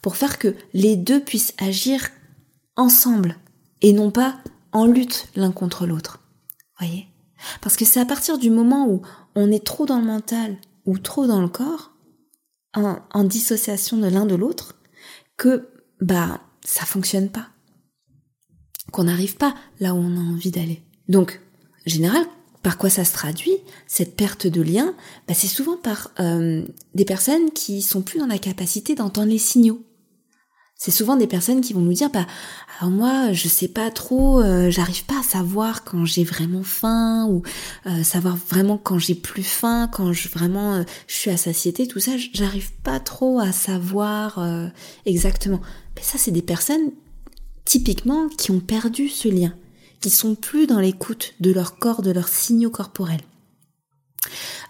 pour 0.00 0.16
faire 0.16 0.38
que 0.38 0.54
les 0.74 0.96
deux 0.96 1.20
puissent 1.20 1.54
agir 1.58 2.08
ensemble 2.76 3.36
et 3.80 3.92
non 3.92 4.10
pas 4.10 4.36
en 4.72 4.86
lutte 4.86 5.28
l'un 5.36 5.52
contre 5.52 5.86
l'autre. 5.86 6.20
Voyez? 6.78 7.06
Parce 7.60 7.76
que 7.76 7.84
c'est 7.84 8.00
à 8.00 8.06
partir 8.06 8.38
du 8.38 8.50
moment 8.50 8.88
où 8.88 9.02
on 9.34 9.50
est 9.50 9.64
trop 9.64 9.86
dans 9.86 9.98
le 9.98 10.06
mental 10.06 10.56
ou 10.86 10.98
trop 10.98 11.26
dans 11.26 11.40
le 11.40 11.48
corps, 11.48 11.92
en, 12.74 13.24
dissociation 13.24 13.98
de 13.98 14.06
l'un 14.06 14.24
de 14.24 14.34
l'autre, 14.34 14.76
que 15.36 15.68
bah 16.00 16.40
ça 16.64 16.86
fonctionne 16.86 17.28
pas. 17.28 17.48
Qu'on 18.92 19.04
n'arrive 19.04 19.36
pas 19.36 19.54
là 19.80 19.94
où 19.94 19.98
on 19.98 20.16
a 20.16 20.20
envie 20.20 20.50
d'aller. 20.50 20.82
Donc, 21.08 21.40
en 21.86 21.90
général, 21.90 22.24
par 22.62 22.78
quoi 22.78 22.90
ça 22.90 23.04
se 23.04 23.12
traduit, 23.12 23.56
cette 23.86 24.16
perte 24.16 24.46
de 24.46 24.62
lien? 24.62 24.94
Bah, 25.28 25.34
C'est 25.34 25.48
souvent 25.48 25.76
par 25.76 26.10
euh, 26.20 26.64
des 26.94 27.04
personnes 27.04 27.50
qui 27.50 27.82
sont 27.82 28.02
plus 28.02 28.18
dans 28.18 28.26
la 28.26 28.38
capacité 28.38 28.94
d'entendre 28.94 29.30
les 29.30 29.38
signaux. 29.38 29.84
C'est 30.84 30.90
souvent 30.90 31.14
des 31.14 31.28
personnes 31.28 31.60
qui 31.60 31.74
vont 31.74 31.80
nous 31.80 31.92
dire 31.92 32.10
bah 32.10 32.26
alors 32.80 32.90
moi 32.90 33.32
je 33.32 33.46
sais 33.46 33.68
pas 33.68 33.92
trop, 33.92 34.40
euh, 34.40 34.68
j'arrive 34.68 35.04
pas 35.04 35.20
à 35.20 35.22
savoir 35.22 35.84
quand 35.84 36.04
j'ai 36.04 36.24
vraiment 36.24 36.64
faim 36.64 37.28
ou 37.30 37.42
euh, 37.86 38.02
savoir 38.02 38.36
vraiment 38.36 38.78
quand 38.78 38.98
j'ai 38.98 39.14
plus 39.14 39.44
faim, 39.44 39.88
quand 39.92 40.12
je 40.12 40.28
vraiment 40.28 40.84
je 41.06 41.14
suis 41.14 41.30
à 41.30 41.36
satiété, 41.36 41.86
tout 41.86 42.00
ça, 42.00 42.12
j'arrive 42.32 42.72
pas 42.82 42.98
trop 42.98 43.38
à 43.38 43.52
savoir 43.52 44.44
exactement. 45.06 45.60
Mais 45.94 46.02
ça 46.02 46.18
c'est 46.18 46.32
des 46.32 46.42
personnes 46.42 46.90
typiquement 47.64 48.28
qui 48.28 48.50
ont 48.50 48.58
perdu 48.58 49.08
ce 49.08 49.28
lien 49.28 49.54
qui 50.00 50.10
sont 50.10 50.34
plus 50.34 50.66
dans 50.66 50.80
l'écoute 50.80 51.34
de 51.38 51.52
leur 51.52 51.78
corps, 51.78 52.02
de 52.02 52.10
leurs 52.10 52.28
signaux 52.28 52.70
corporels. 52.70 53.22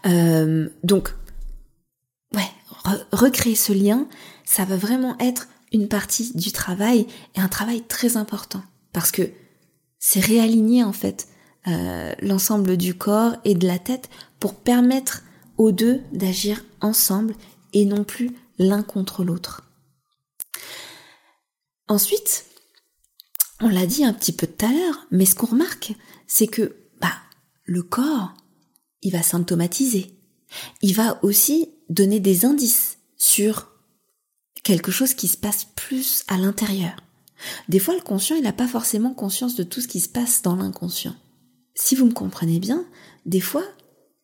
Euh, 0.05 0.69
donc, 0.85 1.15
ouais, 2.35 2.51
recréer 3.13 3.55
ce 3.57 3.73
lien, 3.73 4.07
ça 4.45 4.67
va 4.67 4.77
vraiment 4.77 5.17
être 5.19 5.49
une 5.73 5.89
partie 5.89 6.33
du 6.35 6.53
travail 6.53 7.07
et 7.35 7.41
un 7.41 7.49
travail 7.49 7.83
très 7.83 8.17
important 8.17 8.63
parce 8.93 9.11
que 9.11 9.31
c'est 9.99 10.21
réaligner 10.21 10.85
en 10.85 10.93
fait 10.93 11.29
euh, 11.69 12.13
l'ensemble 12.21 12.77
du 12.77 12.95
corps 12.95 13.37
et 13.45 13.55
de 13.55 13.67
la 13.67 13.79
tête 13.79 14.11
pour 14.41 14.55
permettre 14.55 15.23
aux 15.57 15.73
deux 15.73 16.01
d'agir 16.13 16.65
ensemble 16.81 17.35
et 17.73 17.85
non 17.85 18.05
plus 18.05 18.31
l'un 18.59 18.83
contre 18.83 19.25
l'autre. 19.25 19.63
Ensuite, 21.89 22.47
on 23.61 23.69
l'a 23.69 23.87
dit 23.87 24.05
un 24.05 24.13
petit 24.13 24.33
peu 24.33 24.47
tout 24.47 24.67
à 24.67 24.73
l'heure, 24.73 25.07
mais 25.11 25.25
ce 25.25 25.35
qu'on 25.35 25.47
remarque, 25.47 25.95
c'est 26.27 26.47
que 26.47 26.75
bah, 27.01 27.15
le 27.65 27.83
corps, 27.83 28.35
il 29.03 29.13
va 29.13 29.23
symptomatiser. 29.23 30.19
Il 30.81 30.95
va 30.95 31.23
aussi 31.23 31.69
donner 31.89 32.21
des 32.21 32.45
indices 32.45 32.99
sur 33.17 33.72
quelque 34.63 34.91
chose 34.91 35.15
qui 35.15 35.29
se 35.29 35.37
passe 35.37 35.67
plus 35.77 36.25
à 36.29 36.37
l'intérieur. 36.37 36.97
Des 37.69 37.79
fois, 37.79 37.95
le 37.95 38.01
conscient, 38.01 38.37
il 38.37 38.43
n'a 38.43 38.53
pas 38.53 38.69
forcément 38.69 39.15
conscience 39.15 39.57
de 39.57 39.63
tout 39.63 39.81
ce 39.81 39.89
qui 39.89 40.01
se 40.01 40.09
passe 40.09 40.43
dans 40.43 40.57
l'inconscient. 40.57 41.17
Si 41.75 41.95
vous 41.95 42.07
me 42.07 42.13
comprenez 42.13 42.61
bien, 42.61 42.85
des 43.27 43.41
fois, 43.41 43.65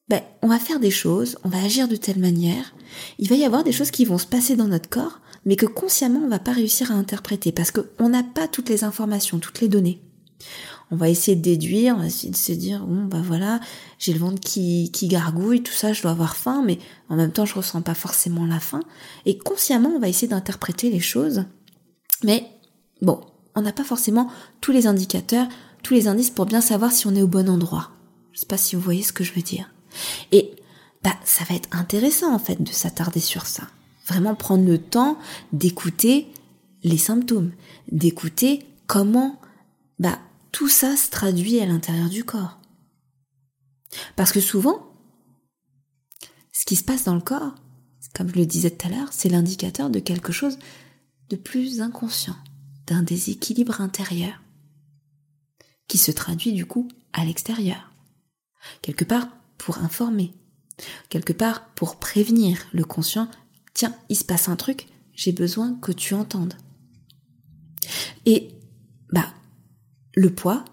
ben, 0.08 0.22
on 0.42 0.48
va 0.48 0.58
faire 0.58 0.80
des 0.80 0.90
choses, 0.90 1.36
on 1.44 1.48
va 1.48 1.62
agir 1.62 1.88
de 1.88 1.96
telle 1.96 2.18
manière, 2.18 2.74
il 3.18 3.28
va 3.28 3.36
y 3.36 3.44
avoir 3.44 3.64
des 3.64 3.72
choses 3.72 3.90
qui 3.90 4.04
vont 4.04 4.18
se 4.18 4.26
passer 4.26 4.56
dans 4.56 4.68
notre 4.68 4.88
corps, 4.88 5.20
mais 5.44 5.56
que 5.56 5.66
consciemment 5.66 6.20
on 6.24 6.28
va 6.28 6.38
pas 6.38 6.52
réussir 6.52 6.90
à 6.92 6.94
interpréter 6.94 7.52
parce 7.52 7.70
qu'on 7.70 8.08
n'a 8.08 8.22
pas 8.22 8.48
toutes 8.48 8.68
les 8.68 8.84
informations, 8.84 9.38
toutes 9.38 9.60
les 9.60 9.68
données. 9.68 10.00
On 10.90 10.96
va 10.96 11.08
essayer 11.08 11.36
de 11.36 11.42
déduire, 11.42 11.94
on 11.96 12.00
va 12.00 12.06
essayer 12.06 12.30
de 12.30 12.36
se 12.36 12.52
dire 12.52 12.86
bon 12.86 13.04
bah 13.04 13.20
voilà, 13.22 13.60
j'ai 13.98 14.12
le 14.12 14.18
ventre 14.18 14.40
qui, 14.40 14.90
qui 14.92 15.08
gargouille, 15.08 15.62
tout 15.62 15.72
ça, 15.72 15.92
je 15.92 16.02
dois 16.02 16.12
avoir 16.12 16.36
faim, 16.36 16.62
mais 16.64 16.78
en 17.08 17.16
même 17.16 17.32
temps 17.32 17.44
je 17.44 17.54
ressens 17.54 17.82
pas 17.82 17.94
forcément 17.94 18.46
la 18.46 18.60
faim. 18.60 18.80
Et 19.26 19.36
consciemment 19.36 19.90
on 19.90 19.98
va 19.98 20.08
essayer 20.08 20.28
d'interpréter 20.28 20.90
les 20.90 21.00
choses, 21.00 21.44
mais 22.24 22.48
bon, 23.02 23.20
on 23.54 23.62
n'a 23.62 23.72
pas 23.72 23.84
forcément 23.84 24.30
tous 24.60 24.72
les 24.72 24.86
indicateurs, 24.86 25.48
tous 25.82 25.94
les 25.94 26.08
indices 26.08 26.30
pour 26.30 26.46
bien 26.46 26.60
savoir 26.60 26.92
si 26.92 27.06
on 27.06 27.14
est 27.14 27.22
au 27.22 27.28
bon 27.28 27.48
endroit. 27.48 27.90
Je 28.32 28.40
sais 28.40 28.46
pas 28.46 28.56
si 28.56 28.76
vous 28.76 28.82
voyez 28.82 29.02
ce 29.02 29.12
que 29.12 29.24
je 29.24 29.32
veux 29.32 29.42
dire. 29.42 29.70
Et 30.32 30.52
bah 31.02 31.14
ça 31.24 31.44
va 31.44 31.54
être 31.54 31.68
intéressant 31.72 32.32
en 32.32 32.38
fait 32.38 32.62
de 32.62 32.72
s'attarder 32.72 33.20
sur 33.20 33.46
ça. 33.46 33.64
Vraiment 34.06 34.34
prendre 34.34 34.64
le 34.64 34.78
temps 34.78 35.18
d'écouter 35.52 36.28
les 36.82 36.98
symptômes, 36.98 37.52
d'écouter 37.90 38.64
comment 38.86 39.40
bah, 39.98 40.18
tout 40.52 40.68
ça 40.68 40.96
se 40.96 41.10
traduit 41.10 41.60
à 41.60 41.66
l'intérieur 41.66 42.08
du 42.08 42.24
corps. 42.24 42.60
Parce 44.16 44.32
que 44.32 44.40
souvent, 44.40 44.92
ce 46.52 46.64
qui 46.64 46.76
se 46.76 46.84
passe 46.84 47.04
dans 47.04 47.14
le 47.14 47.20
corps, 47.20 47.54
comme 48.14 48.28
je 48.28 48.36
le 48.36 48.46
disais 48.46 48.70
tout 48.70 48.86
à 48.86 48.90
l'heure, 48.90 49.12
c'est 49.12 49.28
l'indicateur 49.28 49.90
de 49.90 49.98
quelque 49.98 50.32
chose 50.32 50.58
de 51.30 51.36
plus 51.36 51.80
inconscient, 51.80 52.36
d'un 52.86 53.02
déséquilibre 53.02 53.80
intérieur, 53.80 54.42
qui 55.86 55.98
se 55.98 56.10
traduit 56.10 56.52
du 56.52 56.66
coup 56.66 56.88
à 57.12 57.24
l'extérieur. 57.24 57.92
Quelque 58.82 59.04
part 59.04 59.28
pour 59.56 59.78
informer, 59.78 60.34
quelque 61.08 61.32
part 61.32 61.66
pour 61.74 61.96
prévenir 61.96 62.66
le 62.72 62.84
conscient 62.84 63.28
tiens, 63.74 63.94
il 64.08 64.16
se 64.16 64.24
passe 64.24 64.48
un 64.48 64.56
truc, 64.56 64.88
j'ai 65.14 65.32
besoin 65.32 65.74
que 65.74 65.92
tu 65.92 66.14
entendes. 66.14 66.54
Et 68.26 68.50
bah 69.12 69.32
le 70.18 70.30
poids, 70.30 70.64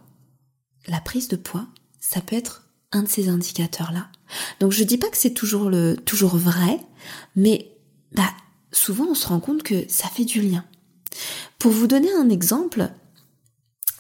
la 0.88 1.00
prise 1.00 1.28
de 1.28 1.36
poids, 1.36 1.68
ça 2.00 2.20
peut 2.20 2.36
être 2.36 2.64
un 2.92 3.04
de 3.04 3.08
ces 3.08 3.30
indicateurs-là. 3.30 4.08
Donc 4.60 4.72
je 4.72 4.84
dis 4.84 4.98
pas 4.98 5.10
que 5.10 5.18
c'est 5.18 5.36
toujours 5.36 5.70
vrai, 6.36 6.80
mais 7.36 7.72
bah 8.12 8.32
souvent 8.72 9.06
on 9.10 9.14
se 9.14 9.28
rend 9.28 9.40
compte 9.40 9.62
que 9.62 9.86
ça 9.88 10.08
fait 10.08 10.26
du 10.26 10.42
lien. 10.42 10.66
Pour 11.60 11.72
vous 11.72 11.86
donner 11.86 12.12
un 12.12 12.30
exemple 12.30 12.90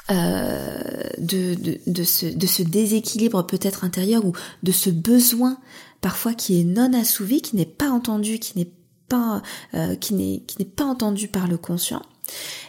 euh, 0.10 1.10
de, 1.20 2.04
ce, 2.04 2.62
déséquilibre 2.64 3.46
peut-être 3.46 3.84
intérieur 3.84 4.26
ou 4.26 4.34
de 4.64 4.72
ce 4.72 4.90
besoin 4.90 5.60
parfois 6.02 6.34
qui 6.34 6.60
est 6.60 6.64
non 6.64 6.92
assouvi, 6.94 7.42
qui 7.42 7.56
n'est 7.56 7.66
pas 7.66 7.90
entendu, 7.90 8.40
qui 8.40 8.58
n'est 8.58 8.72
pas, 9.08 9.44
euh, 9.76 9.96
qui 9.96 10.16
n'est 10.16 10.66
pas 10.76 10.86
entendu 10.86 11.28
par 11.28 11.48
le 11.48 11.58
conscient, 11.58 12.02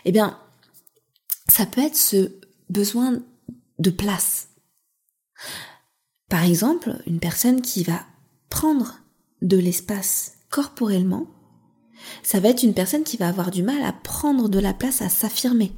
eh 0.04 0.12
bien, 0.12 0.38
ça 1.48 1.64
peut 1.64 1.80
être 1.80 1.96
ce 1.96 2.32
besoin 2.70 3.20
de 3.78 3.90
place. 3.90 4.48
Par 6.28 6.44
exemple, 6.44 6.96
une 7.06 7.20
personne 7.20 7.62
qui 7.62 7.84
va 7.84 8.00
prendre 8.50 9.00
de 9.42 9.56
l'espace 9.56 10.38
corporellement, 10.50 11.26
ça 12.22 12.40
va 12.40 12.48
être 12.48 12.62
une 12.62 12.74
personne 12.74 13.04
qui 13.04 13.16
va 13.16 13.28
avoir 13.28 13.50
du 13.50 13.62
mal 13.62 13.82
à 13.82 13.92
prendre 13.92 14.48
de 14.48 14.58
la 14.58 14.74
place, 14.74 15.02
à 15.02 15.08
s'affirmer. 15.08 15.72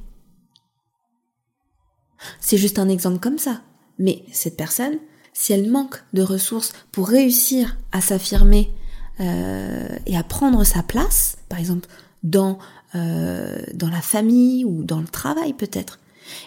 C'est 2.39 2.57
juste 2.57 2.79
un 2.79 2.89
exemple 2.89 3.19
comme 3.19 3.37
ça. 3.37 3.61
Mais 3.97 4.23
cette 4.31 4.57
personne, 4.57 4.97
si 5.33 5.53
elle 5.53 5.69
manque 5.69 6.03
de 6.13 6.21
ressources 6.21 6.73
pour 6.91 7.07
réussir 7.07 7.77
à 7.91 8.01
s'affirmer 8.01 8.71
euh, 9.19 9.97
et 10.05 10.17
à 10.17 10.23
prendre 10.23 10.63
sa 10.63 10.83
place, 10.83 11.37
par 11.49 11.59
exemple 11.59 11.87
dans 12.23 12.59
euh, 12.95 13.61
la 13.79 14.01
famille 14.01 14.65
ou 14.65 14.83
dans 14.83 14.99
le 14.99 15.07
travail 15.07 15.53
peut-être, 15.53 15.99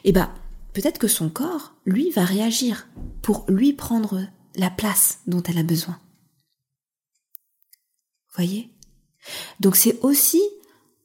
eh 0.05 0.13
ben 0.13 0.33
peut-être 0.73 0.99
que 0.99 1.09
son 1.09 1.29
corps, 1.29 1.75
lui, 1.85 2.11
va 2.11 2.25
réagir 2.25 2.89
pour 3.23 3.45
lui 3.49 3.73
prendre 3.73 4.27
la 4.55 4.71
place 4.71 5.21
dont 5.27 5.43
elle 5.43 5.59
a 5.59 5.63
besoin. 5.63 5.99
Voyez? 8.35 8.71
Donc 9.61 9.77
c'est 9.77 10.01
aussi 10.01 10.43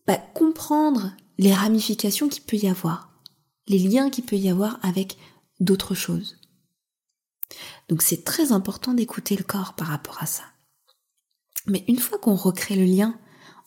bah, 0.05 0.17
comprendre 0.33 1.13
les 1.37 1.53
ramifications 1.53 2.29
qu'il 2.29 2.43
peut 2.43 2.57
y 2.57 2.67
avoir, 2.67 3.11
les 3.67 3.79
liens 3.79 4.09
qu'il 4.09 4.25
peut 4.25 4.37
y 4.37 4.49
avoir 4.49 4.79
avec 4.81 5.17
d'autres 5.59 5.95
choses. 5.95 6.37
Donc 7.89 8.01
c'est 8.01 8.23
très 8.23 8.51
important 8.51 8.93
d'écouter 8.93 9.35
le 9.35 9.43
corps 9.43 9.73
par 9.73 9.87
rapport 9.87 10.21
à 10.21 10.25
ça. 10.25 10.43
Mais 11.67 11.83
une 11.87 11.99
fois 11.99 12.17
qu'on 12.17 12.35
recrée 12.35 12.75
le 12.75 12.85
lien 12.85 13.17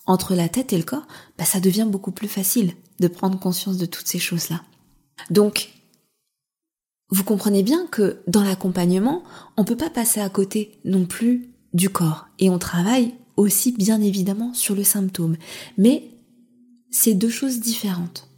entre 0.07 0.35
la 0.35 0.49
tête 0.49 0.73
et 0.73 0.79
le 0.79 0.85
corps, 0.85 1.07
bah, 1.39 1.45
ça 1.45 1.61
devient 1.61 1.87
beaucoup 1.89 2.13
plus 2.13 2.29
facile 2.29 2.75
de 2.99 3.09
prendre 3.09 3.39
conscience 3.39 3.77
de 3.77 3.87
toutes 3.87 4.09
ces 4.09 4.19
choses-là. 4.19 4.63
Donc, 5.31 5.71
vous 7.11 7.25
comprenez 7.25 7.63
bien 7.63 7.87
que 7.87 8.19
dans 8.27 8.43
l'accompagnement, 8.43 9.23
on 9.57 9.63
ne 9.63 9.67
peut 9.67 9.77
pas 9.77 9.91
passer 9.91 10.21
à 10.21 10.29
côté 10.29 10.79
non 10.85 11.07
plus 11.07 11.49
du 11.73 11.91
corps. 11.91 12.27
Et 12.39 12.51
on 12.51 12.59
travaille 12.59 13.15
aussi 13.37 13.73
bien 13.73 14.01
évidemment 14.01 14.55
sur 14.55 14.75
le 14.75 14.85
symptôme. 14.85 15.37
Mais 15.77 16.05
c'est 16.91 17.15
deux 17.15 17.31
choses 17.31 17.61
différentes. 17.61 18.29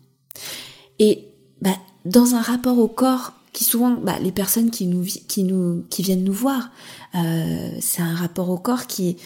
Et 0.98 1.28
bah, 1.60 1.76
dans 2.04 2.34
un 2.34 2.40
rapport 2.40 2.78
au 2.78 2.88
corps, 2.88 3.32
qui 3.52 3.64
souvent, 3.64 3.90
bah, 3.90 4.18
les 4.18 4.32
personnes 4.32 4.70
qui 4.70 4.86
nous, 4.86 5.04
qui 5.04 5.44
nous, 5.44 5.84
qui 5.90 6.02
viennent 6.02 6.24
nous 6.24 6.32
voir, 6.32 6.70
euh, 7.14 7.70
c'est 7.80 8.00
un 8.00 8.14
rapport 8.14 8.48
au 8.48 8.58
corps 8.58 8.86
qui, 8.86 9.16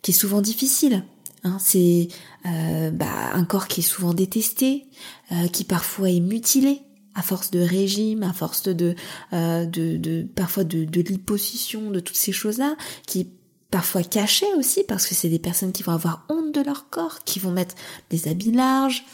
qui 0.00 0.12
est 0.12 0.14
souvent 0.14 0.40
difficile. 0.40 1.04
Hein, 1.42 1.58
c'est 1.60 2.08
euh, 2.46 2.90
bah, 2.90 3.34
un 3.34 3.44
corps 3.44 3.68
qui 3.68 3.80
est 3.80 3.84
souvent 3.84 4.14
détesté, 4.14 4.86
euh, 5.32 5.48
qui 5.48 5.64
parfois 5.64 6.08
est 6.08 6.20
mutilé 6.20 6.80
à 7.14 7.22
force 7.22 7.50
de 7.50 7.60
régime, 7.60 8.22
à 8.22 8.32
force 8.32 8.62
de, 8.64 8.94
euh, 9.32 9.66
de, 9.66 10.26
parfois 10.34 10.64
de, 10.64 10.84
de 10.84 11.02
l'imposition, 11.08 11.90
de 11.90 12.00
toutes 12.00 12.16
ces 12.16 12.32
choses-là, 12.32 12.76
qui 13.06 13.28
parfois 13.70 14.04
caché 14.04 14.46
aussi 14.56 14.84
parce 14.86 15.06
que 15.06 15.16
c'est 15.16 15.28
des 15.28 15.40
personnes 15.40 15.72
qui 15.72 15.82
vont 15.82 15.92
avoir 15.92 16.24
honte 16.28 16.54
de 16.54 16.60
leur 16.60 16.90
corps, 16.90 17.24
qui 17.24 17.40
vont 17.40 17.50
mettre 17.50 17.74
des 18.08 18.28
habits 18.28 18.52
larges, 18.52 19.04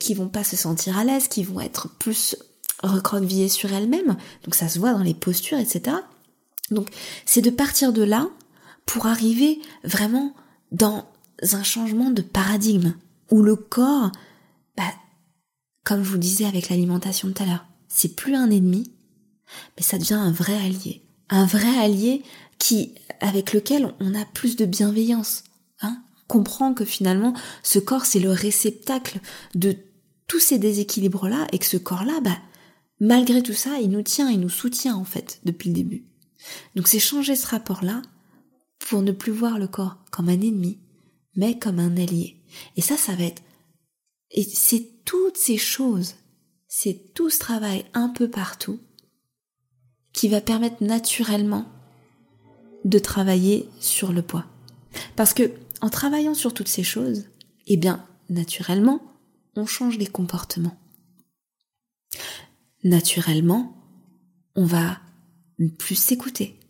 qui 0.00 0.14
vont 0.14 0.26
pas 0.26 0.42
se 0.42 0.56
sentir 0.56 0.98
à 0.98 1.04
l'aise, 1.04 1.28
qui 1.28 1.44
vont 1.44 1.60
être 1.60 1.88
plus 2.00 2.34
recroquevillée 2.82 3.48
sur 3.48 3.72
elle-même, 3.72 4.16
donc 4.44 4.54
ça 4.54 4.68
se 4.68 4.78
voit 4.78 4.92
dans 4.92 5.02
les 5.02 5.14
postures, 5.14 5.58
etc. 5.58 5.96
Donc 6.70 6.88
c'est 7.24 7.40
de 7.40 7.50
partir 7.50 7.92
de 7.92 8.02
là 8.02 8.28
pour 8.86 9.06
arriver 9.06 9.60
vraiment 9.84 10.34
dans 10.72 11.06
un 11.52 11.62
changement 11.62 12.10
de 12.10 12.22
paradigme 12.22 12.94
où 13.30 13.42
le 13.42 13.56
corps, 13.56 14.10
bah, 14.76 14.92
comme 15.88 16.02
vous 16.02 16.18
disais 16.18 16.44
avec 16.44 16.68
l'alimentation 16.68 17.32
tout 17.32 17.42
à 17.42 17.46
l'heure, 17.46 17.64
c'est 17.88 18.14
plus 18.14 18.34
un 18.34 18.50
ennemi, 18.50 18.92
mais 19.74 19.82
ça 19.82 19.96
devient 19.96 20.12
un 20.12 20.30
vrai 20.30 20.54
allié. 20.54 21.00
Un 21.30 21.46
vrai 21.46 21.78
allié 21.78 22.22
qui, 22.58 22.94
avec 23.20 23.54
lequel 23.54 23.94
on 23.98 24.14
a 24.14 24.26
plus 24.26 24.56
de 24.56 24.66
bienveillance. 24.66 25.44
Hein 25.80 26.02
comprend 26.26 26.74
que 26.74 26.84
finalement, 26.84 27.32
ce 27.62 27.78
corps, 27.78 28.04
c'est 28.04 28.20
le 28.20 28.30
réceptacle 28.30 29.20
de 29.54 29.78
tous 30.26 30.40
ces 30.40 30.58
déséquilibres-là 30.58 31.46
et 31.52 31.58
que 31.58 31.64
ce 31.64 31.78
corps-là, 31.78 32.20
bah, 32.22 32.36
malgré 33.00 33.42
tout 33.42 33.54
ça, 33.54 33.78
il 33.80 33.88
nous 33.88 34.02
tient, 34.02 34.28
il 34.28 34.40
nous 34.40 34.50
soutient 34.50 34.94
en 34.94 35.04
fait 35.04 35.40
depuis 35.46 35.70
le 35.70 35.74
début. 35.74 36.04
Donc 36.76 36.86
c'est 36.86 36.98
changer 36.98 37.34
ce 37.34 37.46
rapport-là 37.46 38.02
pour 38.78 39.00
ne 39.00 39.12
plus 39.12 39.32
voir 39.32 39.58
le 39.58 39.68
corps 39.68 39.96
comme 40.10 40.28
un 40.28 40.32
ennemi, 40.32 40.80
mais 41.34 41.58
comme 41.58 41.78
un 41.78 41.96
allié. 41.96 42.42
Et 42.76 42.82
ça, 42.82 42.98
ça 42.98 43.14
va 43.16 43.24
être... 43.24 43.42
Et 44.30 44.42
c'est 44.42 44.97
toutes 45.08 45.38
ces 45.38 45.56
choses, 45.56 46.16
c'est 46.66 47.14
tout 47.14 47.30
ce 47.30 47.38
travail 47.38 47.86
un 47.94 48.10
peu 48.10 48.28
partout 48.28 48.78
qui 50.12 50.28
va 50.28 50.42
permettre 50.42 50.84
naturellement 50.84 51.66
de 52.84 52.98
travailler 52.98 53.70
sur 53.80 54.12
le 54.12 54.20
poids. 54.20 54.44
Parce 55.16 55.32
que 55.32 55.50
en 55.80 55.88
travaillant 55.88 56.34
sur 56.34 56.52
toutes 56.52 56.68
ces 56.68 56.82
choses, 56.82 57.24
eh 57.68 57.78
bien, 57.78 58.06
naturellement, 58.28 59.00
on 59.56 59.64
change 59.64 59.96
les 59.96 60.06
comportements. 60.06 60.78
Naturellement, 62.84 63.82
on 64.56 64.66
va 64.66 65.00
plus 65.78 65.94
s'écouter, 65.94 66.60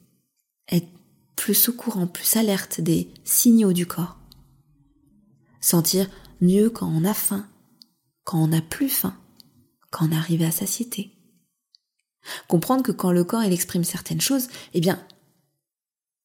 être 0.70 0.86
plus 1.34 1.68
au 1.68 1.72
courant, 1.72 2.07
plus 2.07 2.36
alerte 2.36 2.80
des 2.80 3.11
signaux 3.24 3.72
du 3.72 3.86
corps. 3.86 4.16
Sentir 5.61 6.09
mieux 6.41 6.70
quand 6.70 6.86
on 6.86 7.05
a 7.05 7.14
faim, 7.14 7.49
quand 8.29 8.43
on 8.43 8.49
n'a 8.49 8.61
plus 8.61 8.91
faim, 8.91 9.18
quand 9.91 10.07
on 10.07 10.12
arrive 10.12 10.43
à 10.43 10.51
satiété. 10.51 11.16
Comprendre 12.47 12.83
que 12.83 12.93
quand 12.93 13.11
le 13.11 13.24
corps 13.24 13.43
il 13.43 13.55
exprime 13.55 13.85
certaines 13.85 14.20
choses, 14.20 14.49
eh 14.74 14.83
bien, 14.83 15.03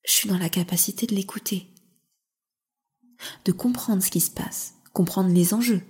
je 0.05 0.11
suis 0.11 0.27
dans 0.27 0.37
la 0.37 0.49
capacité 0.49 1.07
de 1.07 1.15
l'écouter, 1.15 1.73
de 3.45 3.53
comprendre 3.53 4.03
ce 4.03 4.11
qui 4.11 4.19
se 4.19 4.31
passe, 4.31 4.73
comprendre 4.91 5.29
les 5.29 5.53
enjeux. 5.53 5.81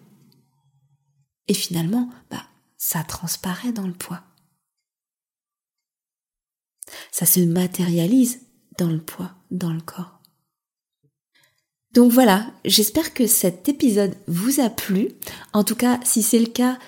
Et 1.47 1.55
finalement, 1.55 2.11
bah, 2.29 2.45
ça 2.77 3.03
transparaît 3.03 3.73
dans 3.73 3.87
le 3.87 3.93
poids. 3.93 4.21
Ça 7.11 7.25
se 7.25 7.39
matérialise 7.39 8.45
dans 8.77 8.91
le 8.91 9.01
poids, 9.01 9.33
dans 9.49 9.73
le 9.73 9.81
corps. 9.81 10.21
Donc 11.93 12.11
voilà, 12.11 12.47
j'espère 12.65 13.13
que 13.13 13.27
cet 13.27 13.69
épisode 13.69 14.15
vous 14.27 14.59
a 14.59 14.69
plu. 14.69 15.09
En 15.53 15.63
tout 15.63 15.75
cas, 15.75 15.99
si 16.03 16.23
c'est 16.23 16.39
le 16.39 16.47
cas, 16.47 16.79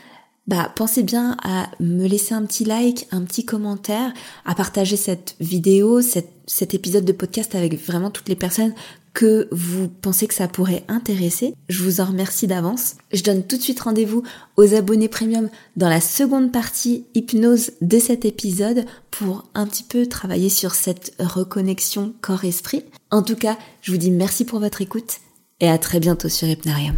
bah 0.48 0.72
pensez 0.76 1.04
bien 1.04 1.38
à 1.44 1.70
me 1.80 2.08
laisser 2.08 2.34
un 2.34 2.44
petit 2.46 2.66
like, 2.66 3.08
un 3.12 3.24
petit 3.24 3.46
commentaire, 3.46 4.14
à 4.46 4.56
partager 4.56 4.96
cette 4.96 5.36
vidéo, 5.40 6.02
cet 6.02 6.74
épisode 6.74 7.06
de 7.06 7.12
podcast 7.12 7.56
avec 7.56 7.80
vraiment 7.80 8.12
toutes 8.12 8.30
les 8.30 8.36
personnes 8.36 8.74
que 9.16 9.48
vous 9.52 9.88
pensez 9.88 10.28
que 10.28 10.34
ça 10.34 10.48
pourrait 10.48 10.84
intéresser. 10.90 11.56
Je 11.70 11.82
vous 11.82 12.02
en 12.02 12.06
remercie 12.06 12.46
d'avance. 12.46 12.96
Je 13.12 13.24
donne 13.24 13.44
tout 13.44 13.58
de 13.58 13.62
suite 13.62 13.80
rendez-vous 13.80 14.22
aux 14.58 14.76
abonnés 14.76 15.08
premium 15.08 15.50
dans 15.78 15.90
la 15.90 16.02
seconde 16.02 16.52
partie 16.52 17.06
hypnose 17.16 17.72
de 17.82 17.98
cet 17.98 18.26
épisode 18.26 18.86
pour 19.10 19.46
un 19.56 19.66
petit 19.66 19.84
peu 19.84 20.06
travailler 20.06 20.50
sur 20.50 20.76
cette 20.76 21.14
reconnexion 21.18 22.14
corps-esprit. 22.22 22.84
En 23.10 23.24
tout 23.24 23.38
cas, 23.38 23.58
je 23.82 23.92
vous 23.92 23.98
dis 23.98 24.12
merci 24.12 24.46
pour 24.46 24.60
votre 24.60 24.82
écoute 24.82 25.20
et 25.62 25.70
à 25.70 25.78
très 25.78 26.02
bientôt 26.02 26.30
sur 26.30 26.50
Hypnarium. 26.50 26.98